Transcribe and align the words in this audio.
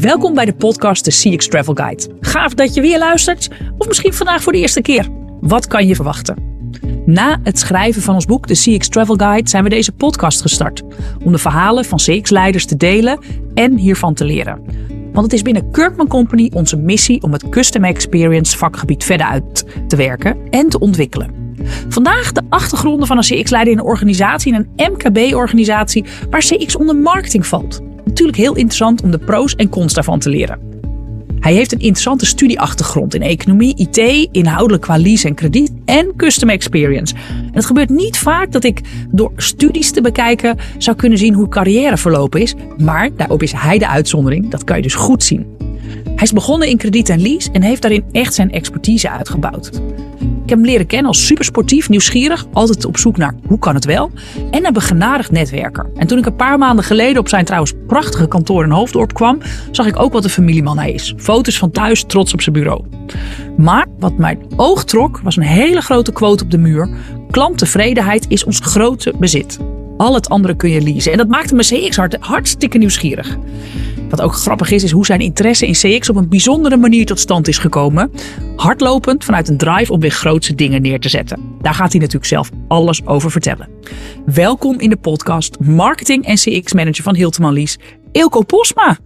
Welkom 0.00 0.34
bij 0.34 0.44
de 0.44 0.54
podcast 0.54 1.04
de 1.04 1.10
CX 1.10 1.48
Travel 1.48 1.74
Guide. 1.74 2.08
Gaaf 2.20 2.54
dat 2.54 2.74
je 2.74 2.80
weer 2.80 2.98
luistert, 2.98 3.48
of 3.78 3.86
misschien 3.88 4.12
vandaag 4.12 4.42
voor 4.42 4.52
de 4.52 4.58
eerste 4.58 4.82
keer. 4.82 5.08
Wat 5.40 5.66
kan 5.66 5.86
je 5.86 5.94
verwachten? 5.94 6.36
Na 7.06 7.40
het 7.42 7.58
schrijven 7.58 8.02
van 8.02 8.14
ons 8.14 8.24
boek 8.24 8.46
de 8.46 8.54
CX 8.54 8.88
Travel 8.88 9.14
Guide 9.14 9.48
zijn 9.48 9.64
we 9.64 9.70
deze 9.70 9.92
podcast 9.92 10.40
gestart. 10.40 10.82
Om 11.24 11.32
de 11.32 11.38
verhalen 11.38 11.84
van 11.84 11.98
CX-leiders 11.98 12.66
te 12.66 12.76
delen 12.76 13.18
en 13.54 13.76
hiervan 13.76 14.14
te 14.14 14.24
leren. 14.24 14.62
Want 15.12 15.24
het 15.24 15.32
is 15.32 15.42
binnen 15.42 15.70
Kirkman 15.70 16.08
Company 16.08 16.50
onze 16.54 16.76
missie 16.76 17.22
om 17.22 17.32
het 17.32 17.48
Custom 17.48 17.84
Experience 17.84 18.56
vakgebied 18.58 19.04
verder 19.04 19.26
uit 19.26 19.64
te 19.88 19.96
werken 19.96 20.36
en 20.50 20.68
te 20.68 20.78
ontwikkelen. 20.78 21.54
Vandaag 21.88 22.32
de 22.32 22.42
achtergronden 22.48 23.06
van 23.06 23.16
een 23.16 23.22
CX-leider 23.22 23.72
in 23.72 23.78
een 23.78 23.84
organisatie, 23.84 24.54
in 24.54 24.66
een 24.76 24.92
MKB-organisatie 24.92 26.04
waar 26.30 26.40
CX 26.40 26.76
onder 26.76 26.96
marketing 26.96 27.46
valt. 27.46 27.91
Natuurlijk 28.04 28.38
heel 28.38 28.54
interessant 28.54 29.02
om 29.02 29.10
de 29.10 29.18
pro's 29.18 29.54
en 29.54 29.68
cons 29.68 29.94
daarvan 29.94 30.18
te 30.18 30.28
leren. 30.28 30.70
Hij 31.42 31.54
heeft 31.54 31.72
een 31.72 31.78
interessante 31.78 32.26
studieachtergrond 32.26 33.14
in 33.14 33.22
economie, 33.22 33.76
IT, 33.76 34.28
inhoudelijk 34.32 34.82
qua 34.82 34.98
lease 34.98 35.28
en 35.28 35.34
krediet 35.34 35.72
en 35.84 36.16
custom 36.16 36.48
experience. 36.48 37.14
En 37.14 37.52
het 37.52 37.66
gebeurt 37.66 37.88
niet 37.88 38.18
vaak 38.18 38.52
dat 38.52 38.64
ik 38.64 38.80
door 39.08 39.32
studies 39.36 39.90
te 39.90 40.00
bekijken 40.00 40.56
zou 40.78 40.96
kunnen 40.96 41.18
zien 41.18 41.34
hoe 41.34 41.48
carrière 41.48 41.96
verlopen 41.96 42.40
is, 42.40 42.54
maar 42.78 43.10
daarop 43.16 43.42
is 43.42 43.52
hij 43.52 43.78
de 43.78 43.88
uitzondering. 43.88 44.50
Dat 44.50 44.64
kan 44.64 44.76
je 44.76 44.82
dus 44.82 44.94
goed 44.94 45.24
zien. 45.24 45.46
Hij 46.14 46.22
is 46.22 46.32
begonnen 46.32 46.68
in 46.68 46.76
krediet 46.76 47.08
en 47.08 47.22
lease 47.22 47.50
en 47.52 47.62
heeft 47.62 47.82
daarin 47.82 48.04
echt 48.12 48.34
zijn 48.34 48.52
expertise 48.52 49.10
uitgebouwd. 49.10 49.70
Ik 50.42 50.48
heb 50.48 50.58
hem 50.58 50.64
leren 50.64 50.86
kennen 50.86 51.06
als 51.08 51.26
supersportief, 51.26 51.88
nieuwsgierig, 51.88 52.46
altijd 52.52 52.84
op 52.84 52.98
zoek 52.98 53.16
naar 53.16 53.34
hoe 53.46 53.58
kan 53.58 53.74
het 53.74 53.84
wel 53.84 54.10
en 54.50 54.66
een 54.66 54.72
begenadigd 54.72 55.30
netwerker. 55.30 55.90
En 55.96 56.06
toen 56.06 56.18
ik 56.18 56.26
een 56.26 56.36
paar 56.36 56.58
maanden 56.58 56.84
geleden 56.84 57.20
op 57.20 57.28
zijn 57.28 57.44
trouwens 57.44 57.72
prachtige 57.86 58.28
kantoor 58.28 58.64
in 58.64 58.70
Hoofddorp 58.70 59.14
kwam, 59.14 59.38
zag 59.70 59.86
ik 59.86 59.98
ook 59.98 60.12
wat 60.12 60.24
een 60.24 60.30
familieman 60.30 60.78
hij 60.78 60.92
is. 60.92 61.14
Foto's 61.16 61.58
van 61.58 61.70
thuis, 61.70 62.04
trots 62.04 62.32
op 62.32 62.40
zijn 62.40 62.54
bureau. 62.54 62.84
Maar 63.56 63.86
wat 63.98 64.18
mijn 64.18 64.38
oog 64.56 64.84
trok 64.84 65.20
was 65.20 65.36
een 65.36 65.42
hele 65.42 65.80
grote 65.80 66.12
quote 66.12 66.44
op 66.44 66.50
de 66.50 66.58
muur. 66.58 66.88
Klanttevredenheid 67.30 68.24
is 68.28 68.44
ons 68.44 68.60
grote 68.62 69.12
bezit. 69.18 69.58
Al 70.02 70.14
het 70.14 70.28
andere 70.28 70.56
kun 70.56 70.70
je 70.70 70.80
leasen. 70.80 71.12
En 71.12 71.18
dat 71.18 71.28
maakte 71.28 71.54
me 71.54 71.62
CX 71.62 71.96
hartstikke 72.20 72.78
nieuwsgierig. 72.78 73.36
Wat 74.08 74.20
ook 74.20 74.34
grappig 74.34 74.70
is, 74.70 74.82
is 74.82 74.90
hoe 74.90 75.06
zijn 75.06 75.20
interesse 75.20 75.66
in 75.66 75.72
CX 75.72 76.10
op 76.10 76.16
een 76.16 76.28
bijzondere 76.28 76.76
manier 76.76 77.06
tot 77.06 77.20
stand 77.20 77.48
is 77.48 77.58
gekomen. 77.58 78.10
Hardlopend 78.56 79.24
vanuit 79.24 79.48
een 79.48 79.56
drive 79.56 79.92
om 79.92 80.00
weer 80.00 80.10
grootse 80.10 80.54
dingen 80.54 80.82
neer 80.82 81.00
te 81.00 81.08
zetten. 81.08 81.40
Daar 81.60 81.74
gaat 81.74 81.90
hij 81.90 82.00
natuurlijk 82.00 82.26
zelf 82.26 82.50
alles 82.68 83.06
over 83.06 83.30
vertellen. 83.30 83.68
Welkom 84.26 84.80
in 84.80 84.90
de 84.90 84.96
podcast 84.96 85.60
Marketing 85.60 86.24
en 86.24 86.34
CX 86.34 86.72
Manager 86.72 87.02
van 87.02 87.14
Hilteman 87.14 87.52
Lies, 87.52 87.78
Ilko 88.12 88.42
Posma. 88.42 88.98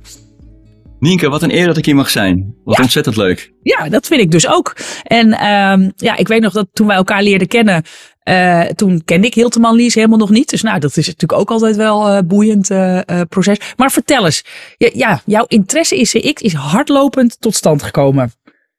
Nienke, 0.99 1.29
wat 1.29 1.43
een 1.43 1.55
eer 1.55 1.67
dat 1.67 1.77
ik 1.77 1.85
hier 1.85 1.95
mag 1.95 2.11
zijn. 2.11 2.55
Wat 2.65 2.81
ontzettend 2.81 3.17
leuk. 3.17 3.53
Ja, 3.63 3.89
dat 3.89 4.07
vind 4.07 4.21
ik 4.21 4.31
dus 4.31 4.49
ook. 4.49 4.77
En 5.03 5.27
uh, 5.27 5.89
ja, 5.97 6.17
ik 6.17 6.29
weet 6.29 6.41
nog 6.41 6.53
dat 6.53 6.67
toen 6.73 6.87
wij 6.87 6.97
elkaar 6.97 7.23
leerden 7.23 7.49
kennen, 7.49 7.83
uh, 8.29 8.63
toen 8.63 9.03
kende 9.05 9.27
ik 9.27 9.35
Hilteman 9.35 9.75
Lies 9.75 9.95
helemaal 9.95 10.19
nog 10.19 10.31
niet. 10.31 10.51
Dus 10.51 10.63
nou, 10.63 10.79
dat 10.79 10.97
is 10.97 11.07
natuurlijk 11.07 11.41
ook 11.41 11.51
altijd 11.51 11.77
wel 11.77 12.09
een 12.09 12.23
uh, 12.23 12.29
boeiend 12.29 12.71
uh, 12.71 13.01
proces. 13.29 13.59
Maar 13.77 13.91
vertel 13.91 14.25
eens, 14.25 14.45
ja, 14.77 14.91
ja, 14.95 15.23
jouw 15.27 15.45
interesse 15.49 15.97
in 15.97 16.05
CX 16.05 16.43
is 16.43 16.53
hardlopend 16.53 17.41
tot 17.41 17.55
stand 17.55 17.83
gekomen. 17.83 18.33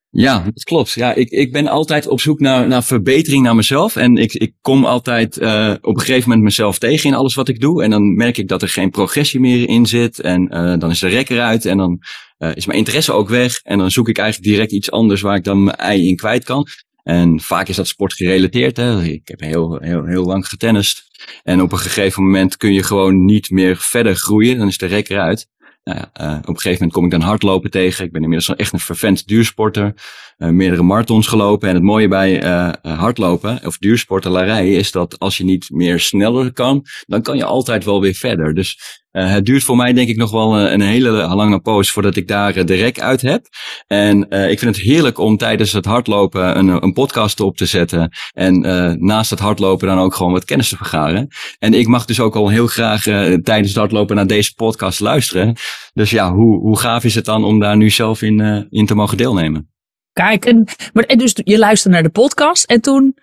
Ja, 0.09 0.43
dat 0.43 0.63
klopt. 0.63 0.91
Ja, 0.91 1.13
ik, 1.13 1.29
ik 1.29 1.51
ben 1.51 1.67
altijd 1.67 2.07
op 2.07 2.21
zoek 2.21 2.39
naar, 2.39 2.67
naar 2.67 2.83
verbetering 2.83 3.43
naar 3.43 3.55
mezelf. 3.55 3.95
En 3.95 4.17
ik, 4.17 4.33
ik 4.33 4.53
kom 4.61 4.85
altijd 4.85 5.37
uh, 5.37 5.73
op 5.81 5.95
een 5.95 5.99
gegeven 5.99 6.29
moment 6.29 6.43
mezelf 6.43 6.79
tegen 6.79 7.09
in 7.09 7.15
alles 7.15 7.35
wat 7.35 7.47
ik 7.47 7.59
doe. 7.59 7.83
En 7.83 7.89
dan 7.89 8.15
merk 8.15 8.37
ik 8.37 8.47
dat 8.47 8.61
er 8.61 8.69
geen 8.69 8.89
progressie 8.89 9.39
meer 9.39 9.69
in 9.69 9.85
zit. 9.85 10.19
En 10.19 10.49
uh, 10.53 10.77
dan 10.77 10.89
is 10.89 10.99
de 10.99 11.07
rek 11.07 11.29
eruit. 11.29 11.65
En 11.65 11.77
dan 11.77 11.99
uh, 12.37 12.55
is 12.55 12.65
mijn 12.65 12.77
interesse 12.77 13.11
ook 13.11 13.29
weg. 13.29 13.59
En 13.63 13.77
dan 13.77 13.91
zoek 13.91 14.09
ik 14.09 14.17
eigenlijk 14.17 14.51
direct 14.51 14.71
iets 14.71 14.91
anders 14.91 15.21
waar 15.21 15.35
ik 15.35 15.43
dan 15.43 15.63
mijn 15.63 15.75
ei 15.75 16.07
in 16.07 16.15
kwijt 16.15 16.43
kan. 16.43 16.67
En 17.07 17.39
vaak 17.39 17.67
is 17.67 17.75
dat 17.75 17.87
sportgerelateerd. 17.87 18.77
Hè. 18.77 19.03
Ik 19.03 19.27
heb 19.27 19.39
heel, 19.39 19.77
heel, 19.81 20.05
heel 20.05 20.25
lang 20.25 20.47
getennist. 20.47 21.07
En 21.43 21.61
op 21.61 21.71
een 21.71 21.77
gegeven 21.77 22.23
moment 22.23 22.57
kun 22.57 22.73
je 22.73 22.83
gewoon 22.83 23.25
niet 23.25 23.49
meer 23.49 23.77
verder 23.77 24.15
groeien. 24.15 24.57
Dan 24.57 24.67
is 24.67 24.77
de 24.77 24.85
rek 24.85 25.09
eruit. 25.09 25.47
Nou 25.83 25.99
ja, 25.99 26.25
uh, 26.25 26.37
op 26.37 26.47
een 26.47 26.55
gegeven 26.55 26.71
moment 26.71 26.91
kom 26.91 27.05
ik 27.05 27.11
dan 27.11 27.21
hardlopen 27.21 27.71
tegen. 27.71 28.05
Ik 28.05 28.11
ben 28.11 28.21
inmiddels 28.21 28.55
echt 28.55 28.73
een 28.73 28.79
vervent 28.79 29.27
duursporter. 29.27 29.93
Uh, 30.37 30.49
meerdere 30.49 30.83
marathons 30.83 31.27
gelopen. 31.27 31.69
En 31.69 31.75
het 31.75 31.83
mooie 31.83 32.07
bij 32.07 32.43
uh, 32.43 32.69
hardlopen 32.81 33.59
of 33.65 33.77
duursportelarij 33.77 34.71
is 34.71 34.91
dat 34.91 35.19
als 35.19 35.37
je 35.37 35.43
niet 35.43 35.69
meer 35.69 35.99
sneller 35.99 36.53
kan, 36.53 36.85
dan 37.05 37.21
kan 37.21 37.37
je 37.37 37.45
altijd 37.45 37.85
wel 37.85 38.01
weer 38.01 38.13
verder. 38.13 38.53
Dus 38.53 38.79
uh, 39.11 39.31
het 39.31 39.45
duurt 39.45 39.63
voor 39.63 39.75
mij 39.75 39.93
denk 39.93 40.09
ik 40.09 40.17
nog 40.17 40.31
wel 40.31 40.59
een, 40.59 40.81
hele 40.81 41.09
lange 41.09 41.59
poos 41.59 41.91
voordat 41.91 42.15
ik 42.15 42.27
daar 42.27 42.65
de 42.65 42.75
rek 42.75 42.99
uit 42.99 43.21
heb. 43.21 43.45
En 43.87 44.25
uh, 44.29 44.49
ik 44.51 44.59
vind 44.59 44.75
het 44.75 44.85
heerlijk 44.85 45.19
om 45.19 45.37
tijdens 45.37 45.71
het 45.71 45.85
hardlopen 45.85 46.57
een, 46.57 46.83
een 46.83 46.93
podcast 46.93 47.39
op 47.39 47.57
te 47.57 47.65
zetten. 47.65 48.11
En 48.31 48.59
naast 48.99 49.29
het 49.29 49.39
hardlopen 49.39 49.87
dan 49.87 49.99
ook 49.99 50.15
gewoon 50.15 50.31
wat 50.31 50.45
kennis 50.45 50.69
te 50.69 50.77
vergaren. 50.77 51.27
En 51.59 51.73
ik 51.73 51.87
mag 51.87 52.05
dus 52.05 52.19
ook 52.19 52.35
al 52.35 52.49
heel 52.49 52.67
graag 52.67 53.01
tijdens 53.43 53.67
het 53.67 53.75
hardlopen 53.75 54.15
naar 54.15 54.27
deze 54.27 54.53
podcast 54.53 54.99
luisteren. 54.99 55.55
Dus 55.93 56.09
ja, 56.09 56.33
hoe, 56.33 56.59
hoe 56.59 56.79
gaaf 56.79 57.03
is 57.03 57.15
het 57.15 57.25
dan 57.25 57.43
om 57.43 57.59
daar 57.59 57.77
nu 57.77 57.89
zelf 57.89 58.21
in, 58.21 58.67
in 58.69 58.85
te 58.85 58.95
mogen 58.95 59.17
deelnemen? 59.17 59.75
Kijk, 60.17 60.45
en, 60.45 60.65
maar, 60.93 61.03
en 61.03 61.17
dus 61.17 61.35
je 61.43 61.57
luisterde 61.57 61.95
naar 61.95 62.05
de 62.05 62.11
podcast 62.11 62.63
en 62.63 62.81
toen 62.81 63.17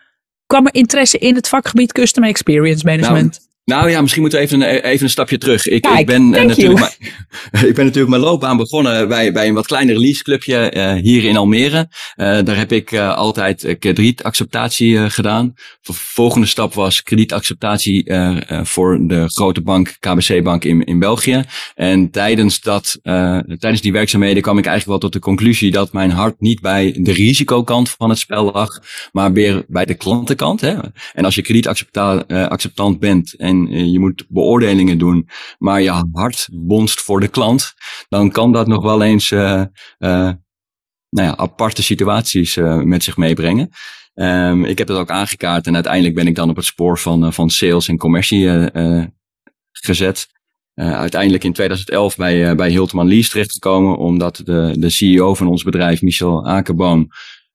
kwam 0.46 0.66
er 0.66 0.74
interesse 0.74 1.18
in 1.18 1.34
het 1.34 1.48
vakgebied 1.48 1.92
Customer 1.92 2.30
Experience 2.30 2.86
Management. 2.86 3.32
Nou, 3.32 3.53
nou 3.64 3.90
ja, 3.90 4.00
misschien 4.00 4.22
moeten 4.22 4.38
we 4.38 4.44
even 4.44 4.60
een, 4.60 4.80
even 4.82 5.04
een 5.04 5.10
stapje 5.10 5.38
terug. 5.38 5.66
Ik, 5.66 5.82
Kijk, 5.82 5.98
ik, 5.98 6.06
ben, 6.06 6.30
natuurlijk 6.30 6.80
maar, 6.80 6.96
ik 7.68 7.74
ben 7.74 7.84
natuurlijk 7.84 8.08
mijn 8.08 8.22
loopbaan 8.22 8.56
begonnen 8.56 9.08
bij, 9.08 9.32
bij 9.32 9.48
een 9.48 9.54
wat 9.54 9.66
kleiner 9.66 9.98
leaseclubje 9.98 10.72
uh, 10.76 10.92
hier 10.92 11.24
in 11.24 11.36
Almere. 11.36 11.88
Uh, 12.16 12.38
daar 12.42 12.56
heb 12.56 12.72
ik 12.72 12.92
uh, 12.92 13.16
altijd 13.16 13.76
kredietacceptatie 13.78 15.10
gedaan. 15.10 15.54
De 15.82 15.92
volgende 15.92 16.46
stap 16.46 16.74
was 16.74 17.02
kredietacceptatie 17.02 18.12
voor 18.62 18.98
de 19.06 19.24
grote 19.28 19.60
bank, 19.60 19.96
KBC 20.00 20.42
Bank 20.42 20.64
in, 20.64 20.84
in 20.84 20.98
België. 20.98 21.44
En 21.74 22.10
tijdens, 22.10 22.60
dat, 22.60 22.98
tijdens 23.02 23.80
die 23.80 23.92
werkzaamheden 23.92 24.42
kwam 24.42 24.58
ik 24.58 24.66
eigenlijk 24.66 25.00
wel 25.00 25.10
tot 25.10 25.22
de 25.22 25.28
conclusie 25.28 25.70
dat 25.70 25.92
mijn 25.92 26.10
hart 26.10 26.40
niet 26.40 26.60
bij 26.60 26.98
de 27.00 27.12
risicokant 27.12 27.90
van 27.90 28.08
het 28.08 28.18
spel 28.18 28.52
lag, 28.52 28.80
maar 29.12 29.32
weer 29.32 29.64
bij 29.68 29.84
de 29.84 29.94
klantenkant. 29.94 30.60
Hè. 30.60 30.74
En 31.12 31.24
als 31.24 31.34
je 31.34 31.42
kredietacceptant 31.42 32.98
bent 32.98 33.34
en 33.36 33.53
en 33.54 33.90
je 33.90 33.98
moet 33.98 34.24
beoordelingen 34.28 34.98
doen, 34.98 35.28
maar 35.58 35.82
je 35.82 36.06
hart 36.12 36.48
bonst 36.52 37.00
voor 37.00 37.20
de 37.20 37.28
klant, 37.28 37.74
dan 38.08 38.30
kan 38.30 38.52
dat 38.52 38.66
nog 38.66 38.82
wel 38.82 39.02
eens 39.02 39.30
uh, 39.30 39.62
uh, 39.98 40.30
nou 41.08 41.28
ja, 41.28 41.36
aparte 41.36 41.82
situaties 41.82 42.56
uh, 42.56 42.80
met 42.80 43.02
zich 43.02 43.16
meebrengen. 43.16 43.68
Um, 44.14 44.64
ik 44.64 44.78
heb 44.78 44.86
dat 44.86 44.98
ook 44.98 45.10
aangekaart 45.10 45.66
en 45.66 45.74
uiteindelijk 45.74 46.14
ben 46.14 46.26
ik 46.26 46.34
dan 46.34 46.50
op 46.50 46.56
het 46.56 46.64
spoor 46.64 46.98
van, 46.98 47.32
van 47.32 47.50
sales 47.50 47.88
en 47.88 47.96
commercie 47.96 48.70
gezet. 49.72 50.26
uiteindelijk 50.74 51.44
in 51.44 51.52
2011 51.52 52.16
bij, 52.16 52.54
bij 52.54 52.70
Hiltman 52.70 53.08
Lease 53.08 53.30
terechtgekomen, 53.30 53.96
omdat 53.96 54.36
de, 54.44 54.74
de 54.78 54.90
CEO 54.90 55.34
van 55.34 55.46
ons 55.46 55.62
bedrijf, 55.62 56.02
Michel 56.02 56.46
Akerboom, 56.46 57.08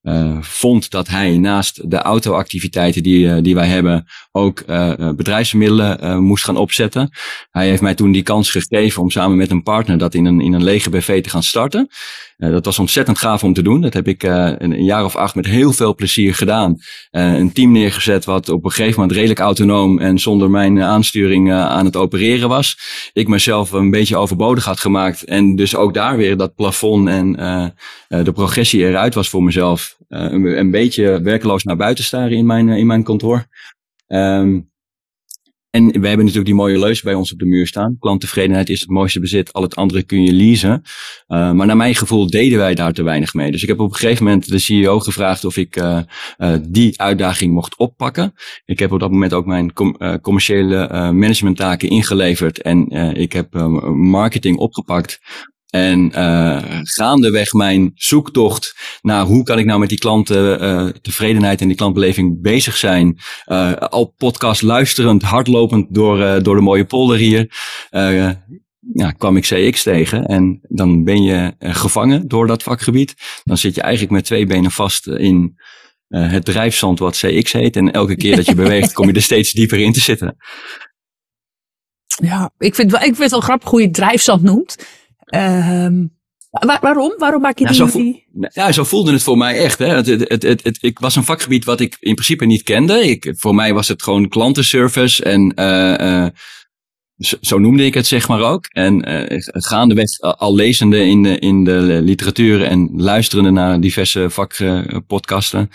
uh, 0.03 0.37
vond 0.41 0.89
dat 0.89 1.07
hij 1.07 1.37
naast 1.37 1.89
de 1.89 1.97
autoactiviteiten 1.97 3.03
die, 3.03 3.25
uh, 3.25 3.37
die 3.41 3.55
wij 3.55 3.67
hebben 3.67 4.05
ook 4.31 4.63
uh, 4.67 4.93
bedrijfsmiddelen 5.15 6.23
moest 6.23 6.43
gaan 6.43 6.57
opzetten. 6.57 7.09
Hij 7.51 7.67
heeft 7.67 7.81
mij 7.81 7.95
toen 7.95 8.11
die 8.11 8.23
kans 8.23 8.51
gegeven 8.51 9.01
om 9.01 9.09
samen 9.09 9.37
met 9.37 9.51
een 9.51 9.63
partner 9.63 9.97
dat 9.97 10.13
in 10.13 10.25
een, 10.25 10.41
in 10.41 10.53
een 10.53 10.63
lege 10.63 10.89
BV 10.89 11.23
te 11.23 11.29
gaan 11.29 11.43
starten. 11.43 11.89
Dat 12.39 12.65
was 12.65 12.79
ontzettend 12.79 13.17
gaaf 13.17 13.43
om 13.43 13.53
te 13.53 13.61
doen. 13.61 13.81
Dat 13.81 13.93
heb 13.93 14.07
ik 14.07 14.23
een, 14.23 14.63
een, 14.63 14.83
jaar 14.83 15.05
of 15.05 15.15
acht 15.15 15.35
met 15.35 15.45
heel 15.45 15.71
veel 15.71 15.95
plezier 15.95 16.35
gedaan. 16.35 16.77
een 17.11 17.53
team 17.53 17.71
neergezet 17.71 18.25
wat 18.25 18.49
op 18.49 18.65
een 18.65 18.71
gegeven 18.71 18.99
moment 18.99 19.17
redelijk 19.17 19.39
autonoom 19.39 19.99
en 19.99 20.19
zonder 20.19 20.49
mijn 20.49 20.81
aansturing 20.81 21.53
aan 21.53 21.85
het 21.85 21.95
opereren 21.95 22.49
was. 22.49 22.77
Ik 23.13 23.27
mezelf 23.27 23.71
een 23.71 23.91
beetje 23.91 24.17
overbodig 24.17 24.65
had 24.65 24.79
gemaakt 24.79 25.23
en 25.23 25.55
dus 25.55 25.75
ook 25.75 25.93
daar 25.93 26.17
weer 26.17 26.37
dat 26.37 26.55
plafond 26.55 27.07
en 27.07 27.31
de 28.07 28.31
progressie 28.31 28.85
eruit 28.85 29.13
was 29.13 29.29
voor 29.29 29.43
mezelf 29.43 29.97
een, 30.07 30.57
een, 30.59 30.71
beetje 30.71 31.21
werkeloos 31.21 31.63
naar 31.63 31.75
buiten 31.75 32.03
staren 32.03 32.37
in 32.37 32.45
mijn, 32.45 32.69
in 32.69 32.87
mijn 32.87 33.03
kantoor. 33.03 33.47
Um, 34.07 34.68
en 35.69 35.85
we 35.85 36.07
hebben 36.07 36.17
natuurlijk 36.17 36.45
die 36.45 36.55
mooie 36.55 36.79
leus 36.79 37.01
bij 37.01 37.13
ons 37.13 37.31
op 37.31 37.39
de 37.39 37.45
muur 37.45 37.67
staan. 37.67 37.97
Klanttevredenheid 37.99 38.69
is 38.69 38.79
het 38.79 38.89
mooiste 38.89 39.19
bezit, 39.19 39.53
al 39.53 39.61
het 39.61 39.75
andere 39.75 40.03
kun 40.03 40.23
je 40.23 40.33
leasen. 40.33 40.81
Uh, 41.27 41.51
maar 41.51 41.67
naar 41.67 41.77
mijn 41.77 41.95
gevoel 41.95 42.29
deden 42.29 42.57
wij 42.57 42.75
daar 42.75 42.93
te 42.93 43.03
weinig 43.03 43.33
mee. 43.33 43.51
Dus 43.51 43.61
ik 43.61 43.67
heb 43.67 43.79
op 43.79 43.89
een 43.89 43.95
gegeven 43.95 44.23
moment 44.23 44.49
de 44.49 44.59
CEO 44.59 44.99
gevraagd 44.99 45.45
of 45.45 45.57
ik 45.57 45.75
uh, 45.75 45.99
uh, 46.37 46.55
die 46.69 47.01
uitdaging 47.01 47.53
mocht 47.53 47.77
oppakken. 47.77 48.33
Ik 48.65 48.79
heb 48.79 48.91
op 48.91 48.99
dat 48.99 49.11
moment 49.11 49.33
ook 49.33 49.45
mijn 49.45 49.73
com 49.73 49.97
commerciële 50.21 50.87
managementtaken 51.13 51.89
ingeleverd. 51.89 52.61
En 52.61 52.87
ik 53.15 53.33
heb 53.33 53.53
marketing 53.93 54.57
opgepakt 54.57 55.19
en 55.69 56.11
uh, 56.15 56.61
gaandeweg 56.83 57.53
mijn 57.53 57.91
zoektocht 57.95 58.75
naar 59.01 59.25
hoe 59.25 59.43
kan 59.43 59.59
ik 59.59 59.65
nou 59.65 59.79
met 59.79 59.89
die 59.89 59.97
klanten 59.97 60.63
uh, 60.63 60.89
tevredenheid 61.01 61.61
en 61.61 61.67
die 61.67 61.77
klantbeleving 61.77 62.41
bezig 62.41 62.77
zijn. 62.77 63.17
Uh, 63.47 63.73
al 63.73 64.13
podcast 64.17 64.61
luisterend, 64.61 65.21
hardlopend 65.21 65.87
door, 65.89 66.43
door 66.43 66.55
de 66.55 66.61
mooie 66.61 66.85
polder 66.85 67.17
hier. 67.17 67.51
ja, 68.93 69.11
kwam 69.17 69.37
ik 69.37 69.43
CX 69.43 69.83
tegen. 69.83 70.25
En 70.25 70.59
dan 70.69 71.03
ben 71.03 71.23
je 71.23 71.53
gevangen 71.59 72.27
door 72.27 72.47
dat 72.47 72.63
vakgebied. 72.63 73.15
Dan 73.43 73.57
zit 73.57 73.75
je 73.75 73.81
eigenlijk 73.81 74.13
met 74.13 74.25
twee 74.25 74.45
benen 74.45 74.71
vast 74.71 75.07
in 75.07 75.59
het 76.07 76.45
drijfzand 76.45 76.99
wat 76.99 77.17
CX 77.17 77.51
heet. 77.51 77.75
En 77.75 77.91
elke 77.91 78.15
keer 78.15 78.35
dat 78.35 78.45
je 78.45 78.55
beweegt, 78.63 78.93
kom 78.93 79.07
je 79.07 79.13
er 79.13 79.21
steeds 79.21 79.51
dieper 79.51 79.79
in 79.79 79.93
te 79.93 79.99
zitten. 79.99 80.37
Ja, 82.21 82.51
ik 82.57 82.75
vind, 82.75 82.93
ik 82.93 82.99
vind 83.01 83.17
het 83.17 83.31
wel 83.31 83.39
grappig 83.39 83.69
hoe 83.69 83.79
je 83.79 83.85
het 83.85 83.95
drijfzand 83.95 84.41
noemt. 84.41 84.75
Ehm, 85.29 86.05
waarom? 86.81 87.13
Waarom 87.17 87.41
maak 87.41 87.59
je 87.59 87.65
die... 87.65 87.75
Ja 87.75 87.87
zo, 87.87 87.97
die... 87.97 88.27
ja, 88.53 88.71
zo 88.71 88.83
voelde 88.83 89.11
het 89.11 89.23
voor 89.23 89.37
mij 89.37 89.57
echt. 89.57 89.79
Hè. 89.79 89.87
Het, 89.87 90.05
het, 90.05 90.43
het, 90.43 90.63
het, 90.63 90.77
ik 90.81 90.99
was 90.99 91.15
een 91.15 91.23
vakgebied 91.23 91.65
wat 91.65 91.79
ik 91.79 91.97
in 91.99 92.13
principe 92.13 92.45
niet 92.45 92.63
kende. 92.63 93.09
Ik, 93.09 93.33
voor 93.37 93.55
mij 93.55 93.73
was 93.73 93.87
het 93.87 94.03
gewoon 94.03 94.29
klantenservice 94.29 95.23
en... 95.23 95.53
Uh, 95.59 96.27
zo 97.19 97.57
noemde 97.57 97.85
ik 97.85 97.93
het 97.93 98.07
zeg 98.07 98.27
maar 98.27 98.41
ook. 98.41 98.65
En 98.65 99.09
uh, 99.09 99.39
gaandeweg 99.41 100.19
al 100.19 100.55
lezende 100.55 101.05
in 101.05 101.23
de, 101.23 101.39
in 101.39 101.63
de 101.63 101.99
literatuur 102.03 102.63
en 102.63 102.89
luisterende 102.95 103.51
naar 103.51 103.79
diverse 103.79 104.29
vakpodcasten, 104.29 105.69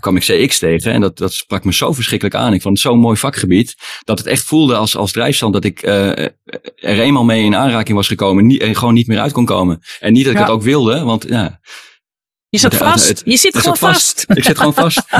kwam 0.00 0.16
ik 0.16 0.22
CX 0.22 0.58
tegen. 0.58 0.92
En 0.92 1.00
dat, 1.00 1.18
dat 1.18 1.32
sprak 1.32 1.64
me 1.64 1.72
zo 1.74 1.92
verschrikkelijk 1.92 2.36
aan. 2.36 2.52
Ik 2.52 2.62
vond 2.62 2.74
het 2.74 2.86
zo'n 2.86 2.98
mooi 2.98 3.16
vakgebied. 3.16 3.76
Dat 4.04 4.18
het 4.18 4.26
echt 4.26 4.42
voelde 4.42 4.76
als, 4.76 4.96
als 4.96 5.12
drijfstand 5.12 5.52
dat 5.52 5.64
ik 5.64 5.82
uh, 5.82 6.18
er 6.18 6.30
eenmaal 7.00 7.24
mee 7.24 7.44
in 7.44 7.56
aanraking 7.56 7.96
was 7.96 8.08
gekomen. 8.08 8.46
Niet, 8.46 8.60
en 8.60 8.76
gewoon 8.76 8.94
niet 8.94 9.06
meer 9.06 9.20
uit 9.20 9.32
kon 9.32 9.44
komen. 9.44 9.80
En 10.00 10.12
niet 10.12 10.24
dat 10.24 10.32
ik 10.32 10.38
het 10.38 10.48
ook 10.48 10.62
wilde, 10.62 11.04
want 11.04 11.24
ja, 11.28 11.60
je 12.50 12.58
zit 12.58 12.74
vast. 12.74 13.22
je 13.24 13.36
zit 13.36 13.58
gewoon 13.58 13.76
vast. 13.76 14.24
Ik 14.28 14.44
zit 14.44 14.56
gewoon 14.58 14.74
vast. 14.74 15.02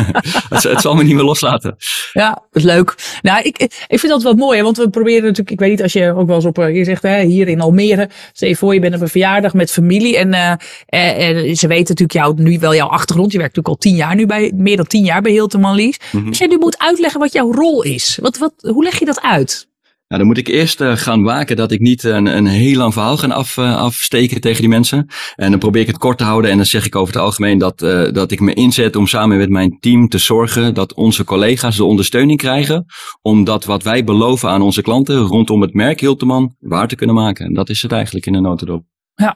het, 0.48 0.62
het, 0.62 0.80
zal 0.80 0.94
me 0.94 1.02
niet 1.02 1.14
meer 1.14 1.24
loslaten. 1.24 1.76
Ja, 2.12 2.30
dat 2.30 2.46
is 2.52 2.62
leuk. 2.62 2.94
Nou, 3.22 3.42
ik, 3.42 3.58
ik 3.86 3.98
vind 3.98 4.12
dat 4.12 4.22
wel 4.22 4.34
mooi, 4.34 4.62
want 4.62 4.76
we 4.76 4.90
proberen 4.90 5.22
natuurlijk, 5.22 5.50
ik 5.50 5.58
weet 5.58 5.70
niet, 5.70 5.82
als 5.82 5.92
je 5.92 6.14
ook 6.14 6.26
wel 6.26 6.36
eens 6.36 6.44
op, 6.44 6.58
eh, 6.58 6.76
je 6.76 6.84
zegt 6.84 7.02
hè, 7.02 7.22
hier 7.22 7.48
in 7.48 7.60
Almere, 7.60 8.08
stel 8.32 8.48
je 8.48 8.56
voor, 8.56 8.74
je 8.74 8.80
bent 8.80 8.94
op 8.94 9.00
een 9.00 9.08
verjaardag 9.08 9.54
met 9.54 9.70
familie 9.70 10.16
en, 10.16 10.28
uh, 10.28 10.52
en, 10.86 11.56
ze 11.56 11.66
weten 11.66 11.94
natuurlijk 11.94 12.12
jou, 12.12 12.42
nu 12.42 12.58
wel 12.58 12.74
jouw 12.74 12.88
achtergrond. 12.88 13.32
Je 13.32 13.38
werkt 13.38 13.56
natuurlijk 13.56 13.84
al 13.84 13.90
tien 13.90 13.98
jaar 13.98 14.14
nu 14.14 14.26
bij, 14.26 14.52
meer 14.54 14.76
dan 14.76 14.86
tien 14.86 15.04
jaar 15.04 15.22
bij 15.22 15.32
Hilton 15.32 15.74
Lies. 15.74 15.96
Mm 16.12 16.28
Als 16.28 16.38
jij 16.38 16.46
nu 16.46 16.58
moet 16.58 16.78
uitleggen 16.78 17.20
wat 17.20 17.32
jouw 17.32 17.52
rol 17.52 17.82
is, 17.82 18.18
wat, 18.22 18.38
wat, 18.38 18.52
hoe 18.58 18.84
leg 18.84 18.98
je 18.98 19.04
dat 19.04 19.22
uit? 19.22 19.68
Nou, 20.08 20.20
dan 20.20 20.26
moet 20.26 20.38
ik 20.38 20.48
eerst 20.48 20.80
uh, 20.80 20.96
gaan 20.96 21.22
waken 21.22 21.56
dat 21.56 21.70
ik 21.70 21.80
niet 21.80 22.04
een, 22.04 22.26
een 22.26 22.46
heel 22.46 22.76
lang 22.76 22.92
verhaal 22.92 23.16
ga 23.16 23.26
af, 23.26 23.56
uh, 23.56 23.76
afsteken 23.76 24.40
tegen 24.40 24.60
die 24.60 24.68
mensen. 24.68 25.06
En 25.34 25.50
dan 25.50 25.58
probeer 25.58 25.80
ik 25.80 25.86
het 25.86 25.98
kort 25.98 26.18
te 26.18 26.24
houden 26.24 26.50
en 26.50 26.56
dan 26.56 26.66
zeg 26.66 26.86
ik 26.86 26.96
over 26.96 27.14
het 27.14 27.22
algemeen 27.22 27.58
dat, 27.58 27.82
uh, 27.82 28.12
dat 28.12 28.30
ik 28.30 28.40
me 28.40 28.54
inzet 28.54 28.96
om 28.96 29.06
samen 29.06 29.36
met 29.36 29.48
mijn 29.48 29.76
team 29.80 30.08
te 30.08 30.18
zorgen 30.18 30.74
dat 30.74 30.94
onze 30.94 31.24
collega's 31.24 31.76
de 31.76 31.84
ondersteuning 31.84 32.38
krijgen 32.38 32.84
om 33.22 33.44
dat 33.44 33.64
wat 33.64 33.82
wij 33.82 34.04
beloven 34.04 34.48
aan 34.48 34.62
onze 34.62 34.82
klanten 34.82 35.18
rondom 35.18 35.60
het 35.60 35.74
merk 35.74 36.00
Hilteman 36.00 36.54
waar 36.58 36.88
te 36.88 36.96
kunnen 36.96 37.16
maken. 37.16 37.46
En 37.46 37.54
dat 37.54 37.68
is 37.68 37.82
het 37.82 37.92
eigenlijk 37.92 38.26
in 38.26 38.34
een 38.34 38.42
notendop. 38.42 38.84
Ja, 39.14 39.34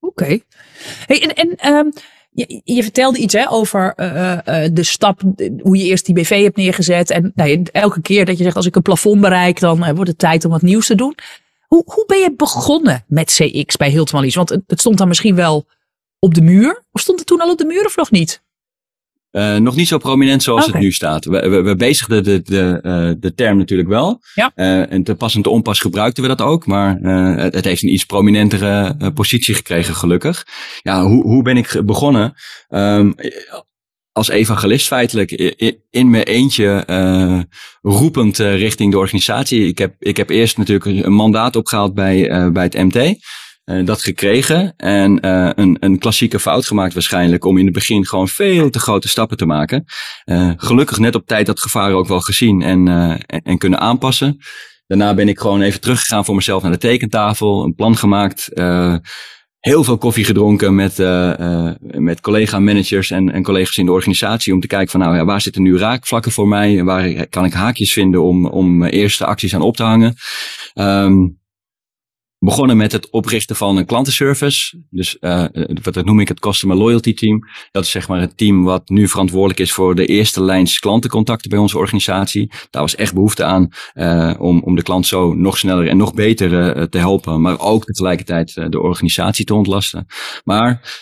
oké. 0.00 0.22
Okay. 0.22 0.42
Hey, 1.06 1.22
en 1.22 1.56
en 1.58 1.74
um, 1.74 1.92
je, 2.32 2.60
je, 2.64 2.82
vertelde 2.82 3.18
iets 3.18 3.34
hè, 3.34 3.50
over 3.50 3.92
uh, 3.96 4.32
uh, 4.32 4.68
de 4.72 4.82
stap, 4.82 5.20
hoe 5.62 5.76
je 5.76 5.84
eerst 5.84 6.06
die 6.06 6.14
BV 6.14 6.42
hebt 6.42 6.56
neergezet. 6.56 7.10
En 7.10 7.32
nou, 7.34 7.62
elke 7.72 8.00
keer 8.00 8.24
dat 8.24 8.38
je 8.38 8.44
zegt, 8.44 8.56
als 8.56 8.66
ik 8.66 8.76
een 8.76 8.82
plafond 8.82 9.20
bereik, 9.20 9.60
dan 9.60 9.94
wordt 9.94 10.10
het 10.10 10.18
tijd 10.18 10.44
om 10.44 10.50
wat 10.50 10.62
nieuws 10.62 10.86
te 10.86 10.94
doen. 10.94 11.14
Hoe, 11.66 11.82
hoe 11.86 12.04
ben 12.06 12.18
je 12.18 12.34
begonnen 12.36 13.04
met 13.06 13.32
CX 13.32 13.76
bij 13.76 13.90
Hilton 13.90 14.30
Want 14.30 14.48
het, 14.48 14.62
het, 14.66 14.80
stond 14.80 14.98
dan 14.98 15.08
misschien 15.08 15.34
wel 15.34 15.66
op 16.18 16.34
de 16.34 16.42
muur. 16.42 16.84
Of 16.92 17.00
stond 17.00 17.18
het 17.18 17.28
toen 17.28 17.40
al 17.40 17.50
op 17.50 17.58
de 17.58 17.64
muur 17.64 17.84
of 17.84 17.96
nog 17.96 18.10
niet? 18.10 18.41
Uh, 19.32 19.56
nog 19.56 19.76
niet 19.76 19.88
zo 19.88 19.98
prominent 19.98 20.42
zoals 20.42 20.60
okay. 20.60 20.72
het 20.74 20.82
nu 20.82 20.92
staat. 20.92 21.24
We, 21.24 21.48
we, 21.48 21.60
we 21.60 21.76
bezigden 21.76 22.24
de, 22.24 22.42
de, 22.42 22.78
uh, 22.82 23.10
de 23.20 23.34
term 23.34 23.56
natuurlijk 23.56 23.88
wel. 23.88 24.22
Ja. 24.34 24.52
Uh, 24.56 24.92
en 24.92 25.02
te 25.02 25.14
pas 25.14 25.34
en 25.34 25.42
te 25.42 25.50
onpas 25.50 25.80
gebruikten 25.80 26.22
we 26.22 26.28
dat 26.28 26.40
ook. 26.40 26.66
Maar 26.66 26.96
het, 26.96 27.54
het, 27.54 27.64
heeft 27.64 27.82
een 27.82 27.92
iets 27.92 28.04
prominentere 28.04 28.96
positie 29.14 29.54
gekregen, 29.54 29.94
gelukkig. 29.94 30.46
Ja, 30.82 31.04
hoe, 31.04 31.22
hoe 31.22 31.42
ben 31.42 31.56
ik 31.56 31.80
begonnen? 31.84 32.34
Um, 32.68 33.14
als 34.12 34.28
evangelist 34.28 34.86
feitelijk 34.86 35.30
in, 35.30 35.78
in 35.90 36.10
mijn 36.10 36.22
eentje 36.22 36.84
uh, 36.90 37.40
roepend 37.82 38.38
uh, 38.38 38.56
richting 38.56 38.92
de 38.92 38.98
organisatie. 38.98 39.66
Ik 39.66 39.78
heb, 39.78 39.94
ik 39.98 40.16
heb 40.16 40.30
eerst 40.30 40.58
natuurlijk 40.58 41.06
een 41.06 41.12
mandaat 41.12 41.56
opgehaald 41.56 41.94
bij, 41.94 42.30
uh, 42.30 42.48
bij 42.48 42.62
het 42.62 42.74
MT. 42.74 43.16
Uh, 43.64 43.86
dat 43.86 44.02
gekregen 44.02 44.74
en 44.76 45.26
uh, 45.26 45.50
een, 45.54 45.76
een 45.80 45.98
klassieke 45.98 46.40
fout 46.40 46.66
gemaakt 46.66 46.94
waarschijnlijk 46.94 47.44
om 47.44 47.58
in 47.58 47.64
het 47.64 47.74
begin 47.74 48.06
gewoon 48.06 48.28
veel 48.28 48.70
te 48.70 48.78
grote 48.78 49.08
stappen 49.08 49.36
te 49.36 49.46
maken. 49.46 49.84
Uh, 50.24 50.52
gelukkig 50.56 50.98
net 50.98 51.14
op 51.14 51.26
tijd 51.26 51.46
dat 51.46 51.60
gevaar 51.60 51.92
ook 51.92 52.08
wel 52.08 52.20
gezien 52.20 52.62
en, 52.62 52.88
en, 52.88 53.42
en, 53.42 53.58
kunnen 53.58 53.80
aanpassen. 53.80 54.36
Daarna 54.86 55.14
ben 55.14 55.28
ik 55.28 55.38
gewoon 55.38 55.60
even 55.60 55.80
teruggegaan 55.80 56.24
voor 56.24 56.34
mezelf 56.34 56.62
naar 56.62 56.72
de 56.72 56.78
tekentafel, 56.78 57.64
een 57.64 57.74
plan 57.74 57.96
gemaakt. 57.96 58.50
heel 59.58 59.84
veel 59.84 59.98
koffie 59.98 60.24
gedronken 60.24 60.74
met, 60.74 60.96
met 61.78 62.20
collega-managers 62.20 63.10
en, 63.10 63.32
en 63.32 63.42
collega's 63.42 63.76
in 63.76 63.86
de 63.86 63.92
organisatie 63.92 64.52
om 64.52 64.60
te 64.60 64.66
kijken 64.66 64.90
van 64.90 65.00
nou 65.00 65.16
ja, 65.16 65.24
waar 65.24 65.40
zitten 65.40 65.62
nu 65.62 65.78
raakvlakken 65.78 66.32
voor 66.32 66.48
mij 66.48 66.78
en 66.78 66.84
waar 66.84 67.26
kan 67.28 67.44
ik 67.44 67.52
haakjes 67.52 67.92
vinden 67.92 68.22
om, 68.22 68.46
om 68.46 68.84
eerste 68.84 69.24
acties 69.24 69.54
aan 69.54 69.62
op 69.62 69.76
te 69.76 69.82
hangen. 69.82 70.14
Um, 70.74 71.40
begonnen 72.44 72.76
met 72.76 72.92
het 72.92 73.10
oprichten 73.10 73.56
van 73.56 73.76
een 73.76 73.86
klantenservice. 73.86 74.82
Dus 74.90 75.16
uh, 75.20 75.44
wat 75.82 76.04
noem 76.04 76.20
ik 76.20 76.28
het 76.28 76.40
Customer 76.40 76.76
Loyalty 76.76 77.14
Team. 77.14 77.48
Dat 77.70 77.84
is 77.84 77.90
zeg 77.90 78.08
maar 78.08 78.20
het 78.20 78.36
team 78.36 78.64
wat 78.64 78.88
nu 78.88 79.08
verantwoordelijk 79.08 79.60
is 79.60 79.72
voor 79.72 79.94
de 79.94 80.06
eerste 80.06 80.42
lijns 80.42 80.78
klantencontacten 80.78 81.50
bij 81.50 81.58
onze 81.58 81.78
organisatie. 81.78 82.50
Daar 82.70 82.82
was 82.82 82.94
echt 82.94 83.14
behoefte 83.14 83.44
aan 83.44 83.68
uh, 83.94 84.34
om, 84.38 84.62
om 84.62 84.76
de 84.76 84.82
klant 84.82 85.06
zo 85.06 85.34
nog 85.34 85.58
sneller 85.58 85.88
en 85.88 85.96
nog 85.96 86.14
beter 86.14 86.50
te 86.88 86.98
helpen. 86.98 87.40
Maar 87.40 87.60
ook 87.60 87.84
tegelijkertijd 87.84 88.54
de 88.54 88.80
organisatie 88.80 89.44
te 89.44 89.54
ontlasten. 89.54 90.06
Maar 90.44 91.00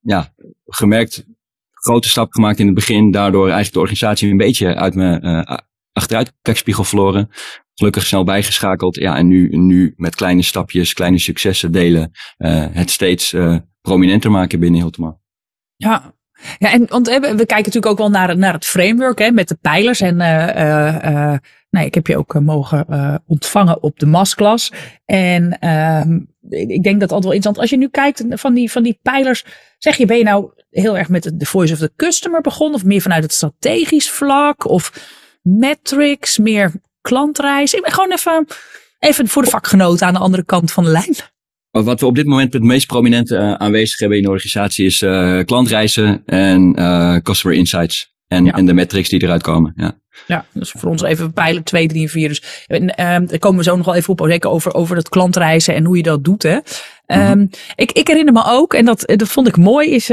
ja, 0.00 0.34
gemerkt, 0.64 1.24
grote 1.70 2.08
stap 2.08 2.32
gemaakt 2.32 2.58
in 2.58 2.66
het 2.66 2.74
begin. 2.74 3.10
Daardoor 3.10 3.44
eigenlijk 3.44 3.72
de 3.72 3.80
organisatie 3.80 4.30
een 4.30 4.36
beetje 4.36 4.74
uit 4.74 4.94
mijn 4.94 5.46
achteruit 5.92 6.32
kijkspiegel 6.42 6.84
verloren 6.84 7.30
gelukkig 7.74 8.06
snel 8.06 8.24
bijgeschakeld. 8.24 8.96
Ja, 8.96 9.16
en 9.16 9.28
nu, 9.28 9.48
nu 9.56 9.94
met 9.96 10.14
kleine 10.14 10.42
stapjes, 10.42 10.92
kleine 10.92 11.18
successen 11.18 11.72
delen, 11.72 12.10
uh, 12.38 12.66
het 12.70 12.90
steeds 12.90 13.32
uh, 13.32 13.56
prominenter 13.80 14.30
maken 14.30 14.60
binnen 14.60 14.80
Hiltema. 14.80 15.16
Ja, 15.76 16.14
ja, 16.58 16.72
en 16.72 16.86
want 16.88 17.08
we 17.08 17.18
kijken 17.20 17.46
natuurlijk 17.46 17.86
ook 17.86 17.98
wel 17.98 18.10
naar, 18.10 18.36
naar 18.36 18.52
het 18.52 18.64
framework 18.64 19.18
hè, 19.18 19.30
met 19.30 19.48
de 19.48 19.54
pijlers. 19.54 20.00
En 20.00 20.20
uh, 20.20 21.84
ik 21.84 21.94
heb 21.94 22.06
je 22.06 22.16
ook 22.16 22.40
mogen 22.40 22.86
ontvangen 23.26 23.82
op 23.82 23.98
de 23.98 24.06
masklas. 24.06 24.72
En 25.04 25.58
ehm, 25.58 26.20
ik 26.50 26.82
denk 26.82 27.00
dat 27.00 27.12
altijd 27.12 27.24
wel 27.24 27.32
interessant. 27.32 27.58
Als 27.58 27.70
je 27.70 27.76
nu 27.76 27.88
kijkt 27.88 28.24
van 28.28 28.54
die, 28.54 28.70
van 28.70 28.82
die 28.82 28.98
pijlers, 29.02 29.44
zeg 29.78 29.96
je, 29.96 30.06
ben 30.06 30.16
je 30.16 30.24
nou 30.24 30.50
heel 30.70 30.98
erg 30.98 31.08
met 31.08 31.32
de 31.34 31.46
voice 31.46 31.72
of 31.72 31.78
the 31.78 31.92
customer 31.96 32.40
begonnen? 32.40 32.76
Of 32.76 32.84
meer 32.84 33.00
vanuit 33.00 33.22
het 33.22 33.32
strategisch 33.32 34.10
vlak? 34.10 34.68
Of 34.68 34.92
metrics, 35.42 36.38
meer 36.38 36.72
klantreis. 37.02 37.74
Ik 37.74 37.82
ben 37.82 37.92
gewoon 37.92 38.12
even, 38.12 38.46
even 38.98 39.28
voor 39.28 39.42
de 39.42 39.50
vakgenoten 39.50 40.06
aan 40.06 40.12
de 40.12 40.18
andere 40.18 40.44
kant 40.44 40.72
van 40.72 40.84
de 40.84 40.90
lijn. 40.90 41.14
Wat 41.70 42.00
we 42.00 42.06
op 42.06 42.14
dit 42.14 42.26
moment 42.26 42.52
het 42.52 42.62
meest 42.62 42.86
prominente 42.86 43.36
uh, 43.36 43.52
aanwezig 43.52 43.98
hebben 43.98 44.18
in 44.18 44.24
de 44.24 44.30
organisatie 44.30 44.86
is 44.86 45.02
uh, 45.02 45.40
klantreizen 45.44 46.22
en 46.26 46.80
uh, 46.80 47.16
customer 47.16 47.58
insights. 47.58 48.14
En, 48.28 48.44
ja. 48.44 48.52
en 48.52 48.66
de 48.66 48.72
metrics 48.72 49.08
die 49.08 49.22
eruit 49.22 49.42
komen. 49.42 49.72
Ja. 49.76 50.00
Ja, 50.26 50.44
dus 50.52 50.70
voor 50.70 50.90
ons 50.90 51.02
even 51.02 51.32
pijlen 51.32 51.62
2, 51.62 51.88
3 51.88 52.02
en 52.02 52.08
4. 52.08 52.28
Dus 52.28 52.66
uh, 52.68 52.86
daar 52.96 53.38
komen 53.38 53.58
we 53.58 53.64
zo 53.64 53.76
nog 53.76 53.86
wel 53.86 53.94
even 53.94 54.12
op. 54.12 54.26
Zeker 54.26 54.50
over, 54.50 54.74
over 54.74 54.94
dat 54.94 55.08
klantreizen 55.08 55.74
en 55.74 55.84
hoe 55.84 55.96
je 55.96 56.02
dat 56.02 56.24
doet. 56.24 56.42
Hè. 56.42 56.58
Um, 57.30 57.50
ik, 57.74 57.92
ik 57.92 58.06
herinner 58.06 58.32
me 58.32 58.42
ook, 58.46 58.74
en 58.74 58.84
dat, 58.84 59.02
dat 59.06 59.28
vond 59.28 59.48
ik 59.48 59.56
mooi, 59.56 59.90
is. 59.90 60.10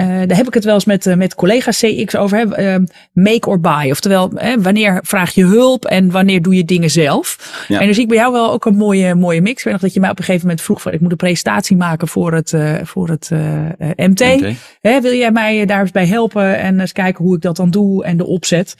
Uh, 0.00 0.20
uh, 0.20 0.26
daar 0.26 0.36
heb 0.36 0.46
ik 0.46 0.54
het 0.54 0.64
wel 0.64 0.74
eens 0.74 0.84
met, 0.84 1.16
met 1.16 1.34
collega's 1.34 1.78
CX 1.78 2.16
over. 2.16 2.38
Hè, 2.38 2.74
uh, 2.74 2.84
make 3.12 3.48
or 3.48 3.60
buy. 3.60 3.90
Oftewel, 3.90 4.32
wanneer 4.58 5.00
vraag 5.02 5.34
je 5.34 5.44
hulp 5.44 5.84
en 5.84 6.10
wanneer 6.10 6.42
doe 6.42 6.54
je 6.54 6.64
dingen 6.64 6.90
zelf. 6.90 7.64
Ja. 7.68 7.80
En 7.80 7.86
dus 7.86 7.98
ik 7.98 8.08
bij 8.08 8.16
jou 8.16 8.32
wel 8.32 8.52
ook 8.52 8.64
een 8.64 8.76
mooie, 8.76 9.14
mooie 9.14 9.40
mix. 9.40 9.58
Ik 9.58 9.64
weet 9.64 9.72
nog 9.72 9.82
dat 9.82 9.94
je 9.94 10.00
mij 10.00 10.10
op 10.10 10.18
een 10.18 10.24
gegeven 10.24 10.46
moment 10.46 10.64
vroeg: 10.64 10.82
van, 10.82 10.92
ik 10.92 11.00
moet 11.00 11.10
een 11.10 11.16
presentatie 11.16 11.76
maken 11.76 12.08
voor 12.08 12.32
het, 12.32 12.54
voor 12.82 13.08
het 13.08 13.30
MT. 13.96 14.20
Hè, 14.80 15.00
wil 15.00 15.14
jij 15.14 15.30
mij 15.30 15.66
daar 15.66 15.80
eens 15.80 15.90
bij 15.90 16.06
helpen 16.06 16.58
en 16.58 16.80
eens 16.80 16.92
kijken 16.92 17.24
hoe 17.24 17.36
ik 17.36 17.42
dat 17.42 17.56
dan 17.56 17.70
doe 17.70 18.04
en 18.04 18.16
de 18.16 18.26
opzet? 18.26 18.74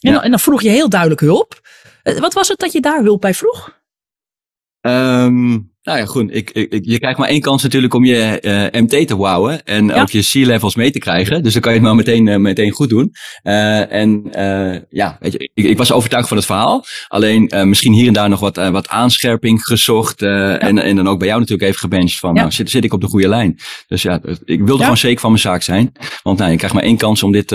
En, 0.00 0.12
ja. 0.12 0.22
en 0.22 0.30
dan 0.30 0.40
vroeg 0.40 0.62
je 0.62 0.68
heel 0.68 0.88
duidelijk 0.88 1.20
hulp. 1.20 1.60
Wat 2.02 2.34
was 2.34 2.48
het 2.48 2.58
dat 2.58 2.72
je 2.72 2.80
daar 2.80 3.02
hulp 3.02 3.20
bij 3.20 3.34
vroeg? 3.34 3.80
Um, 4.80 5.75
nou 5.86 5.98
ja, 5.98 6.04
goed. 6.04 6.34
Ik, 6.34 6.50
ik, 6.50 6.78
je 6.84 6.98
krijgt 6.98 7.18
maar 7.18 7.28
één 7.28 7.40
kans 7.40 7.62
natuurlijk 7.62 7.94
om 7.94 8.04
je 8.04 8.38
uh, 8.72 8.80
MT 8.82 9.08
te 9.08 9.16
wowen. 9.16 9.64
En 9.64 9.86
ja. 9.86 10.00
ook 10.00 10.10
je 10.10 10.22
C-levels 10.22 10.74
mee 10.74 10.90
te 10.90 10.98
krijgen. 10.98 11.42
Dus 11.42 11.52
dan 11.52 11.62
kan 11.62 11.72
je 11.72 11.78
het 11.78 11.86
maar 11.86 11.96
meteen, 11.96 12.26
uh, 12.26 12.36
meteen 12.36 12.70
goed 12.70 12.88
doen. 12.88 13.12
Uh, 13.44 13.92
en 13.92 14.22
ja, 14.90 15.16
weet 15.20 15.32
je, 15.32 15.50
ik, 15.54 15.64
ik, 15.64 15.76
was 15.78 15.92
overtuigd 15.92 16.28
van 16.28 16.36
het 16.36 16.46
verhaal. 16.46 16.84
Alleen 17.08 17.50
misschien 17.64 17.92
hier 17.92 18.06
en 18.06 18.12
daar 18.12 18.28
nog 18.28 18.40
wat, 18.40 18.56
wat 18.56 18.88
aanscherping 18.88 19.62
gezocht. 19.62 20.20
Ja. 20.20 20.58
en, 20.58 20.78
en 20.78 20.96
dan 20.96 21.08
ook 21.08 21.18
bij 21.18 21.28
jou 21.28 21.40
natuurlijk 21.40 21.68
even 21.68 21.80
gebenched 21.80 22.18
van, 22.18 22.34
ja. 22.34 22.40
nou 22.40 22.52
zit, 22.52 22.70
zit 22.70 22.84
ik 22.84 22.92
op 22.92 23.00
de 23.00 23.08
goede 23.08 23.28
lijn. 23.28 23.58
Dus 23.86 24.02
ja, 24.02 24.20
ik 24.44 24.62
wilde 24.62 24.82
gewoon 24.82 24.96
zeker 24.96 25.20
van 25.20 25.30
mijn 25.30 25.42
zaak 25.42 25.62
zijn. 25.62 25.92
Want 26.22 26.38
nou, 26.38 26.50
je 26.50 26.56
krijgt 26.56 26.74
maar 26.74 26.84
één 26.84 26.96
kans 26.96 27.22
om 27.22 27.32
dit 27.32 27.52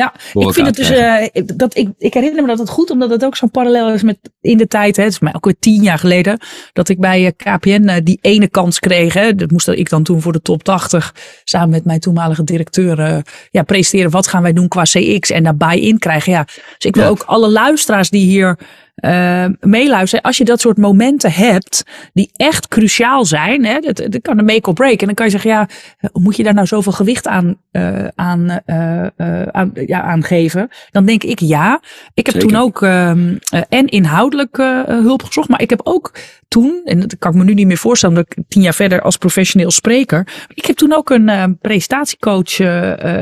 Ja, 0.00 0.14
ik 0.32 0.52
vind 0.52 0.66
het 0.66 0.76
dus, 0.76 0.90
uh, 0.90 1.42
dat, 1.56 1.76
ik, 1.76 1.88
ik 1.98 2.14
herinner 2.14 2.42
me 2.42 2.48
dat 2.48 2.58
het 2.58 2.68
goed, 2.68 2.90
omdat 2.90 3.10
het 3.10 3.24
ook 3.24 3.36
zo'n 3.36 3.50
parallel 3.50 3.92
is 3.92 4.02
met 4.02 4.18
in 4.40 4.56
de 4.56 4.66
tijd, 4.66 4.96
hè, 4.96 5.02
het 5.02 5.12
is 5.12 5.18
mij 5.18 5.34
ook 5.34 5.44
weer 5.44 5.56
tien 5.58 5.82
jaar 5.82 5.98
geleden, 5.98 6.40
dat 6.72 6.88
ik 6.88 6.98
bij 6.98 7.26
eh, 7.26 7.56
KPN 7.56 7.88
uh, 7.88 7.94
die 8.02 8.18
ene 8.20 8.48
kans 8.48 8.78
kreeg. 8.78 9.14
Hè, 9.14 9.34
dat 9.34 9.50
moest 9.50 9.68
ik 9.68 9.88
dan 9.88 10.02
toen 10.02 10.20
voor 10.20 10.32
de 10.32 10.42
top 10.42 10.62
80 10.62 11.14
samen 11.44 11.70
met 11.70 11.84
mijn 11.84 12.00
toenmalige 12.00 12.44
directeur 12.44 13.22
ja, 13.50 13.62
presenteren. 13.62 14.10
Wat 14.10 14.26
gaan 14.26 14.42
wij 14.42 14.52
doen 14.52 14.68
qua 14.68 14.82
CX 14.82 15.30
en 15.30 15.42
daar 15.42 15.56
buy-in 15.56 15.98
krijgen. 15.98 16.32
Ja, 16.32 16.44
dus 16.44 16.76
ik 16.78 16.96
wil 16.96 17.06
ook 17.06 17.22
alle 17.22 17.50
luisteraars 17.50 18.10
die 18.10 18.26
hier 18.26 18.58
uh, 19.00 19.44
meeluisteren. 19.60 20.24
Als 20.24 20.36
je 20.36 20.44
dat 20.44 20.60
soort 20.60 20.76
momenten 20.76 21.32
hebt 21.32 21.82
die 22.12 22.30
echt 22.36 22.68
cruciaal 22.68 23.24
zijn, 23.24 23.64
hè, 23.64 23.80
dat, 23.80 23.96
dat 23.96 24.22
kan 24.22 24.38
een 24.38 24.44
make 24.44 24.68
or 24.68 24.74
break. 24.74 25.00
En 25.00 25.06
dan 25.06 25.14
kan 25.14 25.26
je 25.26 25.32
zeggen, 25.32 25.50
ja, 25.50 25.68
moet 26.12 26.36
je 26.36 26.42
daar 26.42 26.54
nou 26.54 26.66
zoveel 26.66 26.92
gewicht 26.92 27.26
aan, 27.26 27.56
uh, 27.72 28.08
aan, 28.14 28.60
uh, 28.66 29.06
aan, 29.46 29.70
ja, 29.74 30.02
aan 30.02 30.24
geven? 30.24 30.68
Dan 30.90 31.04
denk 31.04 31.22
ik 31.22 31.38
ja. 31.38 31.80
Ik 32.14 32.26
heb 32.26 32.34
toen 32.34 32.56
ook 32.56 32.82
ehm, 32.82 33.36
en 33.68 33.86
inhoudelijk 33.86 34.56
hulp 34.86 35.22
gezocht, 35.22 35.48
maar 35.48 35.60
ik 35.60 35.70
heb 35.70 35.80
ook 35.84 36.12
toen, 36.48 36.80
en 36.84 37.00
dat 37.00 37.18
kan 37.18 37.32
ik 37.32 37.38
me 37.38 37.44
nu 37.44 37.54
niet 37.54 37.66
meer 37.66 37.76
voorstellen, 37.76 38.14
dat 38.14 38.26
ik 38.28 38.44
tien 38.48 38.62
jaar 38.62 38.74
verder 38.74 39.02
als 39.02 39.16
professioneel 39.16 39.70
spreker. 39.70 40.46
Ik 40.54 40.66
heb 40.66 40.76
toen 40.76 40.92
ook 40.92 41.10
een 41.10 41.58
presentatiecoach 41.60 42.58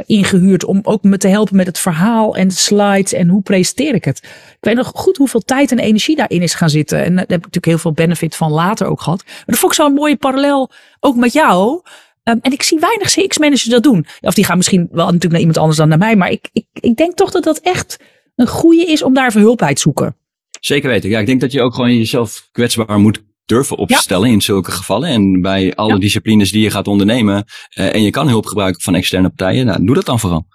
ingehuurd 0.07 0.65
om 0.65 0.81
ook 0.83 1.03
me 1.03 1.17
te 1.17 1.29
helpen 1.29 1.57
met 1.57 1.67
het 1.67 1.79
verhaal 1.79 2.37
en 2.37 2.49
de 2.49 2.55
slides 2.55 3.13
en 3.13 3.29
hoe 3.29 3.43
presenteer 3.43 3.95
ik 3.95 4.05
het. 4.05 4.19
Ik 4.25 4.57
weet 4.61 4.77
nog 4.77 4.93
goed 4.95 5.17
hoeveel 5.17 5.41
tijd 5.41 5.68
en 5.71 5.79
energie 5.79 6.17
daarin 6.17 6.43
is 6.43 6.55
gaan 6.55 6.71
zitten. 6.71 6.99
En 6.99 7.11
daar 7.11 7.19
heb 7.19 7.39
ik 7.39 7.45
natuurlijk 7.45 7.67
heel 7.67 7.79
veel 7.79 7.93
benefit 7.93 8.37
van 8.37 8.53
later 8.53 8.87
ook 8.87 9.01
gehad. 9.01 9.25
Maar 9.27 9.45
dat 9.47 9.59
vond 9.59 9.73
ik 9.73 9.79
zo'n 9.79 9.93
mooie 9.93 10.17
parallel 10.17 10.71
ook 11.01 11.17
met 11.17 11.33
jou. 11.33 11.81
Um, 12.25 12.39
en 12.43 12.53
ik 12.53 12.63
zie 12.63 12.79
weinig 12.79 13.09
CX-managers 13.09 13.65
dat 13.65 13.83
doen. 13.83 14.07
Of 14.21 14.35
die 14.35 14.45
gaan 14.45 14.57
misschien 14.57 14.89
wel 14.91 15.05
natuurlijk 15.05 15.33
naar 15.33 15.41
iemand 15.41 15.59
anders 15.59 15.79
dan 15.79 15.89
naar 15.89 15.99
mij. 15.99 16.17
Maar 16.17 16.31
ik, 16.31 16.49
ik, 16.53 16.67
ik 16.73 16.97
denk 16.97 17.15
toch 17.15 17.31
dat 17.31 17.45
dat 17.45 17.59
echt 17.59 17.97
een 18.37 18.49
goede 18.49 18.85
is 18.85 19.03
om 19.03 19.15
daar 19.15 19.33
hulp 19.33 19.63
uit 19.63 19.77
te 19.77 19.83
zoeken. 19.83 20.17
Zeker 20.61 20.89
weten. 20.89 21.11
Ja, 21.11 21.19
ik 21.19 21.27
denk 21.27 21.41
dat 21.41 21.53
je 21.53 21.63
ook 21.63 21.75
gewoon 21.75 21.97
jezelf 21.97 22.49
kwetsbaar 22.53 22.99
moet 22.99 23.23
durven 23.45 23.77
opstellen 23.77 24.31
in 24.31 24.41
zulke 24.41 24.71
gevallen. 24.71 25.09
En 25.09 25.41
bij 25.41 25.75
alle 25.75 25.99
disciplines 25.99 26.53
die 26.53 26.63
je 26.63 26.71
gaat 26.71 26.89
ondernemen. 26.89 27.45
Uh, 27.79 27.95
en 27.95 28.03
je 28.03 28.11
kan 28.11 28.29
hulp 28.29 28.47
gebruiken 28.47 28.83
van 28.83 28.95
externe 28.95 29.29
partijen. 29.29 29.67
Nou, 29.67 29.85
doe 29.85 29.95
dat 29.95 30.07
dan 30.07 30.21
vooral. 30.21 30.47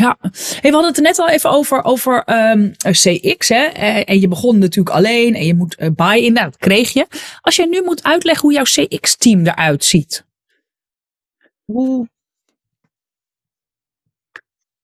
Ja, 0.00 0.18
hey, 0.20 0.60
we 0.60 0.70
hadden 0.70 0.86
het 0.86 0.96
er 0.96 1.02
net 1.02 1.18
al 1.18 1.28
even 1.28 1.50
over, 1.50 1.84
over 1.84 2.16
um, 2.16 2.72
ehm, 2.76 2.92
CX. 2.92 3.48
Hè? 3.48 3.64
Eh, 3.64 4.02
en 4.04 4.20
je 4.20 4.28
begon 4.28 4.58
natuurlijk 4.58 4.96
alleen 4.96 5.34
en 5.34 5.46
je 5.46 5.54
moet 5.54 5.76
uh, 5.80 5.88
buy-in. 5.94 6.32
Nou, 6.32 6.50
dat 6.50 6.56
kreeg 6.56 6.92
je. 6.92 7.06
Als 7.40 7.56
je 7.56 7.66
nu 7.66 7.82
moet 7.82 8.02
uitleggen 8.02 8.42
hoe 8.42 8.52
jouw 8.52 8.64
CX-team 8.64 9.46
eruit 9.46 9.84
ziet. 9.84 10.26
Hoe? 11.64 12.08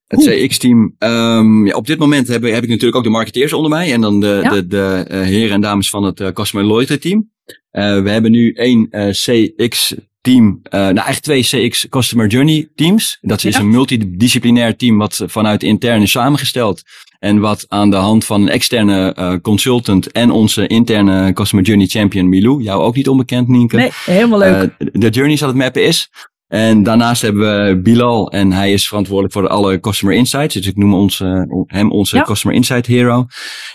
Het 0.07 0.21
CX-team. 0.21 0.95
Um, 0.99 1.67
ja, 1.67 1.75
op 1.75 1.87
dit 1.87 1.99
moment 1.99 2.29
heb, 2.29 2.43
heb, 2.43 2.63
ik 2.63 2.69
natuurlijk 2.69 2.97
ook 2.97 3.05
de 3.05 3.11
marketeers 3.11 3.53
onder 3.53 3.71
mij. 3.71 3.93
En 3.93 4.01
dan 4.01 4.21
de, 4.21 4.41
ja. 4.43 4.51
de, 4.51 4.67
de 4.67 5.07
uh, 5.11 5.21
heren 5.21 5.55
en 5.55 5.61
dames 5.61 5.91
van 5.91 6.05
het 6.05 6.21
uh, 6.21 6.29
Customer 6.29 6.67
Loyalty 6.67 6.99
team. 6.99 7.31
we 7.71 8.11
hebben 8.11 8.31
nu 8.31 8.53
één 8.53 8.89
CX 9.11 9.95
team, 10.23 10.47
uh, 10.47 10.71
nou 10.71 10.97
eigenlijk 10.97 11.21
twee 11.21 11.69
CX 11.69 11.89
Customer 11.89 12.27
Journey 12.27 12.69
teams. 12.75 13.19
Dat 13.21 13.45
is 13.45 13.57
een 13.57 13.71
multidisciplinair 13.71 14.77
team 14.77 14.99
wat 14.99 15.23
vanuit 15.27 15.63
intern 15.63 16.03
is 16.03 16.11
samengesteld. 16.11 16.83
En 17.19 17.39
wat 17.39 17.65
aan 17.69 17.91
de 17.91 17.97
hand 17.97 18.25
van 18.25 18.43
een 18.43 18.49
externe 18.49 19.17
uh, 19.19 19.35
consultant 19.43 20.13
en 20.13 20.31
onze 20.31 20.67
interne 20.67 21.33
Customer 21.33 21.65
Journey 21.65 21.87
Champion 21.87 22.29
Milou, 22.29 22.63
jou 22.63 22.83
ook 22.83 22.95
niet 22.95 23.09
onbekend 23.09 23.49
Nienke. 23.49 23.77
Nee, 23.77 23.91
helemaal 24.05 24.39
leuk. 24.39 24.71
Uh, 24.79 24.89
de 24.93 25.09
journeys 25.09 25.43
aan 25.43 25.49
het 25.49 25.57
mappen 25.57 25.85
is. 25.85 26.11
En 26.53 26.83
daarnaast 26.83 27.23
hebben 27.23 27.67
we 27.67 27.81
Bilal 27.81 28.31
en 28.31 28.53
hij 28.53 28.73
is 28.73 28.89
verantwoordelijk 28.89 29.35
voor 29.35 29.49
alle 29.49 29.81
customer 29.81 30.15
insights. 30.15 30.55
Dus 30.55 30.67
ik 30.67 30.77
noem 30.77 30.95
ons, 30.95 31.21
uh, 31.21 31.43
hem 31.67 31.91
onze 31.91 32.17
ja. 32.17 32.23
customer 32.23 32.57
insight 32.57 32.87
hero. 32.87 33.27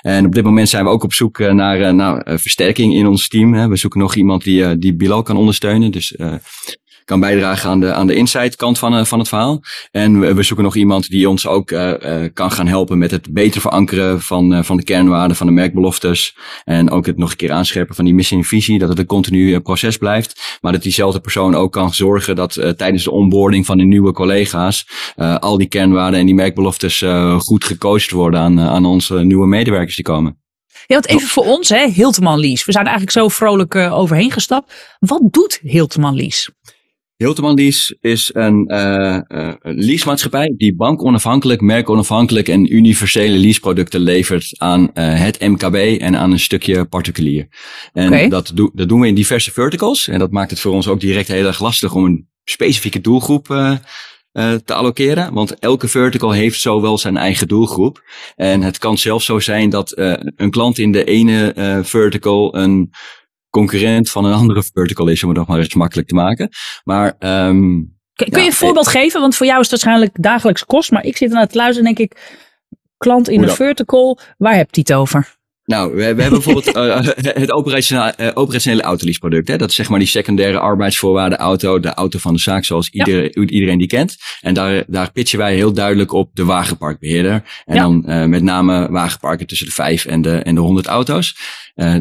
En 0.01 0.25
op 0.25 0.33
dit 0.33 0.43
moment 0.43 0.69
zijn 0.69 0.83
we 0.83 0.89
ook 0.89 1.03
op 1.03 1.13
zoek 1.13 1.39
uh, 1.39 1.51
naar 1.51 1.79
uh, 1.79 1.89
nou, 1.89 2.21
versterking 2.25 2.93
in 2.93 3.07
ons 3.07 3.27
team. 3.27 3.53
Hè. 3.53 3.67
We 3.67 3.75
zoeken 3.75 3.99
nog 3.99 4.15
iemand 4.15 4.43
die, 4.43 4.77
die 4.77 4.95
Bilal 4.95 5.21
kan 5.21 5.37
ondersteunen. 5.37 5.91
Dus 5.91 6.15
kan 7.07 7.19
bijdragen 7.19 7.69
aan 7.69 7.79
de, 7.79 7.93
aan 7.93 8.07
de 8.07 8.15
insight 8.15 8.55
kant 8.55 8.79
van, 8.79 8.97
uh, 8.97 9.03
van 9.03 9.19
het 9.19 9.27
verhaal. 9.27 9.61
En 9.91 10.19
we, 10.19 10.33
we, 10.33 10.43
zoeken 10.43 10.65
nog 10.65 10.75
iemand 10.75 11.09
die 11.09 11.29
ons 11.29 11.47
ook 11.47 11.71
uh, 11.71 11.93
uh, 11.99 12.29
kan 12.33 12.51
gaan 12.51 12.67
helpen 12.67 12.97
met 12.97 13.11
het 13.11 13.33
beter 13.33 13.61
verankeren 13.61 14.21
van, 14.21 14.65
van 14.65 14.77
de 14.77 14.83
kernwaarden, 14.83 15.37
van 15.37 15.47
de 15.47 15.53
merkbeloftes. 15.53 16.35
En 16.63 16.89
ook 16.89 17.05
het 17.05 17.17
nog 17.17 17.31
een 17.31 17.37
keer 17.37 17.51
aanscherpen 17.51 17.95
van 17.95 18.05
die 18.05 18.13
missie 18.13 18.37
en 18.37 18.43
visie, 18.43 18.79
dat 18.79 18.89
het 18.89 18.99
een 18.99 19.05
continu 19.05 19.59
proces 19.59 19.97
blijft. 19.97 20.57
Maar 20.61 20.71
dat 20.71 20.83
diezelfde 20.83 21.19
persoon 21.19 21.55
ook 21.55 21.71
kan 21.71 21.93
zorgen 21.93 22.35
dat 22.35 22.53
tijdens 22.77 23.03
de 23.03 23.11
onboarding 23.11 23.65
van 23.65 23.77
de 23.77 23.83
nieuwe 23.83 24.11
collega's 24.11 24.87
al 25.39 25.57
die 25.57 25.67
kernwaarden 25.67 26.19
en 26.19 26.25
die 26.25 26.35
merkbeloftes 26.35 27.05
goed 27.37 27.63
gecoacht 27.63 28.11
worden 28.11 28.39
aan, 28.39 28.59
aan 28.59 28.85
onze 28.85 29.15
nieuwe 29.23 29.47
medewerkers 29.47 29.95
die 29.95 30.05
komen. 30.05 30.37
Ja, 30.85 30.95
want 30.95 31.07
even 31.07 31.27
voor 31.27 31.45
ons, 31.45 31.69
hè, 31.69 31.87
Hilteman 31.87 32.39
Lease. 32.39 32.65
We 32.65 32.71
zijn 32.71 32.85
eigenlijk 32.85 33.17
zo 33.17 33.27
vrolijk 33.27 33.75
overheen 33.75 34.31
gestapt. 34.31 34.73
Wat 34.99 35.21
doet 35.23 35.59
Hilteman 35.61 36.15
Lease? 36.15 36.51
Hilteman 37.17 37.55
Lease 37.55 37.97
is 38.01 38.29
een 38.33 38.71
uh, 38.71 39.19
uh, 39.27 39.53
leasemaatschappij 39.61 40.53
die 40.57 40.75
bankonafhankelijk, 40.75 41.61
merkonafhankelijk 41.61 42.47
en 42.47 42.75
universele 42.75 43.37
leaseproducten 43.37 43.99
levert 43.99 44.53
aan 44.57 44.81
uh, 44.81 44.89
het 44.93 45.39
MKB 45.39 46.01
en 46.01 46.15
aan 46.15 46.31
een 46.31 46.39
stukje 46.39 46.85
particulier. 46.85 47.47
En 47.93 48.07
okay. 48.07 48.29
dat, 48.29 48.51
do 48.53 48.71
dat 48.73 48.89
doen 48.89 48.99
we 48.99 49.07
in 49.07 49.15
diverse 49.15 49.51
verticals. 49.51 50.07
En 50.07 50.19
dat 50.19 50.31
maakt 50.31 50.49
het 50.49 50.59
voor 50.59 50.73
ons 50.73 50.87
ook 50.87 50.99
direct 50.99 51.27
heel 51.27 51.45
erg 51.45 51.59
lastig 51.59 51.93
om 51.93 52.05
een 52.05 52.27
specifieke 52.43 53.01
doelgroep 53.01 53.45
te 54.65 54.73
allokeren. 54.73 55.33
Want 55.33 55.59
elke 55.59 55.87
vertical 55.87 56.31
heeft 56.31 56.59
zo 56.59 56.81
wel 56.81 56.97
zijn 56.97 57.17
eigen 57.17 57.47
doelgroep. 57.47 58.03
En 58.35 58.61
het 58.61 58.77
kan 58.77 58.97
zelfs 58.97 59.25
zo 59.25 59.39
zijn 59.39 59.69
dat 59.69 59.91
een 60.35 60.51
klant 60.51 60.77
in 60.77 60.91
de 60.91 61.03
ene 61.03 61.53
vertical 61.83 62.57
een 62.57 62.91
concurrent 63.57 64.09
van 64.09 64.25
een 64.25 64.33
andere 64.33 64.63
vertical 64.73 65.07
is, 65.07 65.23
om 65.23 65.29
het 65.29 65.37
nog 65.37 65.47
maar 65.47 65.57
eens 65.59 65.73
makkelijk 65.73 66.07
te 66.07 66.15
maken. 66.15 66.49
Maar 66.83 67.15
um, 67.19 67.95
Kun, 68.13 68.29
kun 68.29 68.41
je 68.41 68.47
een 68.47 68.53
voorbeeld 68.53 68.87
geven? 68.87 69.21
Want 69.21 69.35
voor 69.35 69.45
jou 69.45 69.59
is 69.59 69.71
het 69.71 69.81
waarschijnlijk 69.81 70.23
dagelijks 70.23 70.65
kost, 70.65 70.91
maar 70.91 71.03
ik 71.03 71.17
zit 71.17 71.29
ernaar 71.29 71.47
te 71.47 71.57
luisteren 71.57 71.87
en 71.87 71.95
denk 71.95 72.11
ik, 72.11 72.39
klant 72.97 73.29
in 73.29 73.43
een 73.43 73.49
vertical, 73.49 74.19
waar 74.37 74.55
hebt 74.55 74.75
hij 74.75 74.85
het 74.87 74.97
over? 74.97 75.36
Nou, 75.67 75.89
we, 75.89 75.95
we 75.95 76.21
hebben 76.21 76.29
bijvoorbeeld 76.29 76.75
uh, 76.75 76.99
het 77.43 77.51
operationele, 77.51 78.13
uh, 78.19 78.29
operationele 78.33 78.81
autoleaseproduct. 78.81 79.47
Hè? 79.47 79.57
Dat 79.57 79.69
is 79.69 79.75
zeg 79.75 79.89
maar 79.89 79.99
die 79.99 80.07
secundaire 80.07 80.59
arbeidsvoorwaarden 80.59 81.37
auto, 81.37 81.79
de 81.79 81.93
auto 81.93 82.19
van 82.19 82.33
de 82.33 82.39
zaak 82.39 82.65
zoals 82.65 82.89
iedereen, 82.89 83.31
ja. 83.33 83.45
iedereen 83.45 83.77
die 83.77 83.87
kent. 83.87 84.17
En 84.41 84.53
daar, 84.53 84.83
daar 84.87 85.11
pitchen 85.11 85.39
wij 85.39 85.55
heel 85.55 85.73
duidelijk 85.73 86.11
op 86.11 86.29
de 86.33 86.45
wagenparkbeheerder. 86.45 87.43
En 87.65 87.75
ja. 87.75 87.81
dan 87.81 88.03
uh, 88.07 88.23
met 88.25 88.43
name 88.43 88.87
wagenparken 88.91 89.47
tussen 89.47 89.67
de 89.67 89.73
5 89.73 90.05
en 90.05 90.21
de, 90.21 90.35
en 90.35 90.55
de 90.55 90.61
100 90.61 90.87
auto's. 90.87 91.35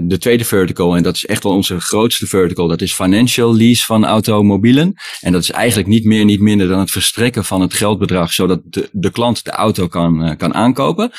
De 0.01 0.19
tweede 0.19 0.45
vertical, 0.45 0.97
en 0.97 1.03
dat 1.03 1.15
is 1.15 1.27
echt 1.27 1.43
wel 1.43 1.53
onze 1.53 1.81
grootste 1.81 2.27
vertical, 2.27 2.69
dat 2.69 2.81
is 2.81 2.93
financial 2.93 3.57
lease 3.57 3.85
van 3.85 4.05
automobielen. 4.05 4.95
En 5.21 5.33
dat 5.33 5.43
is 5.43 5.51
eigenlijk 5.51 5.89
niet 5.89 6.05
meer, 6.05 6.25
niet 6.25 6.41
minder 6.41 6.69
dan 6.69 6.79
het 6.79 6.91
verstrekken 6.91 7.45
van 7.45 7.61
het 7.61 7.75
geldbedrag, 7.75 8.33
zodat 8.33 8.61
de, 8.65 8.89
de 8.93 9.11
klant 9.11 9.45
de 9.45 9.51
auto 9.51 9.87
kan, 9.87 10.37
kan 10.37 10.55
aankopen. 10.55 11.11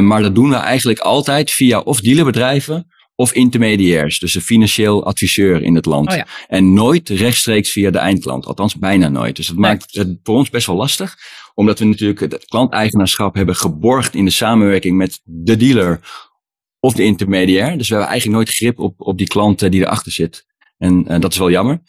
Maar 0.00 0.22
dat 0.22 0.34
doen 0.34 0.48
we 0.48 0.54
eigenlijk 0.54 0.98
altijd 0.98 1.50
via 1.50 1.65
of 1.74 2.00
dealerbedrijven 2.00 2.86
of 3.14 3.32
intermediairs, 3.32 4.18
dus 4.18 4.34
een 4.34 4.40
financieel 4.40 5.04
adviseur 5.04 5.62
in 5.62 5.74
het 5.74 5.86
land. 5.86 6.10
Oh 6.10 6.16
ja. 6.16 6.26
En 6.48 6.72
nooit 6.72 7.08
rechtstreeks 7.08 7.70
via 7.70 7.90
de 7.90 7.98
eindklant, 7.98 8.46
althans 8.46 8.76
bijna 8.76 9.08
nooit. 9.08 9.36
Dus 9.36 9.46
dat 9.46 9.56
nee. 9.56 9.70
maakt 9.70 9.94
het 9.94 10.18
voor 10.22 10.36
ons 10.36 10.50
best 10.50 10.66
wel 10.66 10.76
lastig, 10.76 11.16
omdat 11.54 11.78
we 11.78 11.84
natuurlijk 11.84 12.20
het 12.20 12.44
klanteigenaarschap 12.44 13.34
hebben 13.34 13.56
geborgd 13.56 14.14
in 14.14 14.24
de 14.24 14.30
samenwerking 14.30 14.96
met 14.96 15.20
de 15.24 15.56
dealer 15.56 16.00
of 16.80 16.94
de 16.94 17.04
intermediair. 17.04 17.78
Dus 17.78 17.88
we 17.88 17.94
hebben 17.94 18.10
eigenlijk 18.10 18.38
nooit 18.38 18.56
grip 18.56 18.78
op, 18.78 18.94
op 19.00 19.18
die 19.18 19.26
klant 19.26 19.70
die 19.70 19.80
erachter 19.80 20.12
zit. 20.12 20.46
En 20.78 21.04
uh, 21.08 21.20
dat 21.20 21.32
is 21.32 21.38
wel 21.38 21.50
jammer. 21.50 21.82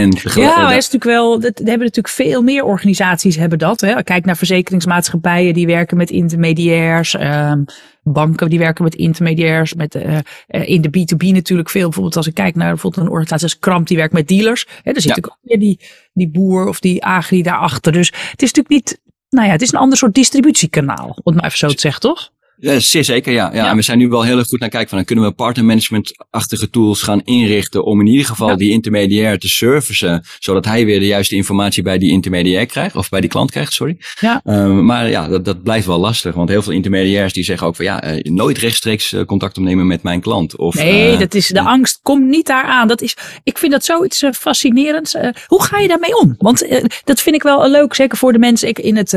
En 0.00 0.42
ja, 0.42 0.68
dat 0.68 0.70
is 0.70 0.90
natuurlijk 0.90 1.04
wel. 1.04 1.40
Dat 1.40 1.58
hebben 1.58 1.78
natuurlijk 1.78 2.14
veel 2.14 2.42
meer 2.42 2.64
organisaties 2.64 3.36
hebben 3.36 3.58
dat. 3.58 3.80
Hè. 3.80 4.02
Kijk 4.02 4.24
naar 4.24 4.36
verzekeringsmaatschappijen 4.36 5.54
die 5.54 5.66
werken 5.66 5.96
met 5.96 6.10
intermediairs, 6.10 7.14
um, 7.14 7.64
banken 8.02 8.48
die 8.48 8.58
werken 8.58 8.84
met 8.84 8.94
intermediairs, 8.94 9.74
met 9.74 9.94
uh, 9.94 10.18
in 10.48 10.80
de 10.80 10.88
B2B 10.88 11.32
natuurlijk 11.32 11.70
veel. 11.70 11.84
Bijvoorbeeld 11.84 12.16
als 12.16 12.26
ik 12.26 12.34
kijk 12.34 12.54
naar 12.54 12.68
bijvoorbeeld 12.68 13.02
een 13.02 13.10
organisatie 13.10 13.44
als 13.44 13.58
Kramp 13.58 13.86
die 13.86 13.96
werkt 13.96 14.12
met 14.12 14.28
dealers. 14.28 14.66
Hè, 14.82 14.90
er 14.90 15.00
zit 15.00 15.02
ja. 15.02 15.08
natuurlijk 15.08 15.32
ook 15.32 15.38
weer 15.42 15.58
die, 15.58 15.80
die 16.12 16.30
boer 16.30 16.68
of 16.68 16.80
die 16.80 17.04
agri 17.04 17.42
daarachter. 17.42 17.92
Dus 17.92 18.06
het 18.06 18.42
is 18.42 18.52
natuurlijk 18.52 18.68
niet. 18.68 19.00
Nou 19.28 19.46
ja, 19.46 19.52
het 19.52 19.62
is 19.62 19.72
een 19.72 19.78
ander 19.78 19.98
soort 19.98 20.14
distributiekanaal, 20.14 21.08
om 21.08 21.22
het 21.24 21.34
maar 21.34 21.44
even 21.44 21.58
zo 21.58 21.68
te 21.68 21.80
zeggen, 21.80 22.00
toch? 22.00 22.30
Ja, 22.60 22.78
zeer 22.78 23.04
zeker, 23.04 23.32
ja. 23.32 23.50
ja. 23.54 23.70
En 23.70 23.76
we 23.76 23.82
zijn 23.82 23.98
nu 23.98 24.08
wel 24.08 24.22
heel 24.22 24.38
erg 24.38 24.46
goed 24.46 24.60
naar 24.60 24.68
kijken 24.68 24.88
van 24.88 24.98
dan 24.98 25.06
kunnen 25.06 25.24
we 25.24 25.30
partnermanagement-achtige 25.30 26.70
tools 26.70 27.02
gaan 27.02 27.20
inrichten 27.24 27.84
om 27.84 28.00
in 28.00 28.06
ieder 28.06 28.26
geval 28.26 28.56
die 28.56 28.70
intermediair 28.70 29.38
te 29.38 29.48
servicen, 29.48 30.24
zodat 30.38 30.64
hij 30.64 30.84
weer 30.84 30.98
de 30.98 31.06
juiste 31.06 31.34
informatie 31.34 31.82
bij 31.82 31.98
die 31.98 32.10
intermediair 32.10 32.66
krijgt, 32.66 32.96
of 32.96 33.08
bij 33.08 33.20
die 33.20 33.30
klant 33.30 33.50
krijgt, 33.50 33.72
sorry. 33.72 33.96
Ja. 34.20 34.40
Um, 34.44 34.84
maar 34.84 35.08
ja, 35.08 35.28
dat, 35.28 35.44
dat 35.44 35.62
blijft 35.62 35.86
wel 35.86 35.98
lastig, 35.98 36.34
want 36.34 36.48
heel 36.48 36.62
veel 36.62 36.72
intermediairs 36.72 37.32
die 37.32 37.44
zeggen 37.44 37.66
ook 37.66 37.76
van 37.76 37.84
ja, 37.84 38.14
uh, 38.14 38.22
nooit 38.22 38.58
rechtstreeks 38.58 39.12
uh, 39.12 39.24
contact 39.24 39.58
opnemen 39.58 39.86
met 39.86 40.02
mijn 40.02 40.20
klant. 40.20 40.56
Of, 40.56 40.74
nee, 40.74 41.12
uh, 41.12 41.18
dat 41.18 41.34
is 41.34 41.48
de 41.48 41.60
angst, 41.60 42.00
kom 42.02 42.28
niet 42.28 42.46
daar 42.46 42.64
aan. 42.64 42.88
Dat 42.88 43.00
is, 43.00 43.16
ik 43.42 43.58
vind 43.58 43.72
dat 43.72 43.84
zoiets 43.84 44.24
fascinerends. 44.32 45.16
hoe 45.46 45.62
ga 45.62 45.78
je 45.78 45.88
daarmee 45.88 46.18
om? 46.18 46.34
Want 46.38 46.68
dat 47.04 47.20
vind 47.20 47.34
ik 47.34 47.42
wel 47.42 47.70
leuk, 47.70 47.94
zeker 47.94 48.18
voor 48.18 48.32
de 48.32 48.38
mensen 48.38 48.68
ik, 48.68 48.78
in 48.78 48.96
het, 48.96 49.12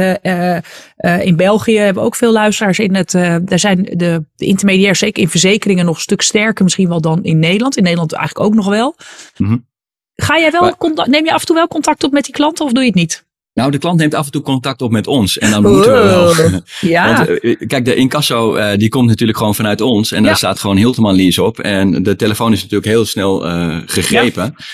in 1.22 1.36
België 1.36 1.78
hebben 1.78 2.02
we 2.02 2.08
ook 2.08 2.16
veel 2.16 2.32
luisteraars 2.32 2.80
in 2.80 2.96
het 2.96 3.14
uh, 3.34 3.48
daar 3.48 3.60
zijn 3.60 3.84
de, 3.84 4.26
de 4.36 4.46
intermediairs, 4.46 5.00
zeker 5.00 5.24
in 5.24 5.30
verzekeringen, 5.30 5.86
nog 5.86 5.96
een 5.96 6.02
stuk 6.02 6.22
sterker 6.22 6.64
misschien 6.64 6.90
wel 6.90 7.02
dan 7.02 7.24
in 7.24 7.40
Nederland. 7.40 7.78
In 7.78 7.84
Nederland 7.84 8.14
eigenlijk 8.14 8.48
ook 8.48 8.56
nog 8.56 8.68
wel. 8.68 8.96
Mm 9.38 9.72
Ga 10.16 10.40
jij 10.40 10.52
wel 10.52 10.78
contact, 10.78 11.10
neem 11.10 11.26
je 11.26 11.34
af 11.34 11.40
en 11.40 11.46
toe 11.46 11.56
wel 11.56 11.68
contact 11.68 12.04
op 12.04 12.12
met 12.12 12.24
die 12.24 12.34
klanten 12.34 12.66
of 12.66 12.72
doe 12.72 12.82
je 12.82 12.90
het 12.90 12.98
niet? 12.98 13.26
Nou, 13.54 13.72
de 13.72 13.78
klant 13.78 14.00
neemt 14.00 14.14
af 14.14 14.26
en 14.26 14.32
toe 14.32 14.42
contact 14.42 14.82
op 14.82 14.92
met 14.92 15.08
ons. 15.08 15.38
En 15.38 15.52
dan 15.52 15.62
moeten 15.62 15.94
we 15.94 16.04
wel. 16.04 16.62
Ja. 16.80 17.16
Want, 17.16 17.44
uh, 17.44 17.56
kijk, 17.68 17.86
de 17.86 17.96
incasso 17.96 18.56
uh, 18.56 18.76
die 18.76 18.90
komt 18.90 19.08
natuurlijk 19.08 19.38
gewoon 19.38 19.56
vanuit 19.56 19.82
ons. 19.82 20.12
En 20.12 20.24
daar 20.24 20.38
staat 20.38 20.60
gewoon 20.60 20.78
Hilteman 20.78 21.16
Lease 21.16 21.44
op. 21.44 21.60
En 21.60 22.04
de 22.04 22.16
telefoon 22.16 22.52
is 22.52 22.62
natuurlijk 22.62 22.90
heel 22.90 23.06
snel 23.06 23.48
uh, 23.48 23.78
gegrepen. 23.86 24.44
Ja. 24.44 24.66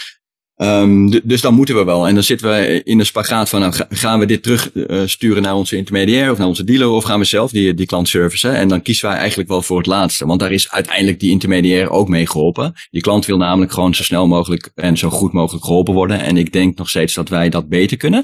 Um, 0.62 1.20
dus 1.24 1.42
dan 1.42 1.54
moeten 1.54 1.76
we 1.76 1.84
wel. 1.84 2.08
En 2.08 2.14
dan 2.14 2.24
zitten 2.24 2.50
we 2.50 2.82
in 2.84 2.98
de 2.98 3.04
spagaat 3.04 3.50
van, 3.50 3.60
nou, 3.60 3.74
gaan 3.90 4.20
we 4.20 4.26
dit 4.26 4.44
terug 4.44 4.70
uh, 4.74 5.02
sturen 5.06 5.42
naar 5.42 5.56
onze 5.56 5.76
intermediair 5.76 6.32
of 6.32 6.38
naar 6.38 6.48
onze 6.48 6.64
dealer 6.64 6.90
of 6.90 7.04
gaan 7.04 7.20
we 7.20 7.26
zelf 7.26 7.52
die, 7.52 7.74
die 7.74 7.86
klant 7.86 8.08
servicen? 8.08 8.56
En 8.56 8.68
dan 8.68 8.82
kiezen 8.82 9.10
wij 9.10 9.18
eigenlijk 9.18 9.50
wel 9.50 9.62
voor 9.62 9.78
het 9.78 9.86
laatste, 9.86 10.26
want 10.26 10.40
daar 10.40 10.52
is 10.52 10.72
uiteindelijk 10.72 11.20
die 11.20 11.32
intermediair 11.32 11.90
ook 11.90 12.08
mee 12.08 12.28
geholpen. 12.28 12.74
Die 12.92 13.02
klant 13.02 13.26
wil 13.26 13.38
namelijk 13.38 13.72
gewoon 13.72 13.96
zo 13.96 14.04
snel 14.04 14.28
mogelijk 14.28 14.72
en 14.76 14.98
zo 14.98 15.10
goed 15.10 15.34
mogelijk 15.34 15.66
geholpen 15.66 15.94
worden. 15.94 16.20
En 16.20 16.38
ik 16.38 16.54
denk 16.54 16.78
nog 16.78 16.90
steeds 16.90 17.14
dat 17.14 17.30
wij 17.30 17.50
dat 17.50 17.70
beter 17.70 17.98
kunnen. 17.98 18.24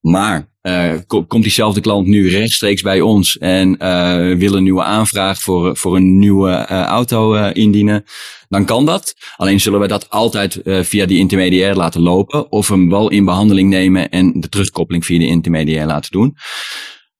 Maar 0.00 0.48
uh, 0.62 0.92
komt 1.06 1.42
diezelfde 1.42 1.80
klant 1.80 2.06
nu 2.06 2.28
rechtstreeks 2.28 2.82
bij 2.82 3.00
ons 3.00 3.38
en 3.38 3.76
uh, 3.82 4.36
wil 4.36 4.54
een 4.54 4.62
nieuwe 4.62 4.82
aanvraag 4.82 5.40
voor, 5.40 5.76
voor 5.76 5.96
een 5.96 6.18
nieuwe 6.18 6.50
uh, 6.50 6.82
auto 6.82 7.34
indienen, 7.52 8.04
dan 8.48 8.64
kan 8.64 8.86
dat. 8.86 9.14
Alleen 9.36 9.60
zullen 9.60 9.80
we 9.80 9.88
dat 9.88 10.10
altijd 10.10 10.60
via 10.64 11.06
die 11.06 11.18
intermediair 11.18 11.74
laten 11.74 12.00
lopen 12.00 12.52
of 12.52 12.68
hem 12.68 12.90
wel 12.90 13.10
in 13.10 13.24
behandeling 13.24 13.70
nemen 13.70 14.08
en 14.08 14.40
de 14.40 14.48
terugkoppeling 14.48 15.04
via 15.04 15.18
de 15.18 15.26
intermediair 15.26 15.86
laten 15.86 16.10
doen. 16.10 16.36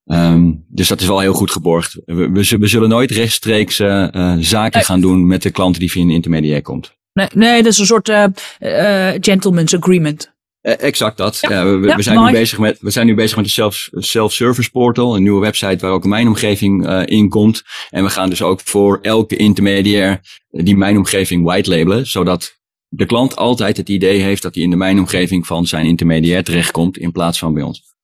Um, 0.05 0.65
dus 0.69 0.89
dat 0.89 1.01
is 1.01 1.07
wel 1.07 1.21
heel 1.21 1.33
goed 1.33 1.51
geborgd. 1.51 2.01
We, 2.05 2.31
we, 2.31 2.57
we 2.59 2.67
zullen 2.67 2.89
nooit 2.89 3.11
rechtstreeks 3.11 3.77
zaken 4.39 4.83
gaan 4.83 5.01
doen 5.01 5.27
met 5.27 5.43
de 5.43 5.51
klant 5.51 5.79
die 5.79 5.91
via 5.91 6.03
een 6.03 6.11
intermediair 6.11 6.63
komt. 6.63 6.97
Nee, 7.13 7.29
nee 7.35 7.63
dat 7.63 7.73
is 7.73 7.79
een 7.79 7.87
soort 7.87 8.13
gentleman's 9.25 9.75
agreement. 9.75 10.37
Eh, 10.61 10.75
exact 10.79 11.17
dat. 11.17 11.39
Ja, 11.41 11.65
we, 11.65 11.95
we, 11.95 12.03
zijn 12.03 12.25
nu 12.25 12.31
bezig 12.31 12.59
met, 12.59 12.79
we 12.81 12.91
zijn 12.91 13.07
nu 13.07 13.15
bezig 13.15 13.37
met 13.37 13.45
de 13.45 13.51
self, 13.51 13.89
self-service 13.93 14.71
portal, 14.71 15.17
een 15.17 15.23
nieuwe 15.23 15.41
website 15.41 15.79
waar 15.79 15.91
ook 15.91 16.05
mijn 16.05 16.27
omgeving 16.27 16.87
uh, 16.87 17.03
in 17.05 17.29
komt. 17.29 17.63
En 17.91 18.05
we 18.05 18.11
gaan 18.11 18.31
dus 18.31 18.43
ook 18.43 18.61
voor 18.65 18.99
elke 19.03 19.37
intermediair 19.37 20.21
die 20.49 20.77
mijn 20.77 20.97
omgeving 20.97 21.45
white 21.45 21.71
labelen, 21.71 22.07
zodat 22.07 22.57
de 22.89 23.07
klant 23.07 23.37
altijd 23.37 23.77
het 23.77 23.89
idee 23.89 24.21
heeft 24.21 24.43
dat 24.43 24.55
hij 24.55 24.65
in 24.65 24.71
de 24.71 24.77
mijn 24.77 24.99
omgeving 24.99 25.47
van 25.47 25.67
zijn 25.67 25.87
intermediair 25.87 26.45
terechtkomt 26.45 26.99
in 26.99 27.13
plaats 27.13 27.39
van 27.39 27.55
bij 27.55 27.63
ons. 27.63 27.97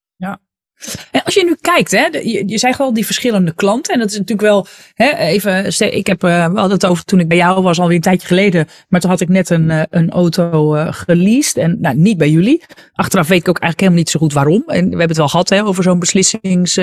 En 1.10 1.22
als 1.24 1.34
je 1.34 1.44
nu 1.44 1.56
kijkt, 1.60 1.90
hè, 1.90 2.06
je, 2.06 2.42
je 2.46 2.58
zei 2.58 2.74
al 2.78 2.92
die 2.92 3.06
verschillende 3.06 3.54
klanten. 3.54 3.94
En 3.94 4.00
dat 4.00 4.10
is 4.10 4.18
natuurlijk 4.18 4.48
wel 4.48 4.66
hè, 4.94 5.16
even. 5.16 5.94
Ik 5.96 6.06
heb 6.06 6.24
uh, 6.24 6.48
wel 6.48 6.70
het 6.70 6.86
over 6.86 7.04
toen 7.04 7.20
ik 7.20 7.28
bij 7.28 7.36
jou 7.36 7.62
was, 7.62 7.80
alweer 7.80 7.96
een 7.96 8.02
tijdje 8.02 8.26
geleden. 8.26 8.68
Maar 8.88 9.00
toen 9.00 9.10
had 9.10 9.20
ik 9.20 9.28
net 9.28 9.50
een, 9.50 9.70
uh, 9.70 9.82
een 9.90 10.10
auto 10.10 10.76
uh, 10.76 10.86
geleased. 10.90 11.56
En 11.56 11.76
nou, 11.80 11.96
niet 11.96 12.18
bij 12.18 12.30
jullie. 12.30 12.62
Achteraf 12.92 13.28
weet 13.28 13.40
ik 13.40 13.48
ook 13.48 13.58
eigenlijk 13.58 13.80
helemaal 13.80 13.98
niet 13.98 14.10
zo 14.10 14.18
goed 14.18 14.32
waarom. 14.32 14.62
En 14.66 14.82
we 14.82 14.88
hebben 14.88 15.08
het 15.08 15.16
wel 15.16 15.28
gehad 15.28 15.48
hè, 15.48 15.64
over 15.64 15.82
zo'n 15.82 15.98
beslissings- 15.98 16.78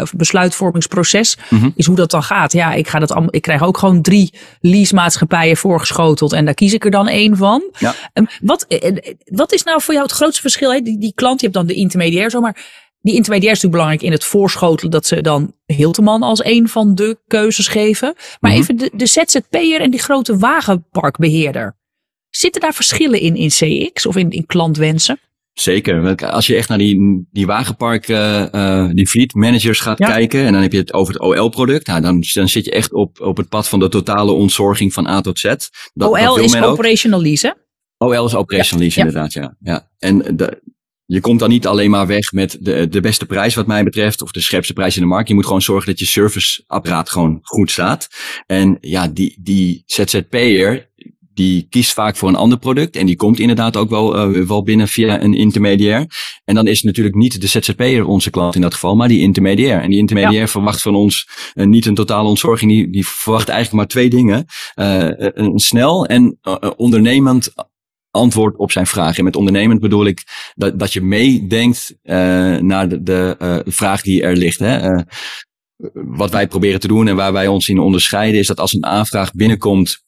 of 0.00 0.12
besluitvormingsproces. 0.14 1.36
Mm 1.48 1.58
-hmm. 1.58 1.72
Is 1.76 1.86
hoe 1.86 1.96
dat 1.96 2.10
dan 2.10 2.22
gaat. 2.22 2.52
Ja, 2.52 2.72
ik, 2.72 2.88
ga 2.88 2.98
dat 2.98 3.22
ik 3.30 3.42
krijg 3.42 3.62
ook 3.62 3.78
gewoon 3.78 4.02
drie 4.02 4.32
leasemaatschappijen 4.60 5.56
voorgeschoteld. 5.56 6.32
En 6.32 6.44
daar 6.44 6.54
kies 6.54 6.72
ik 6.72 6.84
er 6.84 6.90
dan 6.90 7.08
één 7.08 7.36
van. 7.36 7.62
Ja. 7.78 7.94
Wat, 8.40 8.66
wat 9.24 9.52
is 9.52 9.62
nou 9.62 9.82
voor 9.82 9.94
jou 9.94 10.06
het 10.06 10.16
grootste 10.16 10.40
verschil? 10.40 10.72
Hè? 10.72 10.80
Die, 10.80 10.98
die 10.98 11.12
klant, 11.14 11.40
je 11.40 11.46
hebt 11.46 11.58
dan 11.58 11.66
de 11.66 11.74
intermediair 11.74 12.30
zomaar 12.30 12.56
die 13.00 13.14
intermediair 13.14 13.52
is 13.52 13.62
natuurlijk 13.62 13.82
belangrijk 13.82 14.02
in 14.02 14.12
het 14.12 14.24
voorschotelen 14.24 14.90
dat 14.90 15.06
ze 15.06 15.20
dan 15.20 15.54
Hilteman 15.66 16.22
als 16.22 16.44
een 16.44 16.68
van 16.68 16.94
de 16.94 17.18
keuzes 17.26 17.68
geven. 17.68 18.14
Maar 18.40 18.52
even 18.52 18.76
de, 18.76 18.90
de 18.94 19.06
ZZP'er 19.06 19.80
en 19.80 19.90
die 19.90 20.00
grote 20.00 20.38
wagenparkbeheerder. 20.38 21.78
Zitten 22.30 22.60
daar 22.60 22.74
verschillen 22.74 23.20
in 23.20 23.36
in 23.36 23.48
CX 23.48 24.06
of 24.06 24.16
in, 24.16 24.30
in 24.30 24.46
klantwensen? 24.46 25.18
Zeker. 25.52 26.16
Als 26.26 26.46
je 26.46 26.56
echt 26.56 26.68
naar 26.68 26.78
die, 26.78 27.26
die 27.30 27.46
wagenpark, 27.46 28.08
uh, 28.08 28.44
uh, 28.52 28.88
die 28.92 29.08
fleet 29.08 29.34
managers 29.34 29.80
gaat 29.80 29.98
ja. 29.98 30.06
kijken. 30.06 30.44
En 30.44 30.52
dan 30.52 30.62
heb 30.62 30.72
je 30.72 30.78
het 30.78 30.92
over 30.92 31.12
het 31.12 31.22
OL-product. 31.22 31.86
Nou, 31.86 32.00
dan, 32.00 32.24
dan 32.32 32.48
zit 32.48 32.64
je 32.64 32.70
echt 32.70 32.92
op, 32.92 33.20
op 33.20 33.36
het 33.36 33.48
pad 33.48 33.68
van 33.68 33.78
de 33.78 33.88
totale 33.88 34.32
ontzorging 34.32 34.92
van 34.92 35.06
A 35.06 35.20
tot 35.20 35.38
Z. 35.38 35.44
Dat, 35.44 36.08
OL 36.08 36.36
dat 36.36 36.38
is 36.38 36.62
operational 36.62 37.22
lease, 37.22 37.46
hè? 37.46 37.52
OL 38.06 38.26
is 38.26 38.34
operational 38.34 38.82
lease, 38.82 39.00
ja. 39.00 39.06
inderdaad, 39.06 39.32
ja. 39.32 39.56
ja. 39.60 39.90
En 39.98 40.36
de, 40.36 40.62
je 41.12 41.20
komt 41.20 41.38
dan 41.38 41.48
niet 41.48 41.66
alleen 41.66 41.90
maar 41.90 42.06
weg 42.06 42.32
met 42.32 42.56
de, 42.60 42.88
de 42.88 43.00
beste 43.00 43.26
prijs 43.26 43.54
wat 43.54 43.66
mij 43.66 43.84
betreft, 43.84 44.22
of 44.22 44.32
de 44.32 44.40
scherpste 44.40 44.72
prijs 44.72 44.96
in 44.96 45.02
de 45.02 45.08
markt. 45.08 45.28
Je 45.28 45.34
moet 45.34 45.46
gewoon 45.46 45.62
zorgen 45.62 45.86
dat 45.86 45.98
je 45.98 46.06
serviceapparaat 46.06 47.10
gewoon 47.10 47.38
goed 47.42 47.70
staat. 47.70 48.08
En 48.46 48.78
ja, 48.80 49.08
die, 49.08 49.36
die 49.40 49.82
ZZP'er, 49.86 50.90
die 51.34 51.66
kiest 51.70 51.92
vaak 51.92 52.16
voor 52.16 52.28
een 52.28 52.36
ander 52.36 52.58
product. 52.58 52.96
En 52.96 53.06
die 53.06 53.16
komt 53.16 53.38
inderdaad 53.38 53.76
ook 53.76 53.90
wel, 53.90 54.36
uh, 54.36 54.46
wel 54.46 54.62
binnen 54.62 54.88
via 54.88 55.22
een 55.22 55.34
intermediair. 55.34 56.06
En 56.44 56.54
dan 56.54 56.66
is 56.66 56.82
natuurlijk 56.82 57.16
niet 57.16 57.40
de 57.40 57.46
ZZP'er 57.46 58.06
onze 58.06 58.30
klant 58.30 58.54
in 58.54 58.60
dat 58.60 58.74
geval, 58.74 58.96
maar 58.96 59.08
die 59.08 59.20
intermediair. 59.20 59.80
En 59.80 59.90
die 59.90 59.98
intermediair 59.98 60.40
ja. 60.40 60.48
verwacht 60.48 60.82
van 60.82 60.94
ons 60.94 61.28
uh, 61.54 61.66
niet 61.66 61.86
een 61.86 61.94
totale 61.94 62.28
ontzorging. 62.28 62.70
Die, 62.70 62.90
die 62.90 63.06
verwacht 63.06 63.48
eigenlijk 63.48 63.78
maar 63.78 63.88
twee 63.88 64.10
dingen. 64.10 64.44
Uh, 64.76 65.08
een 65.16 65.58
snel 65.58 66.06
en 66.06 66.38
ondernemend 66.76 67.52
antwoord 68.10 68.56
op 68.56 68.72
zijn 68.72 68.86
vraag. 68.86 69.18
En 69.18 69.24
met 69.24 69.36
ondernemend 69.36 69.80
bedoel 69.80 70.06
ik 70.06 70.22
dat, 70.54 70.78
dat 70.78 70.92
je 70.92 71.00
meedenkt 71.00 71.94
uh, 72.02 72.14
naar 72.56 72.88
de, 72.88 73.02
de 73.02 73.36
uh, 73.42 73.72
vraag 73.72 74.02
die 74.02 74.22
er 74.22 74.36
ligt. 74.36 74.58
Hè? 74.58 74.90
Uh, 74.90 75.02
wat 75.92 76.30
wij 76.30 76.48
proberen 76.48 76.80
te 76.80 76.88
doen 76.88 77.08
en 77.08 77.16
waar 77.16 77.32
wij 77.32 77.46
ons 77.46 77.68
in 77.68 77.78
onderscheiden, 77.78 78.40
is 78.40 78.46
dat 78.46 78.60
als 78.60 78.72
een 78.72 78.86
aanvraag 78.86 79.32
binnenkomt 79.32 80.02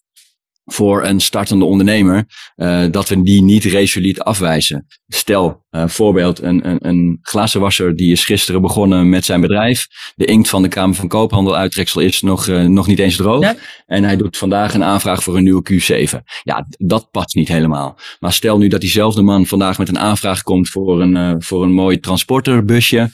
voor 0.65 1.05
een 1.05 1.21
startende 1.21 1.65
ondernemer, 1.65 2.25
uh, 2.57 2.85
dat 2.91 3.09
we 3.09 3.23
die 3.23 3.43
niet 3.43 3.65
resoluut 3.65 4.21
afwijzen. 4.21 4.87
Stel, 5.09 5.65
uh, 5.71 5.89
voorbeeld, 5.89 6.43
een, 6.43 6.69
een, 6.69 6.79
een 6.81 7.19
glazenwasser 7.23 7.97
die 7.97 8.13
is 8.13 8.25
gisteren 8.25 8.63
begonnen 8.63 9.09
met 9.09 9.25
zijn 9.25 9.41
bedrijf. 9.41 9.87
De 10.15 10.25
inkt 10.25 10.49
van 10.49 10.63
de 10.63 10.69
Kamer 10.69 10.95
van 10.95 11.09
Koophandel 11.09 11.57
uittreksel 11.57 12.01
is 12.01 12.21
nog, 12.21 12.47
uh, 12.47 12.65
nog 12.65 12.87
niet 12.87 12.99
eens 12.99 13.17
droog. 13.17 13.43
Ja. 13.43 13.57
En 13.87 14.05
hij 14.05 14.17
doet 14.17 14.37
vandaag 14.37 14.75
een 14.75 14.85
aanvraag 14.85 15.23
voor 15.23 15.37
een 15.37 15.43
nieuwe 15.43 15.63
Q7. 15.73 16.19
Ja, 16.43 16.67
dat 16.79 17.11
past 17.11 17.35
niet 17.35 17.49
helemaal. 17.49 17.99
Maar 18.21 18.33
stel 18.33 18.59
nu 18.59 18.69
dat 18.69 18.81
diezelfde 18.81 19.23
man 19.23 19.47
vandaag 19.47 19.79
met 19.79 19.89
een 19.89 19.99
aanvraag 19.99 20.43
komt 20.43 20.69
voor 20.69 21.01
een, 21.01 21.43
voor 21.43 21.63
een 21.63 21.73
mooi 21.73 22.01
transporterbusje. 22.01 23.11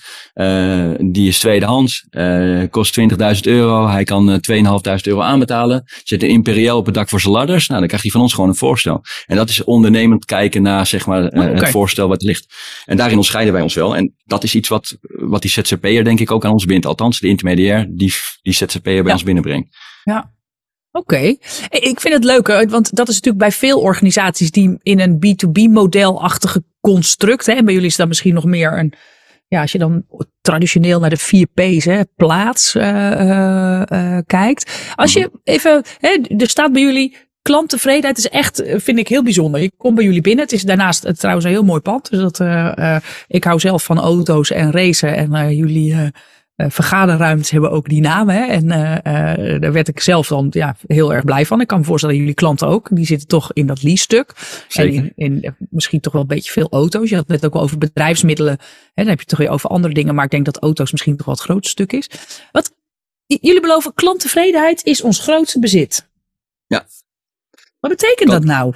die 1.00 1.28
is 1.28 1.38
tweedehands, 1.38 2.06
kost 2.70 3.00
20.000 3.00 3.06
euro. 3.40 3.88
Hij 3.88 4.04
kan 4.04 4.40
2.500 4.50 4.54
euro 5.02 5.20
aanbetalen. 5.20 5.84
Zet 6.04 6.22
een 6.22 6.28
imperieel 6.28 6.76
op 6.76 6.86
het 6.86 6.94
dak 6.94 7.08
voor 7.08 7.20
zijn 7.20 7.32
ladders. 7.38 7.66
Nou, 7.66 7.78
dan 7.78 7.88
krijgt 7.88 8.04
hij 8.04 8.14
van 8.14 8.22
ons 8.22 8.34
gewoon 8.34 8.48
een 8.48 8.56
voorstel. 8.56 9.02
En 9.26 9.36
dat 9.36 9.48
is 9.48 9.64
ondernemend 9.64 10.24
kijken 10.24 10.62
naar 10.62 10.86
zeg 10.86 11.06
maar, 11.06 11.22
uh, 11.22 11.26
okay. 11.26 11.54
het 11.54 11.68
voorstel 11.68 12.08
wat 12.08 12.22
ligt. 12.22 12.46
En 12.84 12.96
daarin 12.96 13.14
onderscheiden 13.14 13.52
wij 13.52 13.62
ons 13.62 13.74
wel. 13.74 13.96
En 13.96 14.14
dat 14.24 14.44
is 14.44 14.54
iets 14.54 14.68
wat, 14.68 14.98
wat 15.02 15.42
die 15.42 15.50
ZZP'er 15.50 16.04
denk 16.04 16.20
ik 16.20 16.30
ook 16.30 16.44
aan 16.44 16.52
ons 16.52 16.64
bindt. 16.64 16.86
Althans, 16.86 17.20
de 17.20 17.28
intermediair 17.28 17.86
die 17.90 18.12
die 18.42 18.54
ZZP'er 18.54 18.82
bij 18.82 19.02
ja. 19.02 19.12
ons 19.12 19.22
binnenbrengt. 19.22 19.76
Ja. 20.04 20.36
Oké, 20.92 21.14
okay. 21.14 21.38
ik 21.68 22.00
vind 22.00 22.14
het 22.14 22.24
leuk, 22.24 22.46
want 22.46 22.96
dat 22.96 23.08
is 23.08 23.14
natuurlijk 23.14 23.44
bij 23.44 23.52
veel 23.52 23.80
organisaties 23.80 24.50
die 24.50 24.78
in 24.82 25.00
een 25.00 25.16
B2B-modelachtige 25.16 26.62
construct, 26.80 27.46
hè, 27.46 27.52
en 27.52 27.64
bij 27.64 27.74
jullie 27.74 27.88
is 27.88 27.96
dat 27.96 28.08
misschien 28.08 28.34
nog 28.34 28.44
meer 28.44 28.78
een, 28.78 28.92
ja, 29.48 29.60
als 29.60 29.72
je 29.72 29.78
dan 29.78 30.04
traditioneel 30.40 31.00
naar 31.00 31.10
de 31.10 31.16
vier 31.16 31.46
P's, 31.54 31.84
hè, 31.84 32.00
plaats 32.16 32.74
uh, 32.74 32.82
uh, 32.82 34.18
kijkt. 34.26 34.92
Als 34.94 35.12
je 35.12 35.30
even, 35.44 35.84
hè, 35.98 36.18
er 36.36 36.48
staat 36.48 36.72
bij 36.72 36.82
jullie 36.82 37.16
klanttevredenheid 37.48 38.18
is 38.18 38.28
echt, 38.28 38.62
vind 38.66 38.98
ik 38.98 39.08
heel 39.08 39.22
bijzonder. 39.22 39.60
Ik 39.60 39.72
kom 39.76 39.94
bij 39.94 40.04
jullie 40.04 40.20
binnen. 40.20 40.44
Het 40.44 40.52
is 40.52 40.62
daarnaast 40.62 41.02
het, 41.02 41.18
trouwens 41.18 41.46
een 41.46 41.52
heel 41.52 41.64
mooi 41.64 41.80
pand. 41.80 42.10
Dus 42.10 42.20
dat, 42.20 42.40
ik 43.26 43.44
hou 43.44 43.60
zelf 43.60 43.84
van 43.84 43.98
auto's 43.98 44.50
en 44.50 44.70
racen. 44.70 45.14
En 45.14 45.56
jullie 45.56 45.96
vergaderruimtes 46.56 47.50
hebben 47.50 47.70
ook 47.70 47.88
die 47.88 48.00
naam. 48.00 48.28
Hè? 48.28 48.44
En 48.46 48.68
daar 49.60 49.72
werd 49.72 49.88
ik 49.88 50.00
zelf 50.00 50.28
dan 50.28 50.46
ja, 50.50 50.76
heel 50.86 51.14
erg 51.14 51.24
blij 51.24 51.46
van. 51.46 51.60
Ik 51.60 51.66
kan 51.66 51.78
me 51.78 51.84
voorstellen 51.84 52.14
dat 52.14 52.24
jullie 52.24 52.40
klanten 52.40 52.68
ook. 52.68 52.88
Die 52.92 53.06
zitten 53.06 53.28
toch 53.28 53.52
in 53.52 53.66
dat 53.66 53.82
lease-stuk. 53.82 54.34
En 54.68 54.92
in, 54.92 55.12
in, 55.14 55.56
misschien 55.70 56.00
toch 56.00 56.12
wel 56.12 56.22
een 56.22 56.28
beetje 56.28 56.52
veel 56.52 56.68
auto's. 56.70 57.08
Je 57.08 57.16
had 57.16 57.28
het 57.28 57.40
net 57.42 57.52
ook 57.52 57.62
over 57.62 57.78
bedrijfsmiddelen. 57.78 58.58
Hè? 58.94 59.02
Dan 59.02 59.06
heb 59.06 59.14
je 59.14 59.20
het 59.20 59.28
toch 59.28 59.38
weer 59.38 59.50
over 59.50 59.70
andere 59.70 59.94
dingen. 59.94 60.14
Maar 60.14 60.24
ik 60.24 60.30
denk 60.30 60.44
dat 60.44 60.58
auto's 60.58 60.92
misschien 60.92 61.16
toch 61.16 61.26
wel 61.26 61.34
het 61.34 61.44
grootste 61.44 61.70
stuk 61.70 61.92
is. 61.92 62.10
Wat 62.52 62.72
jullie 63.26 63.60
beloven 63.60 63.94
klanttevredenheid 63.94 64.84
is 64.84 65.02
ons 65.02 65.20
grootste 65.20 65.58
bezit. 65.58 66.08
Ja. 66.66 66.86
Wat 67.80 67.90
betekent 67.90 68.30
dat, 68.30 68.44
nou? 68.44 68.74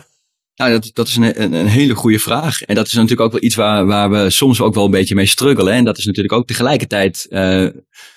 Nou, 0.55 0.71
dat, 0.71 0.91
dat 0.93 1.09
is 1.09 1.17
een, 1.17 1.43
een, 1.43 1.53
een, 1.53 1.67
hele 1.67 1.95
goede 1.95 2.19
vraag. 2.19 2.63
En 2.63 2.75
dat 2.75 2.87
is 2.87 2.93
natuurlijk 2.93 3.21
ook 3.21 3.33
wel 3.33 3.43
iets 3.43 3.55
waar, 3.55 3.87
waar 3.87 4.11
we 4.11 4.31
soms 4.31 4.61
ook 4.61 4.75
wel 4.75 4.85
een 4.85 4.91
beetje 4.91 5.15
mee 5.15 5.27
struggelen. 5.27 5.73
En 5.73 5.85
dat 5.85 5.99
is 5.99 6.05
natuurlijk 6.05 6.35
ook 6.35 6.47
tegelijkertijd 6.47 7.27
uh, 7.31 7.69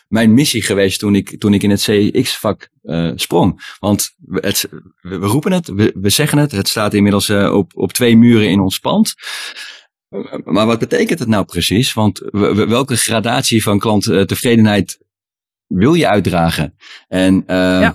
mijn 0.08 0.34
missie 0.34 0.62
geweest 0.62 1.00
toen 1.00 1.16
ik, 1.16 1.40
toen 1.40 1.54
ik 1.54 1.64
in 1.64 1.70
het 1.70 1.82
CX-vak 1.82 2.70
uh, 2.84 3.12
sprong. 3.16 3.76
Want 3.80 4.14
we, 4.18 4.40
het, 4.40 4.70
we, 5.02 5.16
roepen 5.16 5.52
het, 5.52 5.68
we, 5.68 5.94
we, 5.96 6.10
zeggen 6.10 6.38
het. 6.38 6.52
Het 6.52 6.68
staat 6.68 6.94
inmiddels 6.94 7.30
uh, 7.30 7.54
op, 7.54 7.72
op 7.76 7.94
twee 7.94 8.18
muren 8.18 8.50
in 8.50 8.60
ons 8.60 8.80
pand. 8.80 9.14
Maar 10.44 10.66
wat 10.66 10.80
betekent 10.80 11.20
het 11.20 11.28
nou 11.28 11.46
precies? 11.46 11.94
Want 11.94 12.22
welke 12.68 12.98
gradatie 12.98 13.64
van 13.64 13.80
klanttevredenheid 13.80 15.00
wil 15.68 15.94
je 15.94 16.08
uitdragen? 16.08 16.76
En 17.08 17.44
uh, 17.48 17.90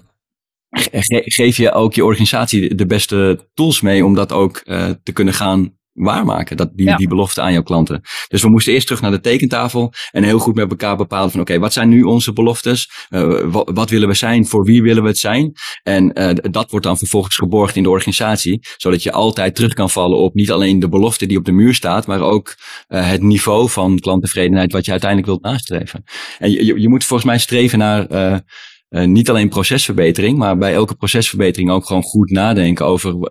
geef 1.24 1.56
je 1.56 1.72
ook 1.72 1.94
je 1.94 2.04
organisatie 2.04 2.74
de 2.74 2.86
beste 2.86 3.48
tools 3.54 3.80
mee 3.80 4.04
om 4.04 4.14
dat 4.14 4.32
ook 4.32 4.60
uh, 4.64 4.90
te 5.02 5.12
kunnen 5.12 5.34
gaan 5.34 5.78
waarmaken, 5.92 6.56
dat, 6.56 6.70
die, 6.74 6.96
die 6.96 7.08
belofte 7.08 7.40
aan 7.40 7.52
jouw 7.52 7.62
klanten. 7.62 8.00
Dus 8.28 8.42
we 8.42 8.48
moesten 8.48 8.72
eerst 8.72 8.86
terug 8.86 9.02
naar 9.02 9.10
de 9.10 9.20
tekentafel 9.20 9.92
en 10.10 10.22
heel 10.22 10.38
goed 10.38 10.54
met 10.54 10.70
elkaar 10.70 10.96
bepalen 10.96 11.30
van 11.30 11.40
oké, 11.40 11.58
wat 11.58 11.72
zijn 11.72 11.88
nu 11.88 12.02
onze 12.02 12.32
beloftes? 12.32 12.90
Uh, 13.10 13.40
wat, 13.44 13.70
wat, 13.74 13.90
willen 13.90 14.08
we 14.08 14.14
zijn? 14.14 14.46
Voor 14.46 14.64
wie 14.64 14.82
willen 14.82 15.02
we 15.02 15.08
het 15.08 15.18
zijn? 15.18 15.52
En 15.82 16.20
uh, 16.20 16.30
dat 16.50 16.70
wordt 16.70 16.86
dan 16.86 16.98
vervolgens 16.98 17.36
geborgd 17.36 17.76
in 17.76 17.82
de 17.82 17.90
organisatie, 17.90 18.66
zodat 18.76 19.02
je 19.02 19.12
altijd 19.12 19.54
terug 19.54 19.74
kan 19.74 19.90
vallen 19.90 20.18
op 20.18 20.34
niet 20.34 20.50
alleen 20.50 20.78
de 20.78 20.88
belofte 20.88 21.26
die 21.26 21.38
op 21.38 21.44
de 21.44 21.52
muur 21.52 21.74
staat, 21.74 22.06
maar 22.06 22.20
ook 22.20 22.54
uh, 22.88 23.08
het 23.08 23.22
niveau 23.22 23.68
van 23.68 23.98
klanttevredenheid 23.98 24.72
wat 24.72 24.84
je 24.84 24.90
uiteindelijk 24.90 25.30
wilt 25.30 25.42
nastreven. 25.42 26.04
En 26.38 26.50
je, 26.50 26.80
je 26.80 26.88
moet 26.88 27.04
volgens 27.04 27.28
mij 27.28 27.38
streven 27.38 27.78
naar 27.78 28.42
uh, 28.90 29.04
niet 29.04 29.30
alleen 29.30 29.48
procesverbetering, 29.48 30.38
maar 30.38 30.58
bij 30.58 30.74
elke 30.74 30.94
procesverbetering 30.94 31.70
ook 31.70 31.86
gewoon 31.86 32.02
goed 32.02 32.30
nadenken 32.30 32.86
over 32.86 33.30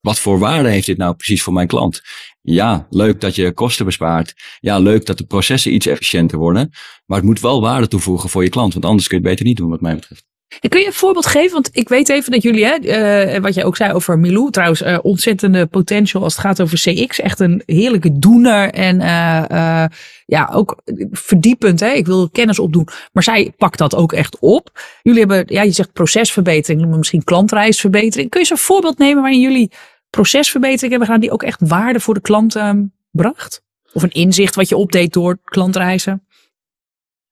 wat 0.00 0.18
voor 0.18 0.38
waarde 0.38 0.68
heeft 0.68 0.86
dit 0.86 0.96
nou 0.96 1.14
precies 1.14 1.42
voor 1.42 1.52
mijn 1.52 1.66
klant? 1.66 2.02
Ja, 2.40 2.86
leuk 2.90 3.20
dat 3.20 3.34
je 3.34 3.52
kosten 3.52 3.84
bespaart. 3.84 4.34
Ja, 4.60 4.78
leuk 4.78 5.06
dat 5.06 5.18
de 5.18 5.26
processen 5.26 5.74
iets 5.74 5.86
efficiënter 5.86 6.38
worden. 6.38 6.70
Maar 7.06 7.18
het 7.18 7.26
moet 7.26 7.40
wel 7.40 7.60
waarde 7.60 7.88
toevoegen 7.88 8.28
voor 8.28 8.42
je 8.42 8.48
klant, 8.48 8.72
want 8.72 8.84
anders 8.84 9.06
kun 9.06 9.16
je 9.16 9.22
het 9.22 9.32
beter 9.32 9.46
niet 9.46 9.56
doen, 9.56 9.70
wat 9.70 9.80
mij 9.80 9.94
betreft. 9.94 10.24
Kun 10.60 10.80
je 10.80 10.86
een 10.86 10.92
voorbeeld 10.92 11.26
geven? 11.26 11.52
Want 11.52 11.68
ik 11.72 11.88
weet 11.88 12.08
even 12.08 12.32
dat 12.32 12.42
jullie, 12.42 12.64
hè, 12.64 13.34
uh, 13.34 13.40
wat 13.40 13.54
je 13.54 13.64
ook 13.64 13.76
zei 13.76 13.92
over 13.92 14.18
Milou, 14.18 14.50
trouwens, 14.50 14.82
uh, 14.82 14.98
ontzettende 15.02 15.66
potential 15.66 16.22
als 16.22 16.36
het 16.36 16.44
gaat 16.44 16.60
over 16.60 16.78
CX. 16.78 17.20
Echt 17.20 17.40
een 17.40 17.62
heerlijke 17.66 18.18
doener 18.18 18.70
en 18.70 19.00
uh, 19.00 19.84
ja, 20.26 20.50
ook 20.52 20.82
verdiepend. 21.10 21.80
Hè? 21.80 21.90
Ik 21.90 22.06
wil 22.06 22.30
kennis 22.30 22.58
opdoen. 22.58 22.88
Maar 23.12 23.22
zij 23.22 23.52
pakt 23.56 23.78
dat 23.78 23.94
ook 23.94 24.12
echt 24.12 24.38
op. 24.38 24.70
Jullie 25.02 25.18
hebben, 25.18 25.44
ja, 25.46 25.62
je 25.62 25.70
zegt 25.70 25.92
procesverbetering, 25.92 26.96
misschien 26.96 27.24
klantreisverbetering. 27.24 28.30
Kun 28.30 28.40
je 28.40 28.46
eens 28.50 28.58
een 28.60 28.66
voorbeeld 28.66 28.98
nemen 28.98 29.22
waarin 29.22 29.40
jullie 29.40 29.70
procesverbetering 30.10 30.90
hebben 30.90 31.06
gedaan 31.06 31.20
die 31.20 31.32
ook 31.32 31.42
echt 31.42 31.68
waarde 31.68 32.00
voor 32.00 32.14
de 32.14 32.20
klant 32.20 32.54
um, 32.54 32.92
bracht? 33.10 33.62
Of 33.92 34.02
een 34.02 34.10
inzicht 34.10 34.54
wat 34.54 34.68
je 34.68 34.76
opdeed 34.76 35.12
door 35.12 35.38
klantreizen? 35.44 36.26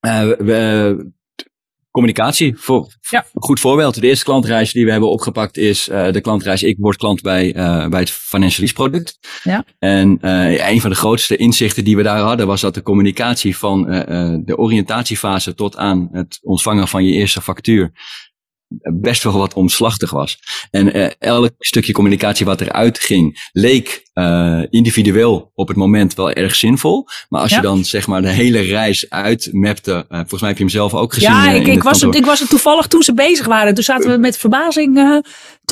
Uh, 0.06 0.20
we, 0.38 1.12
communicatie. 1.92 2.54
Voor, 2.56 2.92
ja. 3.10 3.26
Goed 3.34 3.60
voorbeeld. 3.60 4.00
De 4.00 4.06
eerste 4.06 4.24
klantreis 4.24 4.72
die 4.72 4.84
we 4.84 4.90
hebben 4.90 5.10
opgepakt 5.10 5.56
is 5.56 5.88
uh, 5.88 6.12
de 6.12 6.20
klantreis 6.20 6.62
Ik 6.62 6.76
word 6.80 6.96
klant 6.96 7.22
bij, 7.22 7.56
uh, 7.56 7.88
bij 7.88 8.00
het 8.00 8.10
financial 8.10 8.60
lease 8.60 8.74
product. 8.74 9.18
Ja. 9.42 9.64
En 9.78 10.18
uh, 10.22 10.68
een 10.68 10.80
van 10.80 10.90
de 10.90 10.96
grootste 10.96 11.36
inzichten 11.36 11.84
die 11.84 11.96
we 11.96 12.02
daar 12.02 12.20
hadden 12.20 12.46
was 12.46 12.60
dat 12.60 12.74
de 12.74 12.82
communicatie 12.82 13.56
van 13.56 13.84
de 14.44 14.56
oriëntatiefase 14.56 15.54
tot 15.54 15.76
aan 15.76 16.08
het 16.12 16.38
ontvangen 16.42 16.88
van 16.88 17.04
je 17.04 17.12
eerste 17.12 17.42
factuur 17.42 17.92
best 18.80 19.22
wel 19.22 19.38
wat 19.38 19.54
omslachtig 19.54 20.10
was. 20.10 20.38
En 20.70 20.96
uh, 20.96 21.06
elk 21.18 21.50
stukje 21.58 21.92
communicatie 21.92 22.46
wat 22.46 22.60
eruit 22.60 22.98
ging, 22.98 23.48
leek 23.52 24.02
uh, 24.14 24.62
individueel 24.70 25.50
op 25.54 25.68
het 25.68 25.76
moment 25.76 26.14
wel 26.14 26.32
erg 26.32 26.54
zinvol. 26.54 27.06
Maar 27.28 27.40
als 27.40 27.54
je 27.54 27.60
dan 27.60 27.84
zeg 27.84 28.06
maar 28.06 28.22
de 28.22 28.28
hele 28.28 28.60
reis 28.60 29.10
uitmapte, 29.10 29.92
uh, 29.92 30.18
volgens 30.18 30.40
mij 30.40 30.48
heb 30.48 30.58
je 30.58 30.64
hem 30.64 30.72
zelf 30.72 30.94
ook 30.94 31.12
gezien. 31.12 31.30
Ja, 31.30 31.50
ik, 31.50 31.66
ik 31.66 31.82
was, 31.82 32.00
het, 32.00 32.14
ik 32.14 32.24
was 32.24 32.40
het 32.40 32.48
toevallig 32.48 32.86
toen 32.86 33.02
ze 33.02 33.14
bezig 33.14 33.46
waren. 33.46 33.74
Toen 33.74 33.84
zaten 33.84 34.10
we 34.10 34.16
met 34.16 34.38
verbazing 34.38 35.22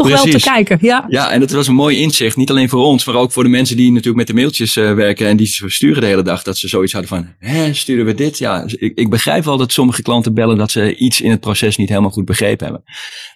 toch 0.08 0.24
wel 0.24 0.24
te 0.24 0.40
kijken. 0.40 0.78
Ja. 0.80 1.04
ja, 1.08 1.30
en 1.30 1.40
dat 1.40 1.50
was 1.50 1.68
een 1.68 1.74
mooi 1.74 1.98
inzicht. 1.98 2.36
Niet 2.36 2.50
alleen 2.50 2.68
voor 2.68 2.84
ons, 2.84 3.04
maar 3.04 3.14
ook 3.14 3.32
voor 3.32 3.42
de 3.42 3.48
mensen 3.48 3.76
die 3.76 3.88
natuurlijk 3.88 4.16
met 4.16 4.26
de 4.26 4.34
mailtjes 4.34 4.74
werken 4.74 5.26
en 5.26 5.36
die 5.36 5.46
ze 5.46 5.68
sturen 5.68 6.00
de 6.00 6.06
hele 6.06 6.22
dag. 6.22 6.42
Dat 6.42 6.58
ze 6.58 6.68
zoiets 6.68 6.92
hadden 6.92 7.10
van, 7.10 7.34
hè, 7.38 7.74
sturen 7.74 8.04
we 8.04 8.14
dit? 8.14 8.38
Ja, 8.38 8.64
ik, 8.66 8.92
ik 8.94 9.10
begrijp 9.10 9.44
wel 9.44 9.56
dat 9.56 9.72
sommige 9.72 10.02
klanten 10.02 10.34
bellen 10.34 10.56
dat 10.56 10.70
ze 10.70 10.96
iets 10.96 11.20
in 11.20 11.30
het 11.30 11.40
proces 11.40 11.76
niet 11.76 11.88
helemaal 11.88 12.10
goed 12.10 12.24
begrepen 12.24 12.66
hebben. 12.66 12.82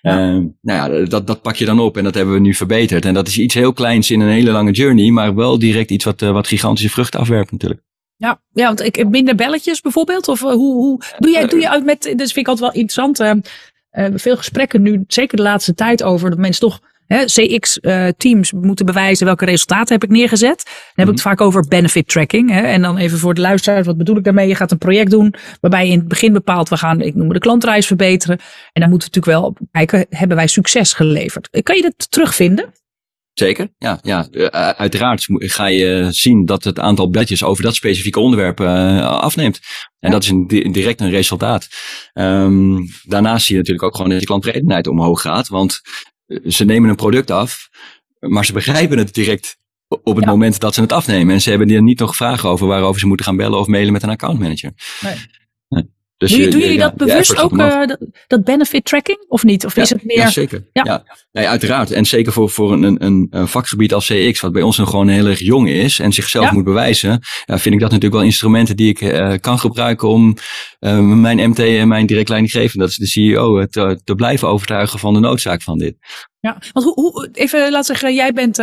Ja. 0.00 0.34
Uh, 0.34 0.44
nou 0.60 0.92
ja, 0.92 1.06
dat, 1.06 1.26
dat 1.26 1.42
pak 1.42 1.56
je 1.56 1.64
dan 1.64 1.80
op 1.80 1.96
en 1.96 2.04
dat 2.04 2.14
hebben 2.14 2.34
we 2.34 2.40
nu 2.40 2.54
verbeterd. 2.54 3.04
En 3.04 3.14
dat 3.14 3.28
is 3.28 3.38
iets 3.38 3.54
heel 3.54 3.72
kleins 3.72 4.10
in 4.10 4.20
een 4.20 4.28
hele 4.28 4.50
lange 4.50 4.70
journey, 4.70 5.10
maar 5.10 5.34
wel 5.34 5.58
direct 5.58 5.90
iets 5.90 6.04
wat, 6.04 6.22
uh, 6.22 6.30
wat 6.30 6.46
gigantische 6.46 6.90
vruchten 6.90 7.20
afwerpt 7.20 7.52
natuurlijk. 7.52 7.80
Ja, 8.16 8.42
ja, 8.52 8.66
want 8.66 8.82
ik 8.82 9.08
minder 9.08 9.34
belletjes 9.34 9.80
bijvoorbeeld. 9.80 10.28
Of 10.28 10.42
uh, 10.42 10.50
hoe, 10.50 10.74
hoe 10.74 11.02
doe 11.18 11.30
jij, 11.30 11.46
doe 11.46 11.60
je 11.60 11.70
uit 11.70 11.84
met, 11.84 12.02
dat 12.02 12.16
vind 12.16 12.36
ik 12.36 12.48
altijd 12.48 12.72
wel 12.72 12.82
interessant. 12.82 13.44
Uh, 13.94 14.06
veel 14.14 14.36
gesprekken 14.36 14.82
nu, 14.82 15.04
zeker 15.06 15.36
de 15.36 15.42
laatste 15.42 15.74
tijd 15.74 16.02
over 16.02 16.30
dat 16.30 16.38
mensen 16.38 16.60
toch 16.60 16.80
CX-teams 17.06 18.52
uh, 18.52 18.60
moeten 18.60 18.86
bewijzen 18.86 19.26
welke 19.26 19.44
resultaten 19.44 19.94
heb 19.94 20.04
ik 20.04 20.10
neergezet. 20.10 20.62
Dan 20.64 20.74
heb 20.94 21.08
ik 21.08 21.14
het 21.14 21.24
mhm. 21.24 21.28
vaak 21.28 21.40
over 21.40 21.68
benefit 21.68 22.08
tracking. 22.08 22.50
Hè? 22.50 22.60
En 22.60 22.82
dan 22.82 22.96
even 22.96 23.18
voor 23.18 23.34
de 23.34 23.40
luisteraars, 23.40 23.86
wat 23.86 23.96
bedoel 23.96 24.16
ik 24.16 24.24
daarmee? 24.24 24.48
Je 24.48 24.54
gaat 24.54 24.70
een 24.70 24.78
project 24.78 25.10
doen 25.10 25.34
waarbij 25.60 25.86
je 25.86 25.92
in 25.92 25.98
het 25.98 26.08
begin 26.08 26.32
bepaalt, 26.32 26.68
we 26.68 26.76
gaan, 26.76 27.00
ik 27.00 27.14
noem 27.14 27.32
de 27.32 27.38
klantreis 27.38 27.86
verbeteren. 27.86 28.38
En 28.72 28.80
dan 28.80 28.90
moeten 28.90 29.10
we 29.10 29.16
natuurlijk 29.18 29.44
wel 29.44 29.68
kijken, 29.70 30.06
hebben 30.10 30.36
wij 30.36 30.46
succes 30.46 30.92
geleverd? 30.92 31.62
Kan 31.62 31.76
je 31.76 31.82
dat 31.82 32.10
terugvinden? 32.10 32.72
Zeker, 33.34 33.68
ja. 33.78 33.98
ja. 34.02 34.28
Uh, 34.30 34.46
uiteraard 34.46 35.24
ga 35.28 35.66
je 35.66 36.06
zien 36.10 36.44
dat 36.44 36.64
het 36.64 36.78
aantal 36.78 37.06
bladjes 37.06 37.44
over 37.44 37.62
dat 37.62 37.74
specifieke 37.74 38.20
onderwerp 38.20 38.60
uh, 38.60 39.06
afneemt. 39.06 39.60
En 39.98 40.08
ja. 40.08 40.10
dat 40.10 40.22
is 40.22 40.28
een, 40.28 40.46
direct 40.72 41.00
een 41.00 41.10
resultaat. 41.10 41.68
Um, 42.12 42.88
daarnaast 43.02 43.46
zie 43.46 43.54
je 43.54 43.60
natuurlijk 43.60 43.86
ook 43.86 43.94
gewoon 43.94 44.10
dat 44.10 44.20
je 44.20 44.26
klanttevredenheid 44.26 44.86
omhoog 44.86 45.20
gaat. 45.20 45.48
Want 45.48 45.80
ze 46.46 46.64
nemen 46.64 46.90
een 46.90 46.96
product 46.96 47.30
af, 47.30 47.68
maar 48.18 48.44
ze 48.44 48.52
begrijpen 48.52 48.98
het 48.98 49.14
direct 49.14 49.56
op 49.88 50.16
het 50.16 50.26
moment 50.26 50.60
dat 50.60 50.74
ze 50.74 50.80
het 50.80 50.92
afnemen. 50.92 51.34
En 51.34 51.40
ze 51.40 51.50
hebben 51.50 51.70
er 51.70 51.82
niet 51.82 51.98
nog 51.98 52.16
vragen 52.16 52.48
over 52.48 52.66
waarover 52.66 53.00
ze 53.00 53.06
moeten 53.06 53.26
gaan 53.26 53.36
bellen 53.36 53.58
of 53.58 53.66
mailen 53.66 53.92
met 53.92 54.02
een 54.02 54.10
accountmanager. 54.10 54.72
Nee. 55.00 55.14
Dus 56.16 56.30
doe, 56.30 56.40
je, 56.40 56.48
doe 56.48 56.60
jullie 56.60 56.78
dat 56.78 56.94
bewust 56.94 57.36
ook, 57.38 57.52
uh, 57.52 57.82
dat, 58.26 58.44
benefit 58.44 58.84
tracking, 58.84 59.24
of 59.28 59.44
niet? 59.44 59.64
Of 59.64 59.76
ja, 59.76 59.82
is 59.82 59.90
het 59.90 60.04
meer... 60.04 60.16
Ja, 60.16 60.30
zeker. 60.30 60.68
Ja. 60.72 61.04
Nee, 61.32 61.48
uiteraard. 61.48 61.90
En 61.90 62.04
zeker 62.04 62.32
voor, 62.32 62.50
voor 62.50 62.72
een, 62.72 63.04
een, 63.04 63.26
een 63.30 63.48
vakgebied 63.48 63.94
als 63.94 64.06
CX, 64.06 64.40
wat 64.40 64.52
bij 64.52 64.62
ons 64.62 64.78
nog 64.78 64.90
gewoon 64.90 65.08
heel 65.08 65.26
erg 65.26 65.38
jong 65.38 65.68
is 65.68 65.98
en 65.98 66.12
zichzelf 66.12 66.50
moet 66.50 66.64
bewijzen, 66.64 67.10
ja, 67.44 67.58
vind 67.58 67.74
ik 67.74 67.80
dat 67.80 67.90
natuurlijk 67.90 68.14
wel 68.14 68.22
instrumenten 68.22 68.76
die 68.76 68.88
ik 68.88 69.00
uh, 69.00 69.34
kan 69.40 69.58
gebruiken 69.58 70.08
om 70.08 70.36
uh, 70.80 70.98
mijn 70.98 71.50
MT 71.50 71.58
en 71.58 71.88
mijn 71.88 72.06
direct 72.06 72.28
leidinggevende, 72.28 72.78
dat 72.78 72.88
is 72.88 72.96
de 72.96 73.06
CEO, 73.06 73.66
te, 73.66 74.00
te 74.04 74.14
blijven 74.14 74.48
overtuigen 74.48 74.98
van 74.98 75.14
de 75.14 75.20
noodzaak 75.20 75.62
van 75.62 75.78
dit. 75.78 75.96
Ja, 76.40 76.62
want 76.72 76.86
hoe, 76.86 76.94
hoe 76.94 77.28
even 77.32 77.70
laat 77.70 77.86
zeggen, 77.86 78.14
jij 78.14 78.32
bent 78.32 78.56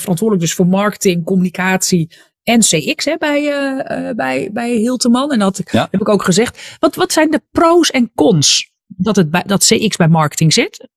verantwoordelijk 0.00 0.40
dus 0.40 0.54
voor 0.54 0.66
marketing, 0.66 1.24
communicatie, 1.24 2.10
en 2.48 2.60
CX 2.60 3.04
hè, 3.04 3.16
bij, 3.16 3.42
uh, 3.42 4.10
bij, 4.14 4.50
bij 4.52 4.70
Hilteman. 4.70 5.32
En 5.32 5.38
dat 5.38 5.56
heb 5.70 6.00
ik 6.00 6.08
ook 6.08 6.22
gezegd. 6.22 6.76
Wat, 6.78 6.94
wat 6.94 7.12
zijn 7.12 7.30
de 7.30 7.42
pro's 7.50 7.90
en 7.90 8.12
cons 8.14 8.72
dat, 8.86 9.16
het 9.16 9.30
bij, 9.30 9.42
dat 9.46 9.64
CX 9.64 9.96
bij 9.96 10.08
marketing 10.08 10.52
zit? 10.52 10.88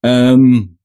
Um, 0.00 0.77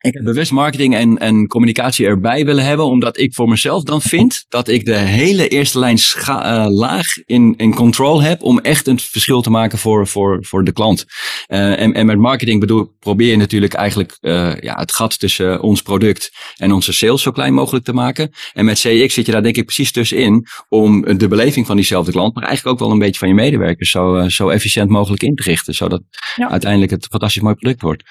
ik 0.00 0.14
heb 0.14 0.24
bewust 0.24 0.52
marketing 0.52 0.94
en, 0.94 1.18
en 1.18 1.46
communicatie 1.46 2.06
erbij 2.06 2.44
willen 2.44 2.64
hebben, 2.64 2.86
omdat 2.86 3.18
ik 3.18 3.34
voor 3.34 3.48
mezelf 3.48 3.82
dan 3.82 4.02
vind 4.02 4.44
dat 4.48 4.68
ik 4.68 4.84
de 4.84 4.96
hele 4.96 5.48
eerste 5.48 5.78
lijn 5.78 5.98
uh, 6.28 6.66
laag 6.68 7.06
in, 7.24 7.54
in 7.56 7.74
control 7.74 8.22
heb 8.22 8.42
om 8.42 8.58
echt 8.58 8.86
een 8.86 8.98
verschil 8.98 9.42
te 9.42 9.50
maken 9.50 9.78
voor, 9.78 10.06
voor, 10.06 10.44
voor 10.44 10.64
de 10.64 10.72
klant. 10.72 11.04
Uh, 11.48 11.80
en, 11.80 11.94
en 11.94 12.06
met 12.06 12.18
marketing 12.18 12.60
bedoel, 12.60 12.94
probeer 12.98 13.30
je 13.30 13.36
natuurlijk 13.36 13.74
eigenlijk 13.74 14.16
uh, 14.20 14.60
ja, 14.60 14.78
het 14.78 14.94
gat 14.94 15.18
tussen 15.18 15.60
ons 15.62 15.82
product 15.82 16.30
en 16.56 16.72
onze 16.72 16.92
sales 16.92 17.22
zo 17.22 17.30
klein 17.30 17.54
mogelijk 17.54 17.84
te 17.84 17.92
maken. 17.92 18.30
En 18.52 18.64
met 18.64 18.78
CX 18.78 19.14
zit 19.14 19.26
je 19.26 19.32
daar 19.32 19.42
denk 19.42 19.56
ik 19.56 19.64
precies 19.64 19.92
tussenin 19.92 20.46
om 20.68 21.18
de 21.18 21.28
beleving 21.28 21.66
van 21.66 21.76
diezelfde 21.76 22.12
klant, 22.12 22.34
maar 22.34 22.44
eigenlijk 22.44 22.74
ook 22.74 22.86
wel 22.86 22.92
een 22.92 23.04
beetje 23.04 23.18
van 23.18 23.28
je 23.28 23.34
medewerkers 23.34 23.90
zo, 23.90 24.28
zo 24.28 24.48
efficiënt 24.48 24.90
mogelijk 24.90 25.22
in 25.22 25.34
te 25.34 25.42
richten, 25.42 25.74
zodat 25.74 26.02
ja. 26.36 26.50
uiteindelijk 26.50 26.90
het 26.90 27.06
fantastisch 27.06 27.42
mooi 27.42 27.54
product 27.54 27.82
wordt. 27.82 28.02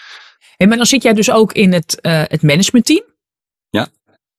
En 0.57 0.67
maar 0.67 0.77
dan 0.77 0.85
zit 0.85 1.03
jij 1.03 1.13
dus 1.13 1.31
ook 1.31 1.53
in 1.53 1.73
het, 1.73 1.99
uh, 2.01 2.23
het 2.27 2.41
managementteam. 2.41 3.03
Ja. 3.69 3.87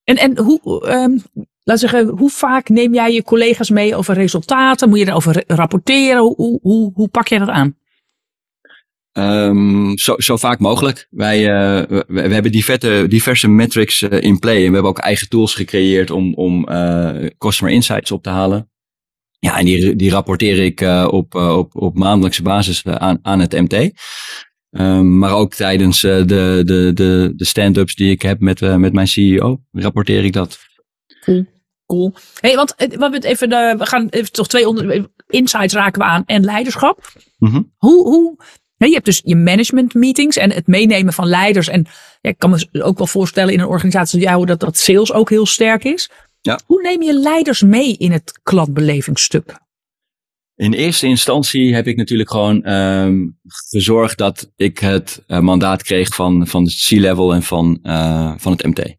En, 0.05 0.17
en 0.17 0.39
hoe, 0.39 0.91
um, 0.91 1.23
laat 1.63 1.79
zeggen, 1.79 2.09
hoe 2.09 2.31
vaak 2.31 2.69
neem 2.69 2.95
jij 2.95 3.13
je 3.13 3.23
collega's 3.23 3.71
mee 3.71 3.97
over 3.97 4.15
resultaten? 4.15 4.89
Moet 4.89 4.99
je 4.99 5.07
erover 5.07 5.45
rapporteren? 5.47 6.21
Hoe, 6.21 6.59
hoe, 6.63 6.93
hoe 6.95 7.09
pak 7.09 7.29
jij 7.29 7.39
dat 7.39 7.49
aan? 7.49 7.77
Um, 9.13 9.99
zo, 9.99 10.15
zo 10.19 10.37
vaak 10.37 10.59
mogelijk. 10.59 11.07
Wij 11.11 11.39
uh, 11.41 11.87
we, 11.89 12.05
we, 12.09 12.21
hebben 12.21 12.53
diverse, 12.53 13.05
diverse 13.09 13.49
metrics 13.49 14.03
uh, 14.03 14.23
in 14.23 14.39
play. 14.39 14.57
En 14.57 14.67
we 14.67 14.73
hebben 14.73 14.91
ook 14.91 14.99
eigen 14.99 15.29
tools 15.29 15.55
gecreëerd 15.55 16.11
om, 16.11 16.35
om 16.35 16.69
uh, 16.71 17.27
customer 17.39 17.75
insights 17.75 18.11
op 18.11 18.23
te 18.23 18.31
halen. 18.31 18.71
Ja, 19.39 19.59
en 19.59 19.65
die, 19.65 19.97
die 19.97 20.11
rapporteer 20.11 20.65
ik 20.65 20.81
op, 21.13 21.35
op, 21.35 21.77
op 21.77 21.99
maandelijkse 21.99 22.43
basis 22.43 22.85
aan, 22.85 23.19
aan 23.23 23.41
het 23.41 23.53
MT. 23.53 23.91
Um, 24.71 25.19
maar 25.19 25.33
ook 25.33 25.55
tijdens 25.55 26.01
de, 26.01 26.23
de, 26.27 26.91
de, 26.95 27.33
de 27.37 27.45
stand-ups 27.45 27.95
die 27.95 28.11
ik 28.11 28.23
heb 28.23 28.41
met, 28.41 28.61
met 28.61 28.93
mijn 28.93 29.07
CEO, 29.07 29.61
rapporteer 29.73 30.25
ik 30.25 30.33
dat. 30.33 30.59
Cool. 31.21 31.47
cool. 31.87 32.15
Hey, 32.41 32.55
want 32.55 32.75
we, 32.77 33.19
even, 33.21 33.49
we 33.79 33.87
gaan 33.87 34.09
even 34.09 34.33
toch 34.33 34.49
twee 34.49 34.69
onder, 34.69 35.09
insights 35.27 35.75
raken 35.75 36.01
we 36.01 36.07
aan 36.07 36.23
en 36.27 36.45
leiderschap. 36.45 37.13
Mm 37.39 37.51
-hmm. 37.51 37.73
Hoe, 37.77 38.05
hoe, 38.05 38.37
je 38.77 38.93
hebt 38.93 39.05
dus 39.05 39.21
je 39.25 39.37
management 39.37 39.95
meetings 39.95 40.37
en 40.37 40.53
het 40.53 40.67
meenemen 40.67 41.13
van 41.13 41.27
leiders. 41.27 41.69
En 41.69 41.87
ja, 42.21 42.31
ik 42.31 42.39
kan 42.39 42.51
me 42.51 42.83
ook 42.83 42.99
wel 42.99 43.07
voorstellen 43.07 43.53
in 43.53 43.61
een 43.61 43.67
organisatie 43.67 44.21
jou 44.21 44.47
dat 44.47 44.61
dat 44.61 44.77
sales 44.77 45.13
ook 45.13 45.31
heel 45.31 45.47
sterk 45.47 45.85
is. 45.85 46.11
Ja. 46.41 46.59
Hoe 46.67 46.83
neem 46.83 47.03
je 47.03 47.15
leiders 47.15 47.63
mee 47.63 47.97
in 47.97 48.13
het 48.13 48.41
klantbelevingsstuk? 48.43 49.55
In 50.59 50.73
eerste 50.73 51.07
instantie 51.07 51.75
heb 51.75 51.87
ik 51.87 51.97
natuurlijk 51.97 52.31
gewoon 52.31 52.73
um, 52.73 53.39
gezorgd 53.47 54.19
dat 54.19 54.53
ik 54.57 54.79
het 54.79 55.25
uh, 55.27 55.39
mandaat 55.39 55.83
kreeg 55.83 56.15
van, 56.15 56.47
van 56.47 56.65
de 56.65 56.71
C-level 56.71 57.35
en 57.35 57.43
van, 57.43 57.79
uh, 57.83 58.33
van 58.37 58.53
het 58.53 58.67
MT. 58.67 58.97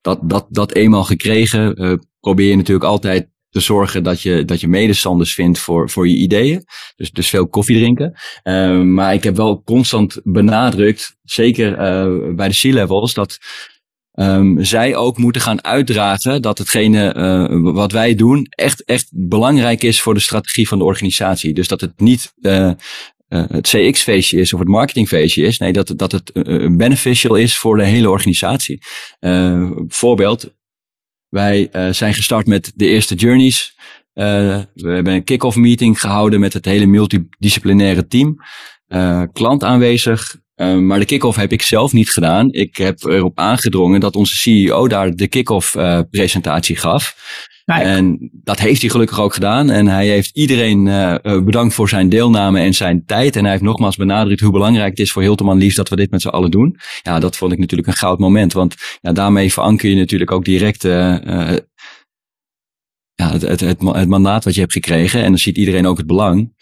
Dat, 0.00 0.18
dat, 0.22 0.46
dat 0.50 0.72
eenmaal 0.74 1.04
gekregen, 1.04 1.82
uh, 1.82 1.92
probeer 2.20 2.48
je 2.48 2.56
natuurlijk 2.56 2.86
altijd 2.86 3.28
te 3.50 3.60
zorgen 3.60 4.02
dat 4.02 4.20
je, 4.20 4.44
dat 4.44 4.60
je 4.60 4.68
medestanders 4.68 5.34
vindt 5.34 5.58
voor, 5.58 5.90
voor 5.90 6.08
je 6.08 6.16
ideeën. 6.16 6.64
Dus, 6.96 7.10
dus 7.10 7.28
veel 7.28 7.48
koffie 7.48 7.76
drinken. 7.76 8.12
Uh, 8.44 8.80
maar 8.80 9.14
ik 9.14 9.24
heb 9.24 9.36
wel 9.36 9.62
constant 9.62 10.20
benadrukt, 10.24 11.16
zeker 11.22 11.76
bij 12.34 12.48
de 12.48 12.54
C-levels, 12.54 13.14
dat 13.14 13.38
um, 14.18 14.64
zij 14.64 14.96
ook 14.96 15.18
moeten 15.18 15.42
gaan 15.42 15.64
uitdragen 15.64 16.42
dat 16.42 16.58
hetgene 16.58 17.14
uh, 17.14 17.72
wat 17.72 17.92
wij 17.92 18.14
doen 18.14 18.46
echt, 18.50 18.84
echt 18.84 19.08
belangrijk 19.12 19.82
is 19.82 20.00
voor 20.00 20.14
de 20.14 20.20
strategie 20.20 20.68
van 20.68 20.78
de 20.78 20.84
organisatie. 20.84 21.54
Dus 21.54 21.68
dat 21.68 21.80
het 21.80 22.00
niet 22.00 22.32
uh, 22.40 22.70
het 23.28 23.68
CX-feestje 23.68 24.40
is 24.40 24.52
of 24.52 24.58
het 24.58 24.68
marketingfeestje 24.68 25.42
is. 25.42 25.58
Nee, 25.58 25.72
dat, 25.72 25.92
dat 25.96 26.12
het 26.12 26.32
beneficial 26.76 27.34
is 27.34 27.58
voor 27.58 27.76
de 27.76 27.84
hele 27.84 28.10
organisatie. 28.10 28.82
voorbeeld, 29.88 30.54
wij 31.28 31.68
zijn 31.90 32.14
gestart 32.14 32.46
met 32.46 32.72
de 32.74 32.86
eerste 32.86 33.14
journeys. 33.14 33.76
We 34.12 34.66
hebben 34.74 35.12
een 35.12 35.24
kick-off 35.24 35.56
meeting 35.56 36.00
gehouden 36.00 36.40
met 36.40 36.52
het 36.52 36.64
hele 36.64 36.86
multidisciplinaire 36.86 38.06
team. 38.06 38.36
Klant 39.32 39.64
aanwezig. 39.64 40.36
Maar 40.58 40.98
de 40.98 41.04
kick-off 41.04 41.36
heb 41.36 41.52
ik 41.52 41.62
zelf 41.62 41.92
niet 41.92 42.10
gedaan. 42.10 42.52
Ik 42.52 42.76
heb 42.76 43.04
erop 43.04 43.38
aangedrongen 43.38 44.00
dat 44.00 44.16
onze 44.16 44.34
CEO 44.34 44.88
daar 44.88 45.14
de 45.14 45.28
kick-off 45.28 45.76
presentatie 46.10 46.76
gaf. 46.76 47.16
En 47.76 48.30
dat 48.32 48.58
heeft 48.58 48.80
hij 48.80 48.90
gelukkig 48.90 49.20
ook 49.20 49.34
gedaan. 49.34 49.70
En 49.70 49.86
hij 49.86 50.06
heeft 50.06 50.36
iedereen 50.36 50.86
uh, 50.86 51.14
bedankt 51.22 51.74
voor 51.74 51.88
zijn 51.88 52.08
deelname 52.08 52.60
en 52.60 52.74
zijn 52.74 53.04
tijd. 53.06 53.36
En 53.36 53.42
hij 53.42 53.50
heeft 53.50 53.62
nogmaals 53.62 53.96
benadrukt 53.96 54.40
hoe 54.40 54.52
belangrijk 54.52 54.90
het 54.90 54.98
is 54.98 55.12
voor 55.12 55.22
Hilterman 55.22 55.58
Liefs 55.58 55.74
dat 55.74 55.88
we 55.88 55.96
dit 55.96 56.10
met 56.10 56.22
z'n 56.22 56.28
allen 56.28 56.50
doen. 56.50 56.76
Ja, 57.02 57.18
dat 57.18 57.36
vond 57.36 57.52
ik 57.52 57.58
natuurlijk 57.58 57.88
een 57.88 57.94
goud 57.94 58.18
moment. 58.18 58.52
Want 58.52 58.74
ja, 59.00 59.12
daarmee 59.12 59.52
veranker 59.52 59.88
je 59.88 59.96
natuurlijk 59.96 60.30
ook 60.30 60.44
direct 60.44 60.84
uh, 60.84 61.16
ja, 63.14 63.30
het, 63.30 63.42
het, 63.42 63.60
het, 63.60 63.80
het, 63.80 64.08
mandaat 64.08 64.44
wat 64.44 64.54
je 64.54 64.60
hebt 64.60 64.72
gekregen. 64.72 65.22
En 65.22 65.28
dan 65.28 65.38
ziet 65.38 65.56
iedereen 65.56 65.86
ook 65.86 65.96
het 65.96 66.06
belang. 66.06 66.52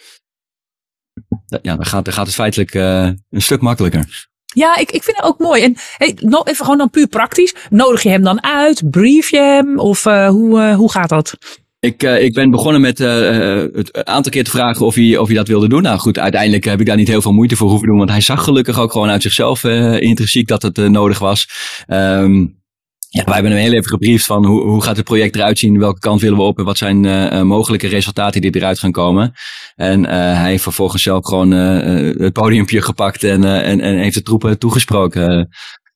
Ja, 1.46 1.76
dan 1.76 1.86
gaat, 1.86 2.04
dan 2.04 2.14
gaat 2.14 2.26
het 2.26 2.34
feitelijk 2.34 2.74
een 2.74 3.42
stuk 3.42 3.60
makkelijker. 3.60 4.26
Ja, 4.54 4.76
ik, 4.76 4.90
ik 4.90 5.02
vind 5.02 5.16
het 5.16 5.26
ook 5.26 5.38
mooi. 5.38 5.62
En 5.62 5.74
hey, 5.96 6.16
nog 6.20 6.46
even 6.46 6.64
gewoon 6.64 6.78
dan 6.78 6.90
puur 6.90 7.06
praktisch. 7.06 7.54
Nodig 7.70 8.02
je 8.02 8.08
hem 8.08 8.22
dan 8.22 8.42
uit? 8.42 8.90
Brief 8.90 9.30
je 9.30 9.38
hem? 9.38 9.78
Of 9.78 10.04
uh, 10.04 10.28
hoe, 10.28 10.58
uh, 10.58 10.74
hoe 10.74 10.90
gaat 10.90 11.08
dat? 11.08 11.38
Ik, 11.80 12.02
uh, 12.02 12.22
ik 12.22 12.34
ben 12.34 12.50
begonnen 12.50 12.80
met 12.80 13.00
uh, 13.00 13.64
het 13.72 14.04
aantal 14.04 14.32
keer 14.32 14.44
te 14.44 14.50
vragen 14.50 14.86
of 14.86 14.94
hij, 14.94 15.16
of 15.16 15.26
hij 15.26 15.36
dat 15.36 15.48
wilde 15.48 15.68
doen. 15.68 15.82
Nou 15.82 15.98
goed, 15.98 16.18
uiteindelijk 16.18 16.64
heb 16.64 16.80
ik 16.80 16.86
daar 16.86 16.96
niet 16.96 17.08
heel 17.08 17.22
veel 17.22 17.32
moeite 17.32 17.56
voor 17.56 17.68
hoeven 17.68 17.88
doen. 17.88 17.98
Want 17.98 18.10
hij 18.10 18.20
zag 18.20 18.44
gelukkig 18.44 18.78
ook 18.78 18.92
gewoon 18.92 19.08
uit 19.08 19.22
zichzelf 19.22 19.64
intrinsiek 19.64 20.48
dat 20.48 20.62
het 20.62 20.76
nodig 20.76 21.18
was. 21.18 21.48
Um, 21.88 22.64
ja, 23.08 23.24
wij 23.24 23.34
hebben 23.34 23.52
hem 23.52 23.60
heel 23.60 23.72
even 23.72 23.88
gebriefd 23.88 24.26
van 24.26 24.44
hoe, 24.44 24.62
hoe 24.62 24.82
gaat 24.82 24.96
het 24.96 25.04
project 25.04 25.34
eruit 25.34 25.58
zien, 25.58 25.78
welke 25.78 25.98
kant 25.98 26.20
willen 26.20 26.38
we 26.38 26.42
op 26.42 26.58
en 26.58 26.64
wat 26.64 26.78
zijn 26.78 27.04
uh, 27.04 27.42
mogelijke 27.42 27.86
resultaten 27.86 28.40
die 28.40 28.56
eruit 28.56 28.78
gaan 28.78 28.92
komen. 28.92 29.32
En 29.74 30.04
uh, 30.04 30.10
hij 30.10 30.50
heeft 30.50 30.62
vervolgens 30.62 31.02
zelf 31.02 31.24
gewoon 31.24 31.52
uh, 31.52 32.14
het 32.18 32.32
podiumpje 32.32 32.82
gepakt 32.82 33.24
en, 33.24 33.44
en, 33.44 33.80
en 33.80 33.96
heeft 33.96 34.14
de 34.14 34.22
troepen 34.22 34.58
toegesproken. 34.58 35.48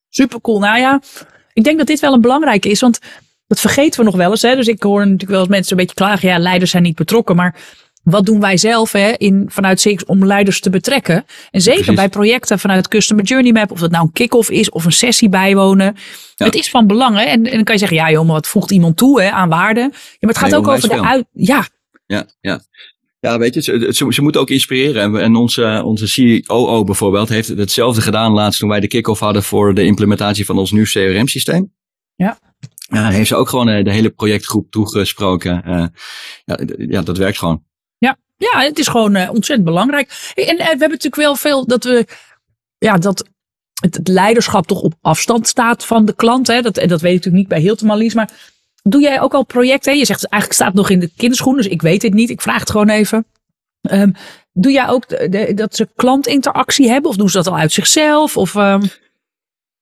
Super 0.09 0.41
cool. 0.41 0.59
Nou 0.59 0.79
ja, 0.79 1.01
ik 1.53 1.63
denk 1.63 1.77
dat 1.77 1.87
dit 1.87 1.99
wel 1.99 2.13
een 2.13 2.21
belangrijke 2.21 2.69
is, 2.69 2.79
want 2.79 2.99
dat 3.47 3.59
vergeten 3.59 3.99
we 3.99 4.05
nog 4.05 4.15
wel 4.15 4.29
eens. 4.29 4.41
Hè? 4.41 4.55
Dus 4.55 4.67
ik 4.67 4.83
hoor 4.83 4.99
natuurlijk 4.99 5.31
wel 5.31 5.39
eens 5.39 5.49
mensen 5.49 5.71
een 5.71 5.77
beetje 5.77 5.95
klagen, 5.95 6.29
ja, 6.29 6.37
leiders 6.37 6.71
zijn 6.71 6.83
niet 6.83 6.95
betrokken, 6.95 7.35
maar 7.35 7.55
wat 8.03 8.25
doen 8.25 8.39
wij 8.39 8.57
zelf 8.57 8.91
hè, 8.91 9.11
in, 9.17 9.45
vanuit 9.47 9.81
CX 9.81 10.05
om 10.05 10.25
leiders 10.25 10.59
te 10.59 10.69
betrekken? 10.69 11.25
En 11.51 11.61
zeker 11.61 11.95
bij 11.95 12.09
projecten 12.09 12.59
vanuit 12.59 12.87
Customer 12.87 13.25
Journey 13.25 13.51
Map, 13.51 13.71
of 13.71 13.79
dat 13.79 13.91
nou 13.91 14.03
een 14.03 14.11
kick-off 14.11 14.49
is 14.49 14.69
of 14.69 14.85
een 14.85 14.91
sessie 14.91 15.29
bijwonen. 15.29 15.95
Het 16.35 16.55
is 16.55 16.69
van 16.69 16.87
belang. 16.87 17.17
Hè? 17.17 17.23
En, 17.23 17.45
en 17.45 17.55
dan 17.55 17.63
kan 17.63 17.73
je 17.73 17.79
zeggen, 17.79 17.97
ja 17.97 18.11
joh, 18.11 18.25
maar 18.25 18.33
wat 18.33 18.47
voegt 18.47 18.71
iemand 18.71 18.97
toe 18.97 19.21
hè, 19.21 19.29
aan 19.29 19.49
waarde? 19.49 19.79
Ja, 19.79 19.89
maar 20.19 20.29
het 20.29 20.37
gaat 20.37 20.55
ook 20.55 20.67
over 20.67 20.89
de 20.89 21.01
uit... 21.01 21.25
Ja. 21.31 21.67
Ja, 22.05 22.25
ja. 22.41 22.61
Ja, 23.19 23.37
weet 23.37 23.53
je, 23.53 23.61
ze, 23.61 23.87
ze, 23.91 24.13
ze 24.13 24.21
moeten 24.21 24.41
ook 24.41 24.49
inspireren. 24.49 25.01
En, 25.01 25.21
en 25.21 25.35
onze, 25.35 25.81
onze 25.85 26.41
COO 26.45 26.83
bijvoorbeeld 26.83 27.29
heeft 27.29 27.47
hetzelfde 27.47 28.01
gedaan 28.01 28.31
laatst 28.31 28.59
toen 28.59 28.69
wij 28.69 28.79
de 28.79 28.87
kick-off 28.87 29.19
hadden 29.19 29.43
voor 29.43 29.73
de 29.73 29.83
implementatie 29.83 30.45
van 30.45 30.57
ons 30.57 30.71
nieuw 30.71 30.83
CRM-systeem. 30.83 31.73
Ja. 32.15 32.39
Ja, 32.91 33.09
heeft 33.09 33.27
ze 33.27 33.35
ook 33.35 33.49
gewoon 33.49 33.69
eh, 33.69 33.83
de 33.83 33.91
hele 33.91 34.09
projectgroep 34.09 34.71
toegesproken. 34.71 35.63
Uh, 35.67 35.85
ja, 36.45 36.59
ja, 36.77 37.01
dat 37.01 37.17
werkt 37.17 37.37
gewoon. 37.37 37.63
Ja, 38.49 38.61
het 38.61 38.79
is 38.79 38.87
gewoon 38.87 39.15
uh, 39.15 39.29
ontzettend 39.29 39.63
belangrijk. 39.63 40.31
En 40.35 40.43
uh, 40.43 40.57
we 40.57 40.63
hebben 40.63 40.89
natuurlijk 40.89 41.15
wel 41.15 41.35
veel 41.35 41.65
dat 41.65 41.83
we, 41.83 42.05
ja, 42.77 42.97
dat 42.97 43.25
het, 43.81 43.99
leiderschap 44.03 44.67
toch 44.67 44.81
op 44.81 44.93
afstand 45.01 45.47
staat 45.47 45.85
van 45.85 46.05
de 46.05 46.15
klant. 46.15 46.47
Hè? 46.47 46.61
Dat, 46.61 46.77
en 46.77 46.87
dat 46.87 47.01
weet 47.01 47.11
ik 47.11 47.17
natuurlijk 47.17 47.43
niet 47.43 47.47
bij 47.47 47.59
Hilton 47.59 47.97
Lies, 47.97 48.13
maar 48.13 48.29
doe 48.83 49.01
jij 49.01 49.21
ook 49.21 49.33
al 49.33 49.43
projecten? 49.43 49.97
Je 49.97 50.05
zegt 50.05 50.27
eigenlijk 50.27 50.61
staat 50.61 50.73
nog 50.73 50.89
in 50.89 50.99
de 50.99 51.11
kinderschoen, 51.17 51.55
dus 51.55 51.67
ik 51.67 51.81
weet 51.81 52.01
het 52.01 52.13
niet. 52.13 52.29
Ik 52.29 52.41
vraag 52.41 52.59
het 52.59 52.71
gewoon 52.71 52.89
even. 52.89 53.25
Um, 53.91 54.15
doe 54.53 54.71
jij 54.71 54.87
ook 54.87 55.09
de, 55.09 55.51
dat 55.55 55.75
ze 55.75 55.89
klantinteractie 55.95 56.89
hebben? 56.89 57.09
Of 57.09 57.15
doen 57.15 57.29
ze 57.29 57.37
dat 57.37 57.47
al 57.47 57.57
uit 57.57 57.71
zichzelf? 57.71 58.37
Of, 58.37 58.55
um... 58.55 58.81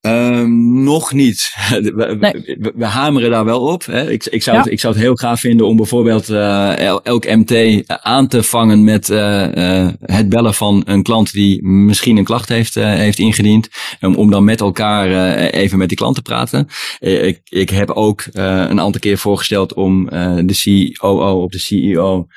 Um, 0.02 0.84
nog 0.84 1.14
niet. 1.14 1.52
We, 1.70 2.74
we, 2.76 2.86
hameren 2.86 3.30
daar 3.30 3.46
wel 3.46 3.62
op. 3.62 3.86
Hè. 3.86 4.12
Ik, 4.12 4.26
ik, 4.26 4.44
zou 4.44 4.58
het, 4.58 4.68
ik 4.68 4.80
zou 4.80 4.94
het 4.94 5.04
heel 5.04 5.16
gaaf 5.16 5.40
vinden 5.40 5.68
om 5.68 5.76
bijvoorbeeld 5.76 6.30
uh, 6.30 7.06
elk 7.06 7.26
MT 7.26 7.84
aan 7.88 8.28
te 8.28 8.44
vangen 8.44 8.84
met 8.84 9.10
uh, 9.10 9.48
uh, 9.54 9.90
het 10.00 10.30
bellen 10.30 10.54
van 10.54 10.82
een 10.86 11.04
klant 11.04 11.32
die 11.32 11.64
misschien 11.64 12.18
een 12.18 12.24
klacht 12.24 12.50
heeft, 12.50 12.76
heeft 12.76 13.20
ingediend. 13.20 13.70
Um, 14.00 14.16
om 14.16 14.32
dan 14.32 14.44
met 14.44 14.62
elkaar 14.62 15.36
even 15.36 15.78
met 15.78 15.88
die 15.88 15.98
klant 15.98 16.16
te 16.16 16.22
praten. 16.22 16.68
ik, 17.00 17.42
ik 17.44 17.70
heb 17.70 17.90
ook 17.90 18.26
een 18.32 18.80
aantal 18.80 19.02
keer 19.02 19.18
voorgesteld 19.18 19.74
om 19.74 20.10
de 20.46 20.94
COO 20.94 21.44
of 21.44 21.52
de 21.52 21.60
CEO 21.60 22.28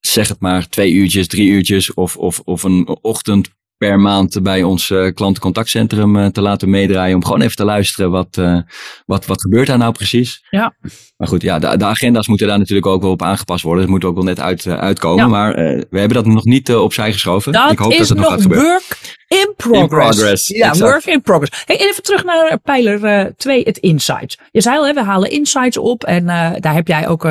zeg 0.00 0.28
het 0.28 0.40
maar 0.40 0.68
twee 0.68 0.92
uurtjes, 0.92 1.26
drie 1.26 1.48
uurtjes 1.48 1.94
of, 1.94 2.16
of, 2.16 2.40
of 2.40 2.62
een 2.62 2.98
ochtend 3.00 3.50
per 3.88 4.00
maand 4.00 4.42
bij 4.42 4.62
ons 4.62 4.90
uh, 4.90 5.12
klantencontactcentrum 5.14 6.16
uh, 6.16 6.26
te 6.26 6.40
laten 6.40 6.70
meedraaien. 6.70 7.14
Om 7.14 7.24
gewoon 7.24 7.40
even 7.40 7.56
te 7.56 7.64
luisteren 7.64 8.10
wat, 8.10 8.36
uh, 8.36 8.58
wat, 9.06 9.26
wat 9.26 9.40
gebeurt 9.40 9.66
daar 9.66 9.78
nou 9.78 9.92
precies. 9.92 10.46
Ja. 10.50 10.74
Maar 11.16 11.28
goed, 11.28 11.42
ja, 11.42 11.58
de, 11.58 11.76
de 11.76 11.84
agenda's 11.84 12.28
moeten 12.28 12.46
daar 12.46 12.58
natuurlijk 12.58 12.86
ook 12.86 13.02
wel 13.02 13.10
op 13.10 13.22
aangepast 13.22 13.62
worden. 13.62 13.82
Het 13.82 13.90
moet 13.90 14.04
ook 14.04 14.14
wel 14.14 14.24
net 14.24 14.40
uit, 14.40 14.66
uitkomen. 14.66 15.24
Ja. 15.24 15.30
Maar 15.30 15.54
we 15.90 15.98
hebben 15.98 16.08
dat 16.08 16.26
nog 16.26 16.44
niet 16.44 16.74
opzij 16.74 17.12
geschoven. 17.12 17.52
Dat 17.52 17.72
Ik 17.72 17.78
hoop 17.78 17.92
is 17.92 17.98
dat 17.98 18.08
het 18.08 18.16
nog 18.16 18.26
nog 18.26 18.34
gaat 18.34 18.42
gebeuren. 18.42 18.70
work 18.70 19.18
in 19.28 19.54
progress. 19.56 19.80
In 19.80 19.88
progress. 19.88 20.48
Ja, 20.48 20.68
exact. 20.68 20.90
work 20.90 21.04
in 21.04 21.22
progress. 21.22 21.62
Hey, 21.66 21.76
even 21.76 22.02
terug 22.02 22.24
naar 22.24 22.58
pijler 22.58 23.32
2, 23.36 23.62
het 23.62 23.78
insights. 23.78 24.38
Je 24.50 24.60
zei 24.60 24.76
al, 24.76 24.86
hè, 24.86 24.92
we 24.92 25.02
halen 25.02 25.30
insights 25.30 25.76
op. 25.76 26.04
En 26.04 26.26
daar 26.60 26.74
heb 26.74 26.88
jij 26.88 27.08
ook 27.08 27.28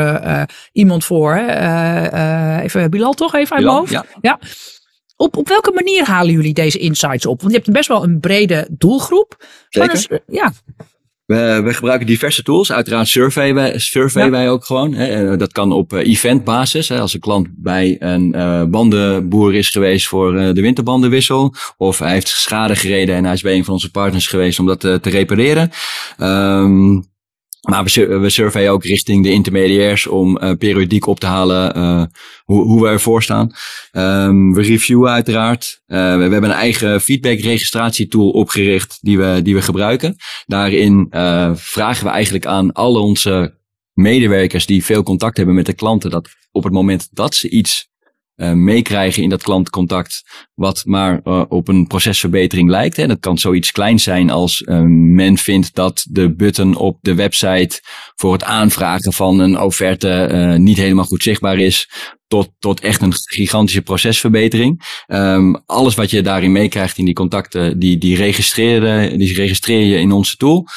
iemand 0.72 1.06
voor. 1.06 1.36
even 2.62 2.90
Bilal 2.90 3.14
toch, 3.14 3.36
even 3.36 3.56
uit 3.56 3.66
mijn 3.66 3.78
hoofd? 3.78 3.92
Ja. 3.92 4.06
ja. 4.22 4.40
Op, 5.22 5.38
op 5.38 5.48
welke 5.48 5.72
manier 5.72 6.06
halen 6.06 6.34
jullie 6.34 6.54
deze 6.54 6.78
insights 6.78 7.26
op? 7.26 7.42
Want 7.42 7.54
je 7.54 7.60
hebt 7.60 7.72
best 7.72 7.88
wel 7.88 8.04
een 8.04 8.20
brede 8.20 8.68
doelgroep. 8.72 9.46
Zeker. 9.70 9.92
Dus, 9.92 10.08
ja. 10.28 10.54
We, 11.26 11.62
we, 11.64 11.74
gebruiken 11.74 12.08
diverse 12.08 12.44
tools. 12.44 12.72
Uiteraard 12.72 13.08
survey 13.08 13.54
wij, 13.54 13.80
survey 13.80 14.24
ja. 14.24 14.30
wij 14.30 14.50
ook 14.50 14.66
gewoon. 14.66 14.94
Hè. 14.94 15.38
Dat 15.38 15.52
kan 15.52 15.72
op 15.72 15.94
uh, 15.94 16.08
eventbasis. 16.08 16.90
Hè. 16.90 17.00
Als 17.00 17.14
een 17.14 17.20
klant 17.20 17.48
bij 17.52 17.96
een 18.00 18.34
uh, 18.36 18.64
bandenboer 18.64 19.56
is 19.56 19.70
geweest 19.70 20.08
voor 20.08 20.36
uh, 20.36 20.54
de 20.54 20.62
winterbandenwissel. 20.62 21.56
Of 21.78 22.00
hij 22.00 22.12
heeft 22.12 22.28
schade 22.28 22.76
gereden 22.76 23.16
en 23.16 23.24
hij 23.24 23.34
is 23.34 23.42
bij 23.42 23.56
een 23.56 23.66
van 23.66 23.74
onze 23.74 23.92
partners 23.92 24.28
geweest 24.28 24.60
om 24.60 24.66
dat 24.66 24.80
te 24.80 25.00
repareren. 25.02 25.72
Um, 26.18 27.11
maar 27.70 27.84
we, 27.84 28.18
we 28.18 28.30
surveyen 28.30 28.72
ook 28.72 28.84
richting 28.84 29.24
de 29.24 29.32
intermediairs 29.32 30.08
om 30.08 30.38
uh, 30.42 30.52
periodiek 30.52 31.06
op 31.06 31.20
te 31.20 31.26
halen 31.26 31.78
uh, 31.78 32.04
hoe, 32.44 32.64
hoe 32.64 32.82
we 32.82 32.88
ervoor 32.88 33.24
staan. 33.24 33.52
Um, 33.92 34.54
we 34.54 34.62
reviewen 34.62 35.12
uiteraard. 35.12 35.82
Uh, 35.88 35.98
we, 35.98 36.22
hebben 36.22 36.44
een 36.44 36.52
eigen 36.52 37.02
feedback 37.02 37.40
registratietool 37.40 38.30
opgericht 38.30 38.98
die 39.02 39.18
we, 39.18 39.40
die 39.44 39.56
we 39.56 39.62
gebruiken. 39.62 40.16
Daarin 40.46 41.08
vragen 41.56 42.06
we 42.06 42.12
eigenlijk 42.12 42.46
aan 42.46 42.72
al 42.72 43.02
onze 43.02 43.60
medewerkers 43.94 44.66
die 44.66 44.86
veel 44.86 45.04
contact 45.04 45.38
hebben 45.38 45.56
met 45.56 45.66
de 45.66 45.74
klanten, 45.74 46.10
dat 46.10 46.30
op 46.52 46.64
het 46.64 46.74
moment 46.74 47.08
dat 47.12 47.36
ze 47.36 47.50
iets 47.50 47.91
uh, 48.42 48.52
meekrijgen 48.52 49.24
in 49.24 49.30
dat 49.30 49.44
klantcontact, 49.44 50.24
wat 50.54 50.82
maar 50.86 51.20
uh, 51.24 51.44
op 51.48 51.68
een 51.68 51.88
procesverbetering 51.88 52.70
lijkt. 52.70 52.98
Hè. 52.98 53.08
Dat 53.08 53.20
kan 53.20 53.38
zoiets 53.38 53.72
kleins 53.72 54.04
zijn 54.04 54.30
als 54.30 54.62
uh, 54.62 54.82
men 55.16 55.38
vindt 55.38 55.76
dat 55.76 56.06
de 56.10 56.36
button 56.36 56.76
op 56.76 56.98
de 57.02 57.16
website 57.16 57.80
voor 58.16 58.34
het 58.34 58.44
aanvragen 58.44 59.14
van 59.14 59.40
een 59.40 59.60
offerte 59.60 60.56
niet 60.60 60.78
helemaal 60.78 61.06
goed 61.06 61.24
zichtbaar 61.24 61.58
is, 61.58 61.90
tot, 62.28 62.50
tot 62.60 62.80
echt 62.80 63.02
een 63.02 63.14
gigantische 63.14 63.82
procesverbetering. 63.82 64.82
Um, 65.08 65.64
alles 65.66 65.96
wat 65.96 66.10
je 66.10 66.22
daarin 66.22 66.52
meekrijgt 66.52 66.98
in 66.98 67.06
die 67.06 67.14
contacten, 67.14 67.80
die, 67.80 67.98
die, 67.98 68.16
registreer, 68.16 69.10
die 69.18 69.34
registreer 69.34 69.86
je 69.86 69.98
in 69.98 70.12
onze 70.12 70.36
tool. 70.36 70.68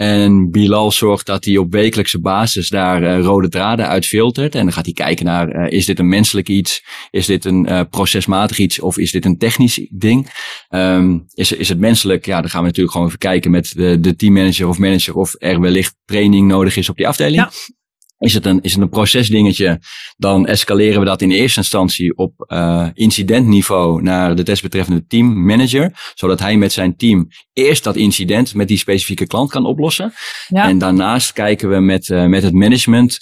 En 0.00 0.50
Bilal 0.50 0.92
zorgt 0.92 1.26
dat 1.26 1.44
hij 1.44 1.56
op 1.56 1.72
wekelijkse 1.72 2.20
basis 2.20 2.68
daar 2.68 3.02
uh, 3.02 3.20
rode 3.24 3.48
draden 3.48 3.88
uit 3.88 4.06
filtert. 4.06 4.54
En 4.54 4.62
dan 4.62 4.72
gaat 4.72 4.84
hij 4.84 4.94
kijken 4.94 5.24
naar, 5.24 5.54
uh, 5.54 5.78
is 5.78 5.86
dit 5.86 5.98
een 5.98 6.08
menselijk 6.08 6.48
iets? 6.48 6.84
Is 7.10 7.26
dit 7.26 7.44
een 7.44 7.66
uh, 7.68 7.80
procesmatig 7.90 8.58
iets? 8.58 8.80
Of 8.80 8.98
is 8.98 9.10
dit 9.10 9.24
een 9.24 9.38
technisch 9.38 9.86
ding? 9.90 10.30
Um, 10.70 11.24
is, 11.34 11.52
is 11.52 11.68
het 11.68 11.78
menselijk? 11.78 12.26
Ja, 12.26 12.40
dan 12.40 12.50
gaan 12.50 12.60
we 12.60 12.66
natuurlijk 12.66 12.92
gewoon 12.92 13.06
even 13.06 13.18
kijken 13.18 13.50
met 13.50 13.72
de, 13.76 14.00
de 14.00 14.16
teammanager 14.16 14.68
of 14.68 14.78
manager 14.78 15.14
of 15.14 15.34
er 15.38 15.60
wellicht 15.60 15.96
training 16.04 16.48
nodig 16.48 16.76
is 16.76 16.88
op 16.88 16.96
die 16.96 17.08
afdeling. 17.08 17.48
Is 18.20 18.34
het, 18.34 18.46
een, 18.46 18.60
is 18.62 18.72
het 18.72 18.82
een 18.82 18.88
procesdingetje, 18.88 19.80
dan 20.16 20.46
escaleren 20.46 21.00
we 21.00 21.06
dat 21.06 21.22
in 21.22 21.30
eerste 21.30 21.58
instantie 21.58 22.16
op 22.16 22.32
uh, 22.46 22.86
incidentniveau 22.94 24.02
naar 24.02 24.36
de 24.36 24.42
desbetreffende 24.42 25.06
teammanager. 25.06 26.12
Zodat 26.14 26.40
hij 26.40 26.56
met 26.56 26.72
zijn 26.72 26.96
team 26.96 27.28
eerst 27.52 27.84
dat 27.84 27.96
incident 27.96 28.54
met 28.54 28.68
die 28.68 28.78
specifieke 28.78 29.26
klant 29.26 29.50
kan 29.50 29.66
oplossen. 29.66 30.12
Ja. 30.48 30.68
En 30.68 30.78
daarnaast 30.78 31.32
kijken 31.32 31.70
we 31.70 31.80
met, 31.80 32.08
uh, 32.08 32.24
met 32.24 32.42
het 32.42 32.52
management 32.52 33.18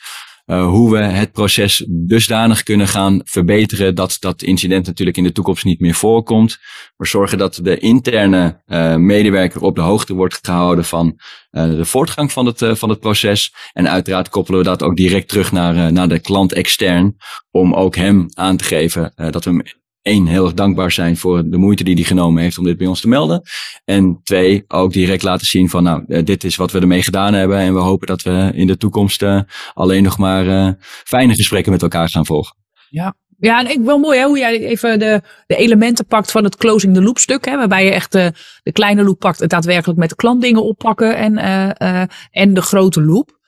uh, 0.49 0.67
hoe 0.67 0.91
we 0.91 0.99
het 0.99 1.33
proces 1.33 1.85
dusdanig 1.89 2.63
kunnen 2.63 2.89
gaan 2.89 3.21
verbeteren 3.25 3.95
dat 3.95 4.17
dat 4.21 4.43
incident 4.43 4.87
natuurlijk 4.87 5.17
in 5.17 5.25
de 5.25 5.33
toekomst 5.33 5.65
niet 5.65 5.81
meer 5.81 5.95
voorkomt. 5.95 6.59
We 6.97 7.07
zorgen 7.07 7.39
dat 7.39 7.61
de 7.63 7.79
interne 7.79 8.63
uh, 8.67 8.97
medewerker 8.97 9.63
op 9.63 9.75
de 9.75 9.81
hoogte 9.81 10.15
wordt 10.15 10.39
gehouden 10.43 10.85
van 10.85 11.21
uh, 11.51 11.71
de 11.71 11.85
voortgang 11.85 12.33
van 12.33 12.47
het, 12.47 12.63
van 12.79 12.89
het 12.89 13.01
proces. 13.01 13.55
En 13.73 13.89
uiteraard 13.89 14.29
koppelen 14.29 14.61
we 14.61 14.67
dat 14.67 14.83
ook 14.83 14.97
direct 14.97 15.29
terug 15.29 15.53
naar, 15.53 15.93
naar 15.93 16.09
de 16.09 16.19
klant 16.19 16.53
extern 16.53 17.17
om 17.51 17.75
ook 17.75 17.97
hem 17.97 18.27
aan 18.35 18.57
te 18.57 18.65
geven 18.65 19.13
dat 19.31 19.45
we 19.45 19.77
één, 20.09 20.27
heel 20.27 20.45
erg 20.45 20.55
dankbaar 20.55 20.93
zijn 20.93 21.17
voor 21.17 21.51
de 21.51 21.57
moeite 21.57 21.85
die 21.85 21.95
hij 21.95 22.05
genomen 22.05 22.43
heeft 22.43 22.59
om 22.59 22.65
dit 22.65 22.77
bij 22.77 22.87
ons 22.87 23.01
te 23.01 23.09
melden. 23.09 23.43
En 23.85 24.21
twee, 24.23 24.65
ook 24.69 24.93
direct 24.93 25.23
laten 25.23 25.47
zien 25.47 25.69
van 25.69 25.83
nou, 25.83 26.05
eh, 26.09 26.25
dit 26.25 26.45
is 26.45 26.57
wat 26.57 26.73
we 26.73 26.81
ermee 26.81 27.03
gedaan 27.03 27.35
hebben. 27.35 27.59
En 27.59 27.75
we 27.75 27.81
hopen 27.81 28.07
dat 28.07 28.23
we 28.23 28.51
in 28.55 28.67
de 28.67 28.77
toekomst 28.77 29.23
uh, 29.23 29.41
alleen 29.75 30.03
nog 30.03 30.19
maar 30.19 30.47
uh, 30.47 30.71
fijne 31.05 31.35
gesprekken 31.35 31.73
met 31.73 31.83
elkaar 31.83 32.09
gaan 32.09 32.27
volgen. 32.27 32.57
Ja, 32.89 33.17
ja, 33.41 33.61
en 33.61 33.71
ik 33.71 33.81
wel 33.81 33.99
mooi 33.99 34.19
hè, 34.19 34.25
hoe 34.25 34.39
jij 34.39 34.61
even 34.61 34.99
de, 34.99 35.23
de 35.47 35.57
elementen 35.57 36.07
pakt 36.07 36.31
van 36.31 36.45
het 36.45 36.57
closing 36.57 36.95
the 36.95 37.03
loop 37.03 37.19
stuk. 37.19 37.45
Hè, 37.45 37.57
waarbij 37.57 37.85
je 37.85 37.91
echt 37.91 38.13
de, 38.13 38.33
de 38.63 38.73
kleine 38.73 39.03
loop 39.03 39.19
pakt, 39.19 39.39
het 39.39 39.51
daadwerkelijk 39.51 39.99
met 39.99 40.09
de 40.09 40.17
klant 40.17 40.43
dingen 40.43 40.65
oppakken 40.65 41.17
en, 41.17 41.39
uh, 41.39 41.71
uh, 41.79 42.03
en 42.31 42.55
de 42.55 42.63
grote 42.63 43.03
loop. 43.03 43.39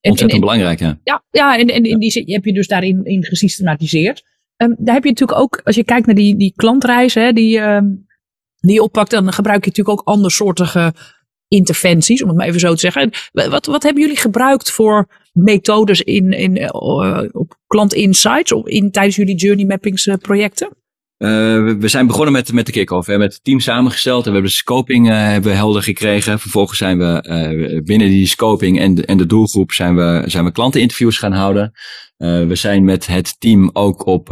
Ontzettend 0.00 0.40
belangrijk, 0.40 0.78
ja. 0.78 0.98
Ja, 1.04 1.24
ja 1.30 1.58
en, 1.58 1.68
en 1.68 1.84
in 1.84 1.98
die 1.98 2.10
zin 2.10 2.32
heb 2.32 2.44
je 2.44 2.52
dus 2.52 2.66
daarin 2.66 3.04
in 3.04 3.24
gesystematiseerd. 3.24 4.24
Um, 4.56 4.74
daar 4.78 4.94
heb 4.94 5.04
je 5.04 5.10
natuurlijk 5.10 5.38
ook, 5.38 5.60
als 5.64 5.76
je 5.76 5.84
kijkt 5.84 6.06
naar 6.06 6.14
die, 6.14 6.36
die 6.36 6.52
klantreizen 6.56 7.22
hè, 7.22 7.32
die, 7.32 7.60
um, 7.60 8.06
die 8.58 8.74
je 8.74 8.82
oppakt, 8.82 9.10
dan 9.10 9.32
gebruik 9.32 9.64
je 9.64 9.70
natuurlijk 9.70 10.00
ook 10.00 10.08
andersoortige 10.08 10.94
interventies, 11.48 12.22
om 12.22 12.28
het 12.28 12.36
maar 12.36 12.46
even 12.46 12.60
zo 12.60 12.72
te 12.72 12.80
zeggen. 12.80 13.10
Wat, 13.32 13.66
wat 13.66 13.82
hebben 13.82 14.02
jullie 14.02 14.18
gebruikt 14.18 14.70
voor 14.70 15.08
methodes 15.32 16.02
in, 16.02 16.32
in, 16.32 16.56
uh, 16.56 17.22
op 17.32 17.58
klant 17.66 17.94
insights 17.94 18.52
of 18.52 18.66
in, 18.66 18.90
tijdens 18.90 19.16
jullie 19.16 19.36
journey 19.36 19.64
mappings 19.66 20.06
uh, 20.06 20.14
projecten? 20.14 20.68
We 21.18 21.88
zijn 21.88 22.06
begonnen 22.06 22.32
met, 22.32 22.52
met 22.52 22.66
de 22.66 22.72
kick-off. 22.72 23.06
We 23.06 23.12
hebben 23.12 23.28
het 23.28 23.44
team 23.44 23.60
samengesteld 23.60 24.18
en 24.18 24.26
we 24.26 24.32
hebben 24.32 24.50
de 24.50 24.56
scoping 24.56 25.08
hebben 25.08 25.56
helder 25.56 25.82
gekregen. 25.82 26.38
Vervolgens 26.38 26.78
zijn 26.78 26.98
we 26.98 27.80
binnen 27.84 28.08
die 28.08 28.26
scoping 28.26 28.80
en 28.80 28.94
de, 28.94 29.06
en 29.06 29.16
de 29.16 29.26
doelgroep 29.26 29.72
zijn 29.72 29.96
we, 29.96 30.22
zijn 30.26 30.44
we 30.44 30.52
klanteninterviews 30.52 31.18
gaan 31.18 31.32
houden. 31.32 31.72
We 32.16 32.54
zijn 32.54 32.84
met 32.84 33.06
het 33.06 33.36
team 33.40 33.70
ook 33.72 34.06
op 34.06 34.28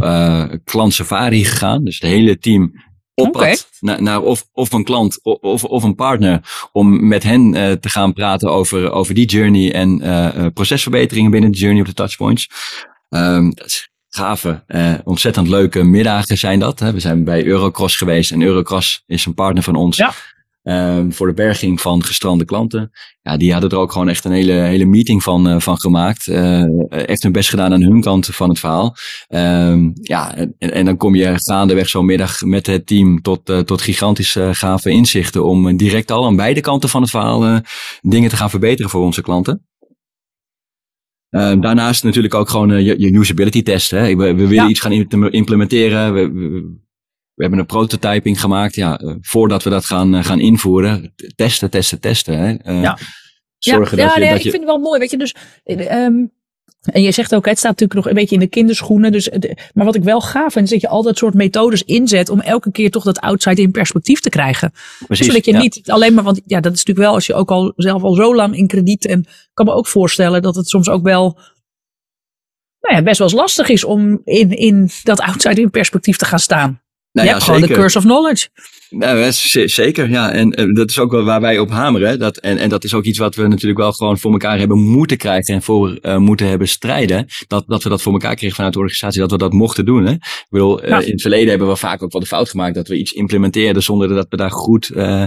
klant 0.65 0.95
safari 0.95 1.45
gegaan. 1.45 1.85
Dus 1.85 1.99
het 1.99 2.11
hele 2.11 2.39
team 2.39 2.73
op 3.15 3.27
okay. 3.27 3.57
naar, 3.81 4.03
naar 4.03 4.21
of, 4.21 4.49
of 4.53 4.73
een 4.73 4.85
klant 4.85 5.23
of, 5.23 5.65
of 5.65 5.83
een 5.83 5.95
partner. 5.95 6.41
Om 6.73 7.09
met 7.09 7.23
hen 7.23 7.53
te 7.81 7.89
gaan 7.89 8.13
praten 8.13 8.51
over, 8.51 8.91
over 8.91 9.15
die 9.15 9.27
journey 9.27 9.73
en 9.73 10.53
procesverbeteringen 10.53 11.31
binnen 11.31 11.53
de 11.53 11.59
journey 11.59 11.81
op 11.81 11.87
de 11.87 11.95
touchpoints. 11.95 12.49
Um, 13.09 13.55
dat 13.55 13.67
is 13.67 13.93
gave, 14.09 14.65
uh, 14.69 14.95
ontzettend 15.05 15.49
leuke 15.49 15.83
middagen 15.83 16.39
zijn 16.39 16.59
dat. 16.59 16.79
Hè. 16.79 16.93
We 16.93 17.01
zijn 17.01 17.25
bij 17.25 17.45
Eurocross 17.45 17.97
geweest 17.97 18.31
en 18.31 18.43
Eurocross 18.43 19.03
is 19.07 19.27
een 19.27 19.35
partner 19.35 19.63
van 19.63 19.75
ons. 19.75 19.97
Ja. 19.97 20.13
Um, 20.65 21.13
voor 21.13 21.27
de 21.27 21.35
berging 21.35 21.81
van 21.81 22.05
gestrande 22.05 22.45
klanten. 22.45 22.91
Ja, 23.23 23.37
die 23.37 23.53
hadden 23.53 23.71
er 23.71 23.77
ook 23.77 23.93
gewoon 23.93 24.09
echt 24.09 24.25
een 24.25 24.33
hele, 24.33 24.53
hele 24.53 24.85
meeting 24.85 25.23
van, 25.23 25.49
uh, 25.49 25.61
van 25.61 25.81
gemaakt. 25.81 26.27
Uh, 26.27 26.65
echt 26.89 27.23
hun 27.23 27.33
best 27.33 27.49
gedaan 27.49 27.73
aan 27.73 27.83
hun 27.83 28.01
kant 28.01 28.27
van 28.27 28.49
het 28.49 28.59
verhaal. 28.59 28.97
Um, 29.29 29.93
ja, 29.95 30.35
en, 30.35 30.55
en, 30.59 30.85
dan 30.85 30.97
kom 30.97 31.15
je 31.15 31.33
gaandeweg 31.37 31.89
zo'n 31.89 32.05
middag 32.05 32.41
met 32.41 32.67
het 32.67 32.87
team 32.87 33.23
tot, 33.23 33.51
uh, 33.51 33.59
tot 33.59 33.83
gigantische 33.83 34.49
gave 34.53 34.91
inzichten 34.91 35.45
om 35.45 35.77
direct 35.77 36.11
al 36.11 36.27
aan 36.27 36.37
beide 36.37 36.61
kanten 36.61 36.89
van 36.89 37.01
het 37.01 37.11
verhaal 37.11 37.61
dingen 38.01 38.31
te 38.31 38.37
gaan 38.37 38.51
verbeteren 38.51 38.91
voor 38.91 39.03
onze 39.03 39.23
klanten. 39.23 39.67
Uh, 41.31 41.61
daarnaast 41.61 42.05
natuurlijk 42.05 42.35
ook 42.35 42.49
gewoon 42.49 42.85
je, 42.85 43.13
usability 43.13 43.63
test. 43.63 43.91
Hè. 43.91 44.17
We, 44.17 44.35
we 44.35 44.35
willen 44.35 44.55
ja. 44.65 44.69
iets 44.69 44.81
gaan 44.81 44.93
implementeren. 45.31 46.15
We, 46.15 46.33
we, 46.33 46.83
we, 47.35 47.43
hebben 47.43 47.59
een 47.59 47.67
prototyping 47.67 48.41
gemaakt. 48.41 48.75
Ja, 48.75 49.01
uh, 49.01 49.15
voordat 49.21 49.63
we 49.63 49.71
dat 49.71 49.85
gaan, 49.85 50.25
gaan 50.25 50.41
invoeren. 50.41 51.15
Testen, 51.35 51.71
testen, 51.71 52.01
testen. 52.01 52.39
Hè. 52.39 52.73
ja. 52.81 52.99
Zorgen 53.59 53.97
ja, 53.97 54.05
dat, 54.05 54.15
ja, 54.15 54.21
je, 54.21 54.25
nee, 54.25 54.33
dat 54.33 54.43
je... 54.43 54.49
ik 54.49 54.55
vind 54.55 54.63
het 54.63 54.73
wel 54.73 54.83
mooi. 54.83 54.99
Weet 54.99 55.11
je, 55.11 55.19
dus 55.19 55.35
um, 55.91 56.33
en 56.85 57.03
je 57.03 57.13
zegt 57.13 57.35
ook, 57.35 57.47
het 57.47 57.59
staat 57.59 57.71
natuurlijk 57.71 57.95
nog 57.95 58.09
een 58.09 58.21
beetje 58.21 58.35
in 58.35 58.41
de 58.41 58.47
kinderschoenen. 58.47 59.13
Dus, 59.13 59.31
maar 59.73 59.85
wat 59.85 59.95
ik 59.95 60.03
wel 60.03 60.21
gaaf 60.21 60.53
vind, 60.53 60.65
is 60.65 60.71
dat 60.71 60.81
je 60.81 60.89
al 60.89 61.03
dat 61.03 61.19
soort 61.19 61.35
methodes 61.35 61.83
inzet 61.83 62.29
om 62.29 62.41
elke 62.41 62.71
keer 62.71 62.91
toch 62.91 63.05
dat 63.05 63.21
outside 63.21 63.63
in 63.63 63.71
perspectief 63.71 64.21
te 64.21 64.29
krijgen. 64.29 64.73
Precies, 65.07 65.27
Zodat 65.27 65.45
je 65.45 65.53
ja. 65.53 65.59
niet 65.59 65.91
alleen 65.91 66.15
maar, 66.15 66.25
want 66.25 66.41
ja, 66.47 66.61
dat 66.61 66.73
is 66.73 66.79
natuurlijk 66.79 67.07
wel 67.07 67.15
als 67.15 67.27
je 67.27 67.35
ook 67.35 67.51
al 67.51 67.73
zelf 67.77 68.03
al 68.03 68.15
zo 68.15 68.35
lang 68.35 68.57
in 68.57 68.67
krediet. 68.67 69.07
En 69.07 69.21
ik 69.21 69.51
kan 69.55 69.67
me 69.67 69.73
ook 69.73 69.87
voorstellen 69.87 70.43
dat 70.43 70.55
het 70.55 70.69
soms 70.69 70.89
ook 70.89 71.03
wel 71.03 71.39
nou 72.81 72.97
ja, 72.97 73.03
best 73.03 73.19
wel 73.19 73.29
eens 73.29 73.37
lastig 73.37 73.69
is 73.69 73.85
om 73.85 74.21
in, 74.25 74.51
in 74.51 74.91
dat 75.03 75.21
outside 75.21 75.61
in 75.61 75.71
perspectief 75.71 76.17
te 76.17 76.25
gaan 76.25 76.39
staan. 76.39 76.83
Nou, 77.15 77.27
je 77.27 77.33
ja, 77.33 77.39
hebt 77.39 77.51
gewoon 77.51 77.69
de 77.69 77.75
curse 77.75 77.99
of 77.99 78.05
knowledge. 78.05 78.49
Nou, 78.91 79.33
zeker, 79.67 80.11
ja. 80.11 80.33
En, 80.33 80.75
dat 80.75 80.91
is 80.91 80.99
ook 80.99 81.11
wel 81.11 81.25
waar 81.25 81.41
wij 81.41 81.59
op 81.59 81.71
hameren. 81.71 82.19
Dat, 82.19 82.37
en, 82.37 82.59
en 82.59 82.69
dat 82.69 82.85
is 82.85 82.95
ook 82.95 83.05
iets 83.05 83.19
wat 83.19 83.35
we 83.35 83.47
natuurlijk 83.47 83.81
wel 83.81 83.93
gewoon 83.93 84.19
voor 84.19 84.33
elkaar 84.33 84.59
hebben 84.59 84.79
moeten 84.79 85.17
krijgen 85.17 85.55
en 85.55 85.63
voor 85.63 85.99
uh, 86.03 86.17
moeten 86.17 86.49
hebben 86.49 86.69
strijden. 86.69 87.27
Dat, 87.47 87.65
dat 87.67 87.83
we 87.83 87.89
dat 87.89 88.03
voor 88.03 88.13
elkaar 88.13 88.35
kregen 88.35 88.55
vanuit 88.55 88.73
de 88.73 88.79
organisatie, 88.79 89.21
dat 89.21 89.31
we 89.31 89.39
dat 89.39 89.53
mochten 89.53 89.85
doen. 89.85 90.07
Hè? 90.07 90.13
Ik 90.13 90.47
bedoel, 90.49 90.85
uh, 90.85 91.01
in 91.01 91.11
het 91.11 91.21
verleden 91.21 91.49
hebben 91.49 91.69
we 91.69 91.77
vaak 91.77 92.03
ook 92.03 92.13
wel 92.13 92.21
de 92.21 92.27
fout 92.27 92.51
gemaakt 92.51 92.75
dat 92.75 92.89
we 92.89 92.99
iets 92.99 93.13
implementeerden 93.13 93.83
zonder 93.83 94.09
dat 94.09 94.27
we 94.29 94.37
daar 94.37 94.51
goed 94.51 94.91
uh, 94.95 95.25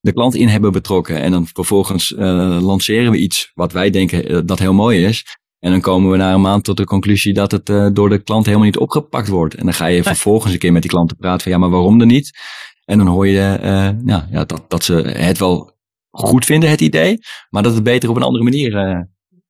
de 0.00 0.12
klant 0.12 0.34
in 0.34 0.48
hebben 0.48 0.72
betrokken. 0.72 1.20
En 1.20 1.30
dan 1.30 1.46
vervolgens 1.46 2.12
lanceren 2.60 3.10
we 3.10 3.18
iets 3.18 3.50
wat 3.54 3.72
wij 3.72 3.90
denken 3.90 4.46
dat 4.46 4.58
heel 4.58 4.72
mooi 4.72 5.04
is. 5.04 5.24
En 5.60 5.70
dan 5.70 5.80
komen 5.80 6.10
we 6.10 6.16
na 6.16 6.32
een 6.32 6.40
maand 6.40 6.64
tot 6.64 6.76
de 6.76 6.84
conclusie 6.84 7.32
dat 7.32 7.50
het 7.50 7.68
uh, 7.68 7.88
door 7.92 8.08
de 8.08 8.22
klant 8.22 8.44
helemaal 8.46 8.66
niet 8.66 8.78
opgepakt 8.78 9.28
wordt. 9.28 9.54
En 9.54 9.64
dan 9.64 9.74
ga 9.74 9.86
je 9.86 10.02
vervolgens 10.02 10.52
een 10.52 10.58
keer 10.58 10.72
met 10.72 10.82
die 10.82 10.90
klanten 10.90 11.16
praten 11.16 11.40
van 11.40 11.52
ja, 11.52 11.58
maar 11.58 11.70
waarom 11.70 11.98
dan 11.98 12.06
niet? 12.08 12.38
En 12.84 12.98
dan 12.98 13.06
hoor 13.06 13.26
je 13.26 13.58
uh, 13.62 13.90
ja, 14.06 14.28
ja, 14.30 14.44
dat, 14.44 14.64
dat 14.68 14.84
ze 14.84 14.94
het 14.94 15.38
wel 15.38 15.78
goed 16.10 16.44
vinden, 16.44 16.70
het 16.70 16.80
idee, 16.80 17.18
maar 17.50 17.62
dat 17.62 17.74
het 17.74 17.82
beter 17.82 18.08
op 18.08 18.16
een 18.16 18.22
andere 18.22 18.44
manier 18.44 18.72
uh, 18.72 19.00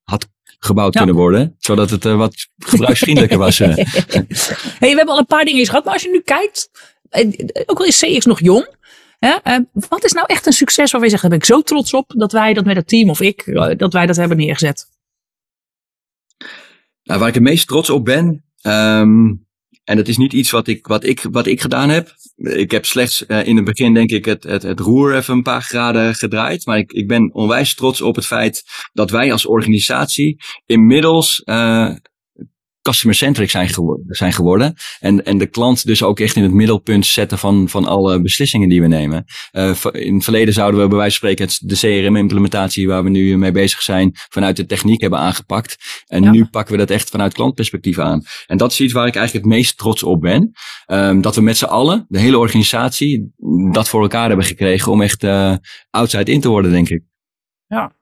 had 0.03 0.29
gebouwd 0.59 0.95
ja. 0.95 0.99
kunnen 1.01 1.19
worden. 1.19 1.55
Zodat 1.59 1.91
het 1.91 2.05
wat 2.05 2.49
gebruiksvriendelijker 2.59 3.39
was. 3.39 3.59
hey, 3.59 3.75
we 4.79 4.87
hebben 4.87 5.09
al 5.09 5.19
een 5.19 5.27
paar 5.27 5.45
dingen 5.45 5.67
gehad, 5.67 5.85
maar 5.85 5.93
als 5.93 6.03
je 6.03 6.11
nu 6.11 6.21
kijkt, 6.21 6.71
ook 7.67 7.79
al 7.79 7.85
is 7.85 7.99
CX 7.99 8.25
nog 8.25 8.41
jong, 8.41 8.69
wat 9.89 10.05
is 10.05 10.13
nou 10.13 10.27
echt 10.27 10.47
een 10.47 10.53
succes 10.53 10.91
waar 10.91 11.01
wij 11.01 11.11
zeggen, 11.11 11.31
daar 11.31 11.39
ben 11.39 11.49
ik 11.49 11.55
zo 11.55 11.63
trots 11.63 11.95
op 11.95 12.13
dat 12.17 12.33
wij 12.33 12.53
dat 12.55 12.65
met 12.65 12.77
het 12.77 12.89
team 12.89 13.11
of 13.11 13.21
ik, 13.21 13.45
dat 13.77 13.93
wij 13.93 14.07
dat 14.07 14.17
hebben 14.17 14.37
neergezet? 14.37 14.89
Nou, 17.11 17.23
waar 17.23 17.31
ik 17.31 17.39
het 17.39 17.45
meest 17.49 17.69
trots 17.69 17.91
op 17.91 18.05
ben, 18.05 18.45
um, 18.63 19.47
en 19.85 19.97
dat 19.97 20.09
is 20.09 20.17
niet 20.17 20.33
iets 20.33 20.51
wat 20.51 20.67
ik, 20.67 20.87
wat 20.87 21.05
ik, 21.05 21.27
wat 21.31 21.47
ik 21.47 21.61
gedaan 21.61 21.89
heb. 21.89 22.15
Ik 22.37 22.71
heb 22.71 22.85
slechts 22.85 23.25
uh, 23.29 23.47
in 23.47 23.57
het 23.57 23.65
begin, 23.65 23.95
denk 23.95 24.11
ik, 24.11 24.25
het, 24.25 24.43
het, 24.43 24.63
het 24.63 24.81
roer 24.81 25.17
even 25.17 25.35
een 25.35 25.43
paar 25.43 25.63
graden 25.63 26.15
gedraaid. 26.15 26.67
Maar 26.67 26.79
ik, 26.79 26.93
ik 26.93 27.09
ben 27.09 27.35
onwijs 27.35 27.75
trots 27.75 28.01
op 28.01 28.17
het 28.17 28.27
feit 28.27 28.63
dat 28.93 29.11
wij 29.11 29.33
als 29.33 29.47
organisatie 29.47 30.37
inmiddels 30.67 31.43
uh, 31.45 31.95
customer-centric 32.83 33.51
zijn, 33.51 33.71
zijn 34.07 34.33
geworden. 34.33 34.75
En, 35.01 35.25
en 35.25 35.39
de 35.39 35.47
klant 35.47 35.87
dus 35.87 36.03
ook 36.03 36.21
echt 36.21 36.37
in 36.37 36.43
het 36.43 36.53
middelpunt 36.53 37.07
zetten 37.07 37.39
van, 37.39 37.69
van 37.69 37.85
alle 37.85 38.21
beslissingen 38.21 38.69
die 38.69 38.81
we 38.81 38.87
nemen. 38.87 39.25
Uh, 39.53 39.75
in 39.93 40.15
het 40.15 40.25
verleden 40.25 40.55
zouden 40.55 40.81
we 40.81 40.89
bij 40.89 40.97
wijze 40.97 41.19
van 41.19 41.31
spreken 41.31 41.69
de 41.69 41.75
CRM-implementatie 41.75 42.87
waar 42.87 43.05
we 43.05 43.11
nu 43.11 43.39
mee 43.39 43.53
bezig 43.53 43.83
zijn, 43.83 44.11
vanuit 44.15 44.57
de 44.57 44.67
techniek 44.67 45.01
hebben 45.01 45.19
aangepakt. 45.19 45.77
En 46.07 46.31
nu 46.31 46.45
pakken 46.45 46.73
we 46.73 46.79
dat 46.79 46.91
echt 46.91 47.11
vanuit 47.11 47.35
klantperspectief 47.35 47.99
aan. 47.99 48.23
En 48.47 48.57
dat 48.57 48.73
is 48.73 48.81
iets 48.81 48.93
waar 48.93 49.07
ik 49.07 49.17
eigenlijk 49.17 49.47
het 49.47 49.55
meest 49.55 49.79
trots 49.79 50.03
op 50.03 50.21
ben. 50.21 50.53
Um, 50.87 51.21
dat 51.21 51.35
we 51.35 51.41
met 51.41 51.57
z'n 51.57 51.65
allen, 51.65 52.07
de 52.09 52.19
hele 52.19 52.39
organisatie, 52.39 53.33
dat 53.73 53.89
voor 53.89 54.03
elkaar 54.03 54.29
hebben 54.29 54.47
gekregen 54.47 54.93
om 54.93 55.03
echt 55.03 55.23
uh, 55.23 55.55
outside 55.91 56.33
in 56.33 56.41
te 56.41 56.49
worden, 56.49 56.71
denk 56.71 56.89
ik. 56.89 57.03
Ja, 57.67 57.93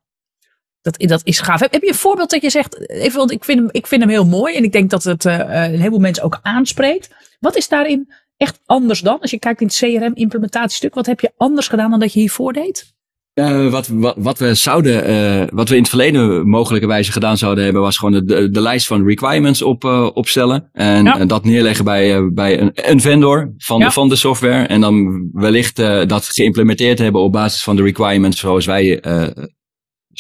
dat, 0.91 1.09
dat 1.09 1.21
is 1.25 1.41
gaaf. 1.41 1.61
Heb, 1.61 1.83
je 1.83 1.89
een 1.89 1.95
voorbeeld 1.95 2.31
dat 2.31 2.43
je 2.43 2.51
zegt, 2.51 2.91
even, 2.91 3.19
want 3.19 3.31
ik 3.31 3.45
vind, 3.45 3.59
hem, 3.59 3.69
ik 3.71 3.87
vind 3.87 4.01
hem 4.01 4.11
heel 4.11 4.27
mooi 4.27 4.55
en 4.55 4.65
ik 4.65 4.73
denk 4.73 4.91
dat 4.91 5.05
het 5.05 5.25
uh, 5.25 5.39
een 5.39 5.79
heleboel 5.79 5.99
mensen 5.99 6.25
ook 6.25 6.39
aanspreekt. 6.43 7.11
Wat 7.41 7.57
is 7.57 7.69
daarin 7.69 8.13
echt 8.37 8.61
anders 8.67 9.01
dan? 9.01 9.21
Als 9.21 9.31
je 9.31 9.39
kijkt 9.39 9.61
in 9.61 9.67
het 9.67 9.77
CRM-implementatiestuk, 9.77 10.95
wat 10.95 11.07
heb 11.07 11.21
je 11.21 11.33
anders 11.37 11.69
gedaan 11.69 11.91
dan 11.91 12.01
dat 12.01 12.13
je 12.13 12.21
hiervoor 12.21 12.53
deed? 12.53 12.97
Uh, 13.39 13.71
wat, 13.71 13.89
wat, 13.89 14.15
wat, 14.19 14.39
we 14.39 14.55
zouden, 14.55 15.11
uh, 15.11 15.47
wat 15.53 15.69
we 15.69 15.75
in 15.75 15.81
het 15.81 15.89
verleden 15.89 16.49
mogelijkerwijze 16.49 17.13
gedaan 17.13 17.37
zouden 17.37 17.65
hebben, 17.65 17.83
was 17.83 17.97
gewoon 17.97 18.25
de, 18.27 18.51
de 18.51 18.61
lijst 18.61 18.87
van 18.87 19.07
requirements 19.07 19.63
op, 19.63 19.85
uh, 19.85 20.11
opstellen. 20.15 20.69
En, 20.73 21.05
ja. 21.05 21.25
dat 21.25 21.45
neerleggen 21.45 21.85
bij, 21.85 22.33
bij 22.33 22.61
een, 22.61 22.71
een 22.75 23.01
vendor 23.01 23.55
van, 23.57 23.79
ja. 23.79 23.87
de, 23.87 23.93
van 23.93 24.09
de 24.09 24.17
software. 24.17 24.67
En 24.67 24.81
dan 24.81 25.29
wellicht 25.33 25.77
dat 26.09 26.25
geïmplementeerd 26.25 26.99
hebben 26.99 27.21
op 27.21 27.33
basis 27.33 27.63
van 27.63 27.77
de 27.77 27.83
requirements 27.83 28.39
zoals 28.39 28.67
wij 28.67 29.03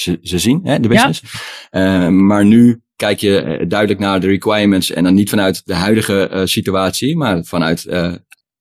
ze, 0.00 0.18
ze 0.22 0.38
zien, 0.38 0.60
hè, 0.62 0.80
de 0.80 0.88
business. 0.88 1.22
Ja. 1.70 2.04
Uh, 2.04 2.08
maar 2.08 2.44
nu 2.44 2.80
kijk 2.96 3.20
je 3.20 3.40
eh, 3.40 3.68
duidelijk 3.68 4.00
naar 4.00 4.20
de 4.20 4.26
requirements 4.26 4.90
en 4.90 5.04
dan 5.04 5.14
niet 5.14 5.30
vanuit 5.30 5.62
de 5.64 5.74
huidige 5.74 6.30
uh, 6.32 6.40
situatie, 6.44 7.16
maar 7.16 7.44
vanuit 7.44 7.84
uh, 7.84 8.14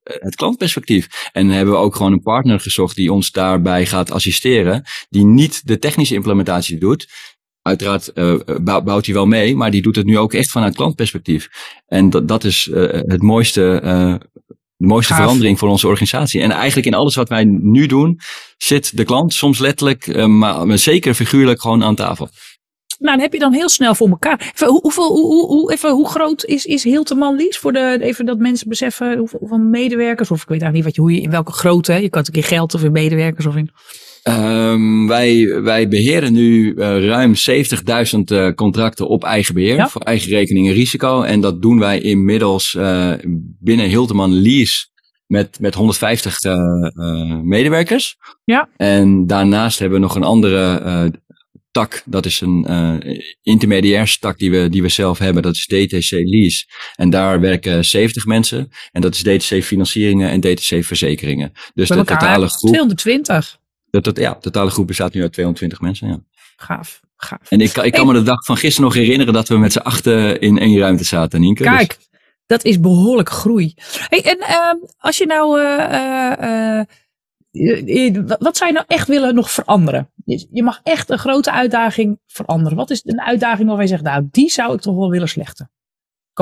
het 0.04 0.36
klantperspectief. 0.36 1.30
En 1.32 1.50
hebben 1.50 1.74
we 1.74 1.80
ook 1.80 1.96
gewoon 1.96 2.12
een 2.12 2.22
partner 2.22 2.60
gezocht 2.60 2.96
die 2.96 3.14
ons 3.14 3.32
daarbij 3.32 3.86
gaat 3.86 4.12
assisteren, 4.12 4.84
die 5.10 5.26
niet 5.26 5.68
de 5.68 5.80
technische 5.80 6.16
implementatie 6.16 6.78
doet. 6.78 7.08
Uiteraard 7.62 8.14
bouwt 8.64 9.06
hij 9.06 9.14
wel 9.14 9.26
mee, 9.26 9.56
maar 9.56 9.72
die 9.72 9.82
doet 9.82 9.96
het 9.96 10.06
nu 10.06 10.18
ook 10.18 10.34
echt 10.34 10.52
vanuit 10.52 10.76
klantperspectief. 10.76 11.50
En 11.88 12.10
dat, 12.10 12.28
dat 12.28 12.44
is 12.44 12.70
het 12.72 13.22
mooiste 13.22 13.82
de 14.78 14.88
mooiste 14.88 15.13
verandering 15.13 15.59
voor 15.59 15.69
onze 15.69 15.88
organisatie. 15.88 16.41
En 16.41 16.51
eigenlijk 16.51 16.88
in 16.88 16.93
alles 16.93 17.15
wat 17.15 17.30
wij 17.30 17.43
nu 17.45 17.86
doen, 17.86 18.19
zit 18.57 18.97
de 18.97 19.03
klant 19.03 19.34
soms 19.34 19.59
letterlijk, 19.59 20.07
uh, 20.07 20.25
maar 20.25 20.78
zeker 20.78 21.13
figuurlijk 21.13 21.61
gewoon 21.61 21.84
aan 21.84 21.95
tafel. 21.95 22.30
Nou, 22.99 23.15
dan 23.15 23.19
heb 23.19 23.34
je 23.34 23.39
dan 23.39 23.53
heel 23.53 23.69
snel 23.69 23.95
voor 23.95 24.09
elkaar. 24.09 24.51
Even, 24.53 24.67
hoeveel, 24.67 25.07
hoe, 25.07 25.45
hoe, 25.45 25.71
even, 25.71 25.91
hoe 25.91 26.09
groot 26.09 26.45
is, 26.45 26.65
is 26.65 26.84
Hilteman 26.84 27.36
Lies? 27.36 27.57
Voor 27.57 27.73
de, 27.73 27.97
even 28.01 28.25
dat 28.25 28.38
mensen 28.38 28.69
beseffen 28.69 29.17
hoeveel, 29.17 29.39
hoeveel 29.39 29.57
medewerkers. 29.57 30.32
Of 30.32 30.41
ik 30.41 30.47
weet 30.47 30.61
eigenlijk 30.61 30.73
niet 30.73 30.84
wat 30.84 30.95
je, 30.95 31.01
hoe 31.01 31.21
je, 31.21 31.28
in 31.28 31.32
welke 31.32 31.51
grootte. 31.51 31.93
Je 31.93 32.09
kan 32.09 32.19
het 32.19 32.28
een 32.28 32.41
keer 32.41 32.57
geld 32.57 32.73
of 32.73 32.84
in 32.84 32.91
medewerkers 32.91 33.45
of 33.45 33.55
in. 33.55 33.71
Um, 34.28 35.07
wij, 35.07 35.61
wij 35.61 35.88
beheren 35.88 36.34
nu 36.34 36.73
uh, 36.73 37.05
ruim 37.05 37.34
70.000 37.36 38.19
uh, 38.32 38.49
contracten 38.53 39.07
op 39.07 39.23
eigen 39.23 39.53
beheer, 39.53 39.75
ja. 39.75 39.88
voor 39.88 40.01
eigen 40.01 40.30
rekening 40.30 40.67
en 40.67 40.73
risico. 40.73 41.21
En 41.21 41.41
dat 41.41 41.61
doen 41.61 41.80
wij 41.80 41.99
inmiddels 41.99 42.73
uh, 42.73 43.13
binnen 43.59 43.88
Hilteman 43.88 44.41
Lease 44.41 44.88
met, 45.28 45.59
met 45.59 45.73
150 45.73 46.39
medewerkers. 47.43 48.17
Ja. 48.43 48.69
En 48.78 49.28
daarnaast 49.28 49.80
hebben 49.80 49.99
we 49.99 50.05
nog 50.05 50.15
een 50.15 50.23
andere 50.23 51.11
tak. 51.71 52.03
Dat 52.05 52.25
is 52.25 52.41
een 52.41 52.65
intermediair 53.41 54.17
tak 54.19 54.38
die 54.38 54.51
we, 54.51 54.69
die 54.69 54.82
we 54.82 54.89
zelf 54.89 55.17
hebben. 55.17 55.43
Dat 55.43 55.55
is 55.55 55.65
DTC 55.65 56.11
Lease. 56.11 56.65
En 56.95 57.09
daar 57.09 57.39
werken 57.39 57.86
70 57.86 58.25
mensen. 58.25 58.69
En 58.91 59.01
dat 59.01 59.13
is 59.13 59.21
DTC 59.21 59.63
Financieringen 59.63 60.30
en 60.30 60.39
DTC 60.39 60.84
Verzekeringen. 60.84 61.51
Dus 61.73 61.88
de 61.88 61.95
totale 61.95 62.47
groep. 62.47 62.71
220. 62.71 63.59
De, 63.90 64.02
tot, 64.02 64.18
ja, 64.18 64.36
totale 64.36 64.70
groep 64.70 64.88
bestaat 64.88 65.14
nu 65.14 65.22
uit 65.22 65.34
22 65.34 65.82
mensen. 65.82 66.08
Ja. 66.08 66.20
Gaaf, 66.56 67.02
gaaf. 67.16 67.40
En 67.50 67.62
ik, 67.62 67.78
ik 67.78 67.92
kan 67.92 68.08
me 68.08 68.14
de 68.14 68.24
dag 68.24 68.46
van 68.46 68.58
gisteren 68.58 68.90
nog 68.90 68.94
herinneren 68.98 69.34
dat 69.34 69.48
we 69.48 69.58
met 69.58 69.72
z'n 69.72 69.80
achten 69.80 70.40
in 70.40 70.60
één 70.60 70.80
ruimte 70.80 71.04
zaten, 71.04 71.40
Nienke. 71.40 71.64
Dus- 71.64 71.72
Kijk, 71.72 71.96
dus. 71.96 72.10
dat 72.46 72.64
is 72.64 72.80
behoorlijk 72.80 73.30
groei. 73.30 73.74
Hey, 74.08 74.22
en 74.22 74.38
uh, 74.38 74.90
als 74.98 75.18
je 75.18 75.26
nou. 75.26 75.60
Uh, 75.62 76.32
uh, 76.42 76.82
wat 78.40 78.58
zou 78.58 78.70
je 78.70 78.76
nou 78.76 78.86
echt 78.88 79.08
willen 79.08 79.36
nog 79.36 79.52
veranderen? 79.52 80.12
Je 80.52 80.64
mag 80.64 80.80
echt 80.84 81.10
een 81.10 81.18
grote 81.18 81.52
uitdaging 81.52 82.20
veranderen. 82.28 82.78
Wat 82.78 82.90
is 82.90 83.02
een 83.06 83.22
uitdaging 83.22 83.68
waarvan 83.68 83.86
je 83.86 83.92
zegt, 83.92 84.04
nou, 84.04 84.28
die 84.32 84.50
zou 84.50 84.74
ik 84.74 84.82
toch 84.82 84.96
wel 84.96 85.10
willen 85.10 85.30
slechten? 85.30 85.72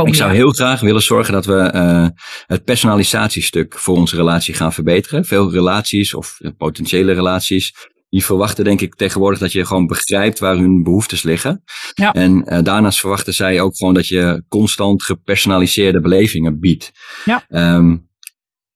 Ik 0.04 0.16
zou 0.16 0.34
heel 0.34 0.52
graag 0.52 0.80
willen 0.80 1.02
zorgen 1.02 1.34
dat 1.34 1.46
we 1.46 1.72
uh, 1.76 2.08
het 2.46 2.64
personalisatiestuk 2.64 3.80
voor 3.80 3.96
onze 3.96 4.16
relatie 4.16 4.54
gaan 4.54 4.74
verbeteren. 4.74 5.26
Veel 5.26 5.52
relaties 5.52 6.14
of 6.14 6.38
potentiële 6.58 7.14
relaties, 7.14 7.74
die 8.10 8.26
verwachten 8.26 8.64
denk 8.64 8.82
ik 8.82 8.96
tegenwoordig 8.96 9.39
dat 9.39 9.52
je 9.52 9.66
gewoon 9.66 9.88
begrijpt 9.88 10.39
waar 10.39 10.56
hun 10.56 10.84
behoeftes 10.84 11.24
liggen. 11.24 11.64
Ja. 11.93 12.14
En 12.14 12.54
uh, 12.54 12.60
daarnaast 12.64 13.00
verwachten 13.00 13.34
zij 13.34 13.62
ook 13.62 13.78
gewoon 13.78 13.93
dat 13.93 14.08
je 14.08 14.43
constant 14.48 15.04
gepersonaliseerde 15.04 16.02
belevingen 16.02 16.60
biedt. 16.60 16.91
Ja. 17.26 17.46
Um, 17.76 18.10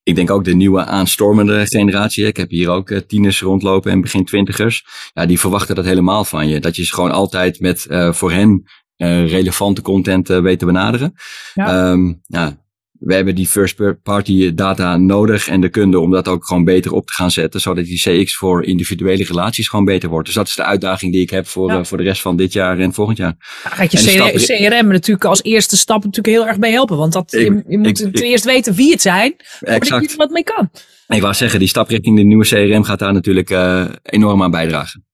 ik 0.03 0.15
denk 0.15 0.31
ook 0.31 0.43
de 0.43 0.55
nieuwe 0.55 0.85
aanstormende 0.85 1.65
generatie. 1.67 2.25
Ik 2.25 2.37
heb 2.37 2.49
hier 2.49 2.69
ook 2.69 2.89
uh, 2.89 2.99
tieners 2.99 3.41
rondlopen 3.41 3.91
en 3.91 4.01
begin 4.01 4.25
twintigers. 4.25 4.85
Ja, 5.13 5.25
die 5.25 5.39
verwachten 5.39 5.75
dat 5.75 5.85
helemaal 5.85 6.25
van 6.25 6.47
je. 6.47 6.59
Dat 6.59 6.75
je 6.75 6.85
ze 6.85 6.93
gewoon 6.93 7.11
altijd 7.11 7.59
met 7.59 7.87
uh, 7.89 8.13
voor 8.13 8.31
hen 8.31 8.63
relevante 9.07 9.81
content 9.81 10.29
uh, 10.29 10.39
weten 10.39 10.67
benaderen. 10.67 11.13
Ja. 11.53 11.91
Um, 11.91 12.21
ja, 12.25 12.57
we 12.99 13.13
hebben 13.13 13.35
die 13.35 13.47
first 13.47 14.01
party 14.03 14.53
data 14.53 14.97
nodig 14.97 15.47
en 15.47 15.61
de 15.61 15.69
kunde 15.69 15.99
om 15.99 16.11
dat 16.11 16.27
ook 16.27 16.45
gewoon 16.45 16.63
beter 16.63 16.93
op 16.93 17.07
te 17.07 17.13
gaan 17.13 17.31
zetten, 17.31 17.61
zodat 17.61 17.85
die 17.85 18.23
CX 18.23 18.35
voor 18.35 18.63
individuele 18.63 19.23
relaties 19.23 19.67
gewoon 19.67 19.85
beter 19.85 20.09
wordt. 20.09 20.25
Dus 20.25 20.35
dat 20.35 20.47
is 20.47 20.55
de 20.55 20.63
uitdaging 20.63 21.11
die 21.11 21.21
ik 21.21 21.29
heb 21.29 21.47
voor, 21.47 21.71
ja. 21.71 21.77
uh, 21.77 21.83
voor 21.83 21.97
de 21.97 22.03
rest 22.03 22.21
van 22.21 22.35
dit 22.35 22.53
jaar 22.53 22.79
en 22.79 22.93
volgend 22.93 23.17
jaar. 23.17 23.35
Daar 23.63 23.73
gaat 23.73 23.91
je 23.91 24.69
CRM 24.69 24.87
natuurlijk 24.87 25.25
als 25.25 25.43
eerste 25.43 25.77
stap 25.77 26.03
natuurlijk 26.03 26.35
heel 26.35 26.47
erg 26.47 26.59
bij 26.59 26.71
helpen, 26.71 26.97
want 26.97 27.13
dat, 27.13 27.33
ik, 27.33 27.39
je, 27.39 27.63
je, 27.67 27.77
moet 27.77 28.01
ik, 28.01 28.19
eerst 28.19 28.45
weten 28.45 28.73
wie 28.73 28.91
het 28.91 29.01
zijn, 29.01 29.35
voordat 29.59 30.11
je 30.11 30.17
wat 30.17 30.29
mee 30.29 30.43
kan. 30.43 30.69
Ik 31.07 31.21
wou 31.21 31.33
zeggen, 31.33 31.59
die 31.59 31.67
stap 31.67 31.89
richting 31.89 32.17
de 32.17 32.23
nieuwe 32.23 32.45
CRM 32.45 32.83
gaat 32.83 32.99
daar 32.99 33.13
natuurlijk 33.13 33.49
uh, 33.49 33.85
enorm 34.03 34.43
aan 34.43 34.51
bijdragen. 34.51 35.08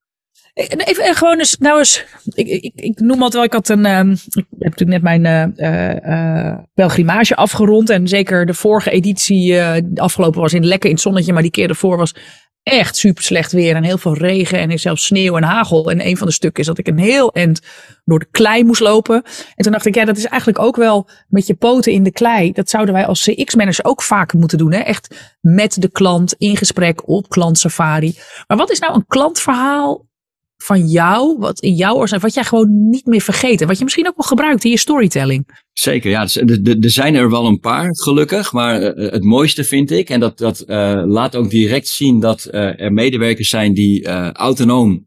Even 0.55 1.15
gewoon 1.15 1.37
eens, 1.37 1.57
nou 1.57 1.77
eens, 1.77 2.05
ik, 2.33 2.47
ik, 2.47 2.71
ik 2.75 2.99
noem 2.99 3.21
altijd 3.21 3.33
wel, 3.33 3.43
ik 3.43 3.53
had 3.53 3.69
een, 3.69 3.85
um, 3.85 4.11
ik 4.11 4.45
heb 4.59 4.77
natuurlijk 4.77 5.01
net 5.01 5.21
mijn 5.21 5.55
uh, 5.57 6.47
uh, 6.47 6.57
pelgrimage 6.73 7.35
afgerond 7.35 7.89
en 7.89 8.07
zeker 8.07 8.45
de 8.45 8.53
vorige 8.53 8.89
editie, 8.89 9.51
uh, 9.51 9.75
afgelopen 9.95 10.41
was 10.41 10.53
in 10.53 10.65
lekker 10.65 10.89
in 10.89 10.95
het 10.95 11.03
zonnetje, 11.03 11.33
maar 11.33 11.41
die 11.41 11.51
keer 11.51 11.69
ervoor 11.69 11.97
was 11.97 12.13
echt 12.65 12.95
super 12.95 13.23
slecht 13.23 13.51
weer 13.51 13.75
en 13.75 13.83
heel 13.83 13.97
veel 13.97 14.13
regen 14.13 14.59
en 14.59 14.79
zelfs 14.79 15.05
sneeuw 15.05 15.37
en 15.37 15.43
hagel. 15.43 15.91
En 15.91 16.05
een 16.05 16.17
van 16.17 16.27
de 16.27 16.33
stukken 16.33 16.61
is 16.61 16.67
dat 16.67 16.77
ik 16.77 16.87
een 16.87 16.97
heel 16.97 17.33
eind 17.33 17.61
door 18.05 18.19
de 18.19 18.27
klei 18.31 18.63
moest 18.63 18.81
lopen. 18.81 19.23
En 19.55 19.63
toen 19.63 19.71
dacht 19.71 19.85
ik, 19.85 19.95
ja, 19.95 20.05
dat 20.05 20.17
is 20.17 20.25
eigenlijk 20.25 20.59
ook 20.59 20.75
wel 20.75 21.09
met 21.27 21.47
je 21.47 21.55
poten 21.55 21.91
in 21.91 22.03
de 22.03 22.11
klei. 22.11 22.51
Dat 22.51 22.69
zouden 22.69 22.93
wij 22.93 23.05
als 23.05 23.23
CX-manager 23.23 23.85
ook 23.85 24.01
vaker 24.01 24.39
moeten 24.39 24.57
doen. 24.57 24.71
Hè? 24.71 24.79
Echt 24.79 25.35
met 25.41 25.81
de 25.81 25.91
klant 25.91 26.35
in 26.37 26.57
gesprek 26.57 27.07
op 27.07 27.29
klantsafari. 27.29 28.17
Maar 28.47 28.57
wat 28.57 28.71
is 28.71 28.79
nou 28.79 28.93
een 28.93 29.07
klantverhaal 29.07 30.05
van 30.57 30.87
jou, 30.87 31.37
wat 31.39 31.61
in 31.61 31.73
jouw 31.73 31.95
oor 31.95 32.17
wat 32.19 32.33
jij 32.33 32.43
gewoon 32.43 32.89
niet 32.89 33.05
meer 33.05 33.21
vergeten. 33.21 33.67
Wat 33.67 33.77
je 33.77 33.83
misschien 33.83 34.07
ook 34.07 34.17
wel 34.17 34.27
gebruikt 34.27 34.63
in 34.63 34.71
je 34.71 34.77
storytelling. 34.77 35.63
Zeker, 35.73 36.09
ja. 36.09 36.21
Er 36.81 36.91
zijn 36.91 37.15
er 37.15 37.29
wel 37.29 37.45
een 37.45 37.59
paar, 37.59 37.87
gelukkig. 37.91 38.51
Maar 38.51 38.81
uh, 38.81 39.11
het 39.11 39.23
mooiste 39.23 39.63
vind 39.63 39.91
ik, 39.91 40.09
en 40.09 40.19
dat, 40.19 40.37
dat 40.37 40.63
uh, 40.67 41.01
laat 41.05 41.35
ook 41.35 41.49
direct 41.49 41.87
zien 41.87 42.19
dat 42.19 42.47
er 42.51 42.93
medewerkers 42.93 43.49
zijn 43.49 43.73
die 43.73 44.07
autonoom 44.31 45.04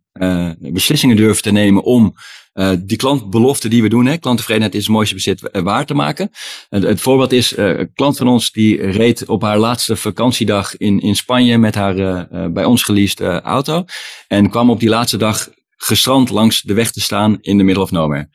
beslissingen 0.59 1.17
durven 1.17 1.43
te 1.43 1.51
nemen 1.51 1.83
om 1.83 2.15
uh, 2.59 2.71
die 2.81 2.97
klantbelofte 2.97 3.69
die 3.69 3.83
we 3.83 3.89
doen, 3.89 4.07
hè, 4.07 4.17
klanttevredenheid 4.17 4.75
is 4.75 4.83
het 4.83 4.93
mooiste 4.93 5.15
bezit 5.15 5.51
waar 5.53 5.87
te 5.87 5.95
maken. 5.95 6.31
Uh, 6.71 6.83
het 6.83 7.01
voorbeeld 7.01 7.33
is, 7.33 7.57
uh, 7.57 7.79
een 7.79 7.93
klant 7.95 8.17
van 8.17 8.29
ons 8.29 8.53
die 8.53 8.91
reed 8.91 9.27
op 9.27 9.43
haar 9.43 9.59
laatste 9.59 9.97
vakantiedag 9.97 10.77
in, 10.77 11.01
in 11.01 11.17
Spanje 11.17 11.59
met 11.59 11.75
haar 11.75 12.29
bij 12.53 12.65
ons 12.65 12.83
geleased 12.83 13.21
auto. 13.43 13.85
En 14.29 14.51
kwam 14.51 14.71
op 14.71 14.81
die 14.81 14.89
laatste 14.89 15.17
dag 15.17 15.49
gestrand 15.79 16.31
langs 16.31 16.63
de 16.63 16.75
weg 16.75 16.91
te 16.91 17.01
staan 17.01 17.39
in 17.41 17.59
de 17.59 17.65
middle 17.65 17.83
of 17.83 17.91
nowhere. 17.91 18.29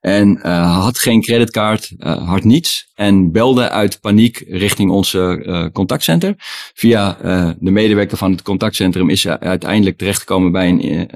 En 0.00 0.40
uh, 0.42 0.82
had 0.82 0.98
geen 0.98 1.20
creditcard, 1.20 1.92
uh, 1.98 2.28
had 2.28 2.44
niets. 2.44 2.90
En 2.94 3.32
belde 3.32 3.70
uit 3.70 4.00
paniek 4.00 4.44
richting 4.48 4.90
onze 4.90 5.42
uh, 5.46 5.66
contactcenter. 5.72 6.34
Via 6.74 7.18
de 7.58 7.70
medewerker 7.70 8.16
van 8.16 8.30
het 8.30 8.42
contactcentrum 8.42 9.10
is 9.10 9.28
uiteindelijk 9.28 9.98
terechtgekomen 9.98 10.52
bij 10.52 10.68
een 10.68 11.08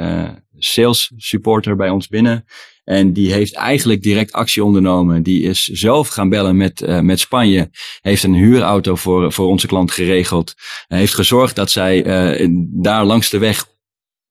sales 0.59 1.13
supporter 1.17 1.77
bij 1.77 1.89
ons 1.91 2.09
binnen. 2.09 2.45
En 2.85 3.13
die 3.13 3.33
heeft 3.33 3.55
eigenlijk 3.55 4.03
direct 4.03 4.33
actie 4.33 4.65
ondernomen. 4.65 5.23
Die 5.23 5.43
is 5.43 5.65
zelf 5.65 6.09
gaan 6.09 6.29
bellen 6.29 6.57
met, 6.57 6.83
uh, 6.83 7.01
met 7.01 7.21
Spanje. 7.21 7.71
Heeft 8.01 8.23
een 8.23 8.35
huurauto 8.35 8.95
voor, 8.95 9.33
voor 9.33 9.47
onze 9.47 9.67
klant 9.67 9.91
geregeld. 9.91 10.55
Heeft 10.89 11.15
gezorgd 11.15 11.57
dat 11.57 11.71
zij 11.71 12.05
uh, 12.41 12.49
daar 12.71 13.05
langs 13.05 13.31
de 13.31 13.39
weg 13.39 13.67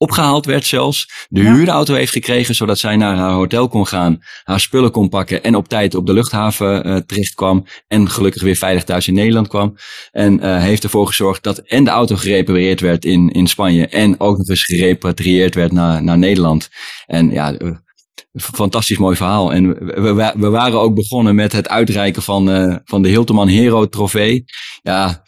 opgehaald 0.03 0.45
werd 0.45 0.65
zelfs. 0.65 1.27
De 1.29 1.41
huurauto 1.41 1.93
heeft 1.93 2.11
gekregen, 2.11 2.55
zodat 2.55 2.79
zij 2.79 2.95
naar 2.95 3.15
haar 3.15 3.31
hotel 3.31 3.67
kon 3.67 3.87
gaan, 3.87 4.19
haar 4.43 4.59
spullen 4.59 4.91
kon 4.91 5.09
pakken 5.09 5.43
en 5.43 5.55
op 5.55 5.67
tijd 5.67 5.95
op 5.95 6.05
de 6.05 6.13
luchthaven 6.13 6.87
uh, 6.87 6.95
terecht 6.95 7.33
kwam. 7.33 7.65
En 7.87 8.09
gelukkig 8.09 8.41
weer 8.41 8.55
veilig 8.55 8.83
thuis 8.83 9.07
in 9.07 9.13
Nederland 9.13 9.47
kwam. 9.47 9.75
En 10.11 10.33
uh, 10.33 10.61
heeft 10.61 10.83
ervoor 10.83 11.07
gezorgd 11.07 11.43
dat 11.43 11.57
en 11.57 11.83
de 11.83 11.89
auto 11.89 12.15
gerepareerd 12.15 12.79
werd 12.79 13.05
in, 13.05 13.29
in 13.29 13.47
Spanje 13.47 13.87
en 13.87 14.19
ook 14.19 14.37
nog 14.37 14.47
eens 14.47 14.65
gerepatrieerd 14.65 15.55
werd 15.55 15.71
naar, 15.71 16.03
naar 16.03 16.17
Nederland. 16.17 16.69
En 17.05 17.31
ja, 17.31 17.57
fantastisch 18.33 18.97
mooi 18.97 19.15
verhaal. 19.15 19.53
En 19.53 19.85
we, 19.85 20.33
we, 20.35 20.49
waren 20.49 20.79
ook 20.79 20.95
begonnen 20.95 21.35
met 21.35 21.51
het 21.51 21.69
uitreiken 21.69 22.21
van, 22.21 22.49
uh, 22.49 22.75
van 22.85 23.01
de 23.01 23.09
Hilteman 23.09 23.47
Hero 23.47 23.89
trofee. 23.89 24.43
Ja, 24.81 25.23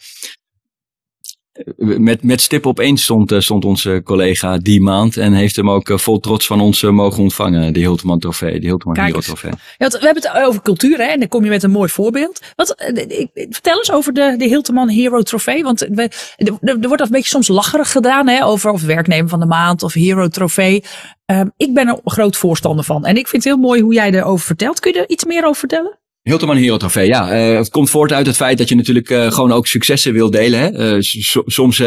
met, 1.76 2.22
met 2.22 2.40
stip 2.40 2.66
op 2.66 2.80
één 2.80 2.96
stond, 2.96 3.32
eh, 3.32 3.40
stond 3.40 3.64
onze 3.64 4.00
collega 4.04 4.58
die 4.58 4.80
maand. 4.80 5.16
En 5.16 5.32
heeft 5.32 5.56
hem 5.56 5.70
ook 5.70 5.88
eh, 5.88 5.98
vol 5.98 6.20
trots 6.20 6.46
van 6.46 6.60
ons 6.60 6.82
mogen 6.82 7.22
ontvangen. 7.22 7.72
De 7.72 7.80
Hilteman 7.80 8.18
trofee, 8.18 8.60
de 8.60 8.66
Hilteman 8.66 8.98
Hero 8.98 9.20
trofee. 9.20 9.50
Ja, 9.78 9.88
we 9.88 9.98
hebben 10.00 10.22
het 10.22 10.32
over 10.46 10.62
cultuur 10.62 10.98
hè, 10.98 11.04
en 11.04 11.18
dan 11.18 11.28
kom 11.28 11.44
je 11.44 11.50
met 11.50 11.62
een 11.62 11.70
mooi 11.70 11.88
voorbeeld. 11.88 12.40
Wat, 12.54 12.74
vertel 13.34 13.76
eens 13.76 13.92
over 13.92 14.12
de, 14.12 14.34
de 14.38 14.44
Hilteman 14.44 14.88
Hero 14.88 15.22
trofee. 15.22 15.62
Want 15.62 15.80
we, 15.80 16.10
er, 16.60 16.88
wordt 16.88 17.02
een 17.02 17.08
beetje 17.10 17.30
soms 17.30 17.48
lacherig 17.48 17.92
gedaan 17.92 18.28
hè, 18.28 18.44
over 18.44 18.70
of 18.70 18.82
werknemer 18.82 19.28
van 19.28 19.40
de 19.40 19.46
maand 19.46 19.82
of 19.82 19.92
Hero 19.92 20.28
trofee. 20.28 20.84
Um, 21.26 21.52
ik 21.56 21.74
ben 21.74 21.88
er 21.88 21.98
een 22.04 22.10
groot 22.10 22.36
voorstander 22.36 22.84
van. 22.84 23.04
En 23.04 23.16
ik 23.16 23.28
vind 23.28 23.44
het 23.44 23.52
heel 23.52 23.62
mooi 23.62 23.80
hoe 23.82 23.94
jij 23.94 24.10
erover 24.10 24.46
vertelt. 24.46 24.80
Kun 24.80 24.92
je 24.92 24.98
er 24.98 25.08
iets 25.08 25.24
meer 25.24 25.44
over 25.44 25.58
vertellen? 25.58 25.98
Hilterman 26.26 26.56
Hero 26.56 26.76
Trofee, 26.76 27.06
ja. 27.06 27.50
Uh, 27.50 27.56
het 27.56 27.70
komt 27.70 27.90
voort 27.90 28.12
uit 28.12 28.26
het 28.26 28.36
feit 28.36 28.58
dat 28.58 28.68
je 28.68 28.74
natuurlijk 28.74 29.10
uh, 29.10 29.32
gewoon 29.32 29.52
ook 29.52 29.66
successen 29.66 30.12
wil 30.12 30.30
delen. 30.30 30.60
Hè? 30.60 30.94
Uh, 30.94 31.02
soms 31.46 31.82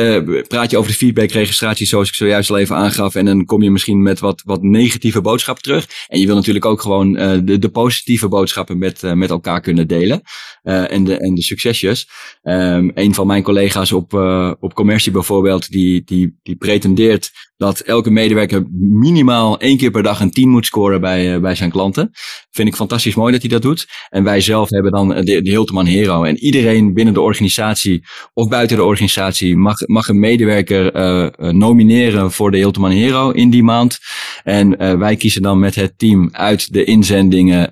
praat 0.47 0.71
je 0.71 0.77
over 0.77 0.91
de 0.91 0.97
feedbackregistratie, 0.97 1.85
zoals 1.85 2.07
ik 2.07 2.13
zojuist 2.15 2.49
al 2.49 2.57
even 2.57 2.75
aangaf. 2.75 3.15
En 3.15 3.25
dan 3.25 3.45
kom 3.45 3.61
je 3.61 3.71
misschien 3.71 4.01
met 4.01 4.19
wat, 4.19 4.41
wat 4.45 4.61
negatieve 4.61 5.21
boodschappen 5.21 5.63
terug. 5.63 5.87
En 6.07 6.19
je 6.19 6.25
wil 6.25 6.35
natuurlijk 6.35 6.65
ook 6.65 6.81
gewoon 6.81 7.13
de, 7.45 7.59
de 7.59 7.69
positieve 7.69 8.27
boodschappen 8.27 8.77
met, 8.77 9.01
met 9.01 9.29
elkaar 9.29 9.61
kunnen 9.61 9.87
delen. 9.87 10.21
en, 10.63 11.03
de, 11.03 11.17
en 11.17 11.35
de 11.35 11.43
succesjes. 11.43 12.07
Um, 12.43 12.91
een 12.93 13.13
van 13.13 13.27
mijn 13.27 13.43
collega's 13.43 13.91
op, 13.91 14.13
op 14.59 14.73
commercie 14.73 15.11
bijvoorbeeld, 15.11 15.71
die, 15.71 16.01
die, 16.05 16.39
die 16.43 16.55
pretendeert 16.55 17.31
dat 17.60 17.80
elke 17.80 18.10
medewerker 18.10 18.66
minimaal 18.80 19.60
één 19.60 19.78
keer 19.78 19.91
per 19.91 20.03
dag 20.03 20.20
een 20.20 20.32
10 20.32 20.49
moet 20.49 20.66
scoren 20.66 21.01
bij, 21.01 21.36
uh, 21.36 21.41
bij 21.41 21.55
zijn 21.55 21.72
klanten. 21.72 22.12
Vind 22.51 22.68
ik 22.68 22.76
fantastisch 22.76 23.16
mooi 23.16 23.32
dat 23.32 23.41
hij 23.41 23.49
dat 23.49 23.62
doet. 23.62 23.88
En 24.10 24.24
wij 24.24 24.41
zelf 24.41 24.70
hebben 24.70 24.91
dan 24.91 25.07
de, 25.10 25.41
de 25.41 25.49
Hilteman 25.49 25.86
Hero. 25.86 26.24
En 26.24 26.38
iedereen 26.38 26.93
binnen 26.93 27.14
de 27.14 27.22
organisatie 27.22 28.03
of 28.34 28.47
buiten 28.47 28.78
de 28.78 28.84
organisatie 28.84 29.57
mag, 29.57 29.88
mag 29.88 30.07
een 30.07 30.20
medewerker 30.20 30.95
uh, 30.95 31.51
nomineren 31.51 32.32
voor 32.32 32.51
de 32.51 32.57
Hilteman 32.57 32.91
Hero 32.91 33.32
in 33.32 33.49
die 33.49 33.64
maand. 33.64 33.99
En 34.43 34.99
wij 34.99 35.16
kiezen 35.16 35.41
dan 35.41 35.60
met 35.60 35.76
het 35.76 35.93
team 35.97 36.30
uit 36.32 36.74
de 36.74 36.84
inzendingen 36.84 37.72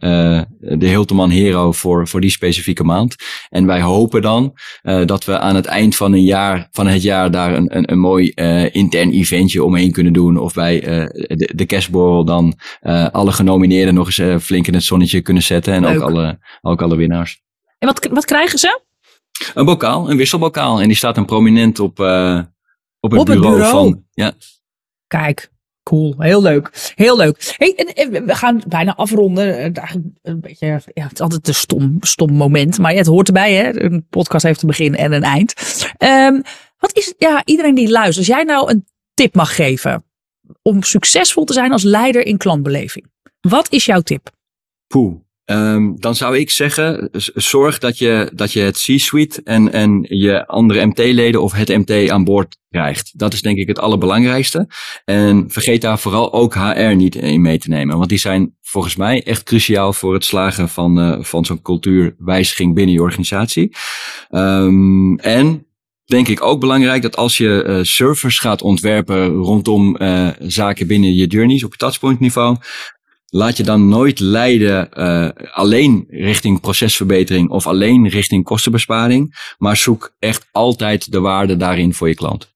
de 0.59 0.87
Hilteman 0.87 1.29
Hero 1.29 1.71
voor, 1.71 2.07
voor 2.07 2.21
die 2.21 2.29
specifieke 2.29 2.83
maand. 2.83 3.15
En 3.49 3.65
wij 3.65 3.81
hopen 3.81 4.21
dan 4.21 4.53
dat 5.05 5.25
we 5.25 5.39
aan 5.39 5.55
het 5.55 5.65
eind 5.65 5.95
van, 5.95 6.13
een 6.13 6.23
jaar, 6.23 6.67
van 6.71 6.87
het 6.87 7.01
jaar 7.01 7.31
daar 7.31 7.55
een, 7.55 7.77
een, 7.77 7.91
een 7.91 7.99
mooi 7.99 8.29
intern 8.71 9.11
eventje 9.11 9.63
om 9.63 9.76
omheen 9.77 9.91
kunnen 9.91 10.13
doen. 10.13 10.37
Of 10.37 10.53
bij 10.53 10.87
uh, 10.87 11.05
de, 11.37 11.51
de 11.55 11.65
cashborrel 11.65 12.25
dan 12.25 12.59
uh, 12.81 13.09
alle 13.09 13.31
genomineerden 13.31 13.93
nog 13.93 14.05
eens 14.05 14.17
uh, 14.17 14.37
flink 14.37 14.67
in 14.67 14.73
het 14.73 14.83
zonnetje 14.83 15.21
kunnen 15.21 15.43
zetten. 15.43 15.73
En 15.73 15.85
ook 15.85 16.01
alle, 16.01 16.39
ook 16.61 16.81
alle 16.81 16.95
winnaars. 16.95 17.41
En 17.79 17.87
wat, 17.87 18.07
wat 18.11 18.25
krijgen 18.25 18.59
ze? 18.59 18.81
Een 19.53 19.65
bokaal, 19.65 20.09
een 20.09 20.17
wisselbokaal. 20.17 20.81
En 20.81 20.87
die 20.87 20.97
staat 20.97 21.15
dan 21.15 21.25
prominent 21.25 21.79
op, 21.79 21.99
op 21.99 22.05
het, 22.05 22.49
op 22.99 23.09
bureau, 23.09 23.29
het 23.29 23.39
bureau 23.39 23.71
van. 23.71 24.03
Ja. 24.11 24.33
Kijk, 25.07 25.51
Cool, 25.87 26.15
heel 26.17 26.41
leuk. 26.41 26.91
Heel 26.95 27.17
leuk. 27.17 27.55
Hey, 27.57 27.75
en, 27.75 28.25
we 28.25 28.35
gaan 28.35 28.61
bijna 28.67 28.95
afronden. 28.95 29.71
Een 30.21 30.39
beetje, 30.39 30.65
ja, 30.93 31.03
het 31.03 31.13
is 31.13 31.19
altijd 31.19 31.47
een 31.47 31.53
stom, 31.53 31.97
stom 31.99 32.33
moment, 32.33 32.77
maar 32.77 32.91
ja, 32.91 32.97
het 32.97 33.07
hoort 33.07 33.27
erbij. 33.27 33.53
Hè? 33.53 33.83
Een 33.83 34.05
podcast 34.09 34.43
heeft 34.43 34.61
een 34.61 34.67
begin 34.67 34.95
en 34.95 35.11
een 35.11 35.23
eind. 35.23 35.53
Um, 36.03 36.41
wat 36.77 36.95
is, 36.95 37.13
ja, 37.17 37.41
iedereen 37.45 37.75
die 37.75 37.89
luistert, 37.89 38.17
als 38.17 38.35
jij 38.37 38.43
nou 38.43 38.71
een 38.71 38.85
tip 39.17 39.35
mag 39.35 39.55
geven 39.55 40.03
om 40.61 40.83
succesvol 40.83 41.43
te 41.45 41.53
zijn 41.53 41.71
als 41.71 41.83
leider 41.83 42.25
in 42.25 42.37
klantbeleving. 42.37 43.05
Wat 43.39 43.71
is 43.71 43.85
jouw 43.85 44.01
tip? 44.01 44.29
Poeh. 44.87 45.15
Um, 45.45 45.99
dan 45.99 46.15
zou 46.15 46.37
ik 46.37 46.49
zeggen, 46.49 47.09
zorg 47.33 47.77
dat 47.77 47.97
je, 47.97 48.31
dat 48.33 48.51
je 48.53 48.59
het 48.59 48.75
C-suite 48.75 49.41
en, 49.43 49.71
en 49.71 50.05
je 50.09 50.47
andere 50.47 50.85
MT-leden 50.85 51.41
of 51.41 51.51
het 51.51 51.67
MT 51.67 52.09
aan 52.09 52.23
boord 52.23 52.57
krijgt. 52.69 53.19
Dat 53.19 53.33
is 53.33 53.41
denk 53.41 53.57
ik 53.57 53.67
het 53.67 53.79
allerbelangrijkste. 53.79 54.67
En 55.05 55.45
vergeet 55.47 55.81
daar 55.81 55.99
vooral 55.99 56.33
ook 56.33 56.53
HR 56.53 56.95
niet 56.95 57.15
in 57.15 57.41
mee 57.41 57.57
te 57.57 57.69
nemen. 57.69 57.97
Want 57.97 58.09
die 58.09 58.17
zijn 58.17 58.55
volgens 58.61 58.95
mij 58.95 59.23
echt 59.23 59.43
cruciaal 59.43 59.93
voor 59.93 60.13
het 60.13 60.25
slagen 60.25 60.69
van, 60.69 60.99
uh, 60.99 61.23
van 61.23 61.45
zo'n 61.45 61.61
cultuurwijziging 61.61 62.73
binnen 62.73 62.93
je 62.93 63.01
organisatie. 63.01 63.75
Um, 64.29 65.19
en 65.19 65.67
denk 66.07 66.27
ik 66.27 66.41
ook 66.41 66.59
belangrijk 66.59 67.01
dat 67.01 67.15
als 67.15 67.37
je 67.37 67.63
uh, 67.67 67.79
servers 67.81 68.39
gaat 68.39 68.61
ontwerpen 68.61 69.27
rondom 69.27 69.95
uh, 69.99 70.29
zaken 70.39 70.87
binnen 70.87 71.13
je 71.13 71.27
journeys 71.27 71.63
op 71.63 71.71
je 71.71 71.77
touchpoint 71.77 72.19
niveau, 72.19 72.57
laat 73.25 73.57
je 73.57 73.63
dan 73.63 73.87
nooit 73.87 74.19
leiden 74.19 74.89
uh, 74.93 75.29
alleen 75.51 76.05
richting 76.09 76.61
procesverbetering 76.61 77.49
of 77.49 77.67
alleen 77.67 78.07
richting 78.07 78.43
kostenbesparing, 78.43 79.53
maar 79.57 79.77
zoek 79.77 80.15
echt 80.19 80.47
altijd 80.51 81.11
de 81.11 81.19
waarde 81.19 81.57
daarin 81.57 81.93
voor 81.93 82.07
je 82.07 82.15
klant. 82.15 82.55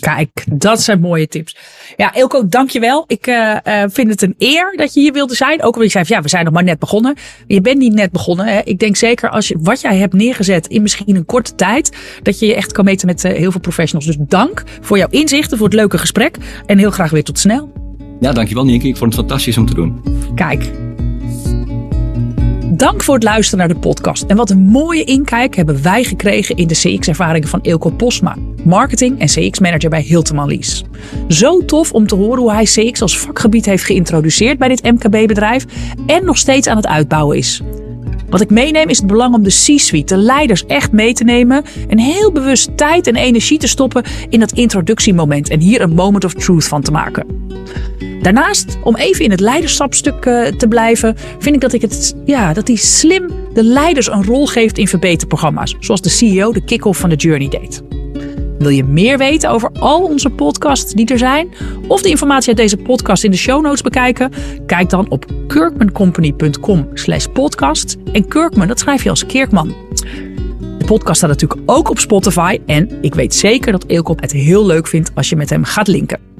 Kijk, 0.00 0.44
dat 0.52 0.82
zijn 0.82 1.00
mooie 1.00 1.28
tips. 1.28 1.56
Ja, 1.96 2.14
Ilko, 2.14 2.48
dankjewel. 2.48 3.04
Ik 3.06 3.26
uh, 3.26 3.56
uh, 3.66 3.82
vind 3.86 4.10
het 4.10 4.22
een 4.22 4.34
eer 4.38 4.72
dat 4.76 4.94
je 4.94 5.00
hier 5.00 5.12
wilde 5.12 5.34
zijn. 5.34 5.62
Ook 5.62 5.76
al 5.76 5.82
je 5.82 5.88
zei, 5.88 6.04
ja, 6.08 6.22
we 6.22 6.28
zijn 6.28 6.44
nog 6.44 6.52
maar 6.52 6.64
net 6.64 6.78
begonnen. 6.78 7.14
Je 7.46 7.60
bent 7.60 7.78
niet 7.78 7.92
net 7.94 8.12
begonnen. 8.12 8.46
Hè. 8.46 8.60
Ik 8.64 8.78
denk 8.78 8.96
zeker 8.96 9.30
als 9.30 9.48
je 9.48 9.56
wat 9.60 9.80
jij 9.80 9.96
hebt 9.96 10.12
neergezet 10.12 10.66
in 10.66 10.82
misschien 10.82 11.16
een 11.16 11.26
korte 11.26 11.54
tijd, 11.54 11.96
dat 12.22 12.38
je 12.38 12.46
je 12.46 12.54
echt 12.54 12.72
kan 12.72 12.84
meten 12.84 13.06
met 13.06 13.24
uh, 13.24 13.32
heel 13.32 13.50
veel 13.50 13.60
professionals. 13.60 14.06
Dus 14.06 14.26
dank 14.28 14.62
voor 14.80 14.98
jouw 14.98 15.08
inzichten, 15.10 15.58
voor 15.58 15.66
het 15.66 15.76
leuke 15.76 15.98
gesprek. 15.98 16.36
En 16.66 16.78
heel 16.78 16.90
graag 16.90 17.10
weer 17.10 17.24
tot 17.24 17.38
snel. 17.38 17.72
Ja, 18.20 18.32
dankjewel 18.32 18.64
Nienke. 18.64 18.88
Ik 18.88 18.96
vond 18.96 19.12
het 19.12 19.20
fantastisch 19.20 19.58
om 19.58 19.66
te 19.66 19.74
doen. 19.74 20.02
Kijk, 20.34 20.70
Dank 22.82 23.02
voor 23.02 23.14
het 23.14 23.22
luisteren 23.22 23.58
naar 23.58 23.74
de 23.74 23.80
podcast. 23.80 24.22
En 24.22 24.36
wat 24.36 24.50
een 24.50 24.60
mooie 24.60 25.04
inkijk 25.04 25.56
hebben 25.56 25.82
wij 25.82 26.04
gekregen 26.04 26.56
in 26.56 26.66
de 26.66 26.74
CX-ervaringen 26.74 27.48
van 27.48 27.62
Ilko 27.62 27.90
Postma, 27.90 28.36
marketing 28.64 29.18
en 29.20 29.26
CX-manager 29.26 29.90
bij 29.90 30.00
Hilteman 30.00 30.48
Lease. 30.48 30.84
Zo 31.28 31.64
tof 31.64 31.92
om 31.92 32.06
te 32.06 32.14
horen 32.14 32.38
hoe 32.38 32.52
hij 32.52 32.64
CX 32.64 33.02
als 33.02 33.18
vakgebied 33.18 33.66
heeft 33.66 33.84
geïntroduceerd 33.84 34.58
bij 34.58 34.68
dit 34.68 34.82
MKB-bedrijf 34.82 35.64
en 36.06 36.24
nog 36.24 36.38
steeds 36.38 36.66
aan 36.66 36.76
het 36.76 36.86
uitbouwen 36.86 37.36
is. 37.36 37.60
Wat 38.28 38.40
ik 38.40 38.50
meeneem 38.50 38.88
is 38.88 38.98
het 38.98 39.06
belang 39.06 39.34
om 39.34 39.42
de 39.42 39.50
C-suite, 39.50 40.14
de 40.14 40.20
leiders, 40.20 40.66
echt 40.66 40.92
mee 40.92 41.12
te 41.12 41.24
nemen 41.24 41.64
en 41.88 41.98
heel 41.98 42.32
bewust 42.32 42.76
tijd 42.76 43.06
en 43.06 43.16
energie 43.16 43.58
te 43.58 43.68
stoppen 43.68 44.04
in 44.28 44.40
dat 44.40 44.52
introductiemoment 44.52 45.48
en 45.48 45.60
hier 45.60 45.80
een 45.80 45.94
moment 45.94 46.24
of 46.24 46.34
truth 46.34 46.68
van 46.68 46.82
te 46.82 46.90
maken. 46.90 47.26
Daarnaast, 48.22 48.78
om 48.82 48.96
even 48.96 49.24
in 49.24 49.30
het 49.30 49.40
leiderschapstuk 49.40 50.24
uh, 50.24 50.46
te 50.46 50.68
blijven, 50.68 51.16
vind 51.38 51.54
ik 51.54 51.60
dat, 51.60 51.72
ik 51.72 51.80
het, 51.80 52.14
ja, 52.24 52.52
dat 52.52 52.66
hij 52.66 52.76
slim 52.76 53.30
de 53.54 53.64
leiders 53.64 54.10
een 54.10 54.24
rol 54.24 54.46
geeft 54.46 54.78
in 54.78 54.88
verbeterprogramma's, 54.88 55.76
zoals 55.80 56.00
de 56.00 56.08
CEO 56.08 56.52
de 56.52 56.64
kick-off 56.64 57.00
van 57.00 57.10
de 57.10 57.16
Journey 57.16 57.48
deed. 57.48 57.82
Wil 58.58 58.70
je 58.70 58.84
meer 58.84 59.18
weten 59.18 59.50
over 59.50 59.70
al 59.78 60.02
onze 60.02 60.30
podcasts 60.30 60.92
die 60.92 61.06
er 61.06 61.18
zijn? 61.18 61.48
Of 61.88 62.02
de 62.02 62.08
informatie 62.08 62.48
uit 62.48 62.56
deze 62.56 62.76
podcast 62.76 63.24
in 63.24 63.30
de 63.30 63.36
show 63.36 63.62
notes 63.62 63.82
bekijken? 63.82 64.32
Kijk 64.66 64.90
dan 64.90 65.10
op 65.10 65.26
kirkmancompany.com 65.46 66.88
slash 66.94 67.26
podcast. 67.26 67.96
En 68.12 68.28
Kirkman, 68.28 68.68
dat 68.68 68.78
schrijf 68.78 69.02
je 69.02 69.10
als 69.10 69.26
Kirkman. 69.26 69.74
De 70.78 70.84
podcast 70.84 71.16
staat 71.16 71.30
natuurlijk 71.30 71.60
ook 71.66 71.90
op 71.90 71.98
Spotify. 71.98 72.58
En 72.66 72.98
ik 73.00 73.14
weet 73.14 73.34
zeker 73.34 73.72
dat 73.72 73.84
Eelkop 73.86 74.20
het 74.20 74.32
heel 74.32 74.66
leuk 74.66 74.86
vindt 74.86 75.10
als 75.14 75.28
je 75.28 75.36
met 75.36 75.50
hem 75.50 75.64
gaat 75.64 75.88
linken. 75.88 76.31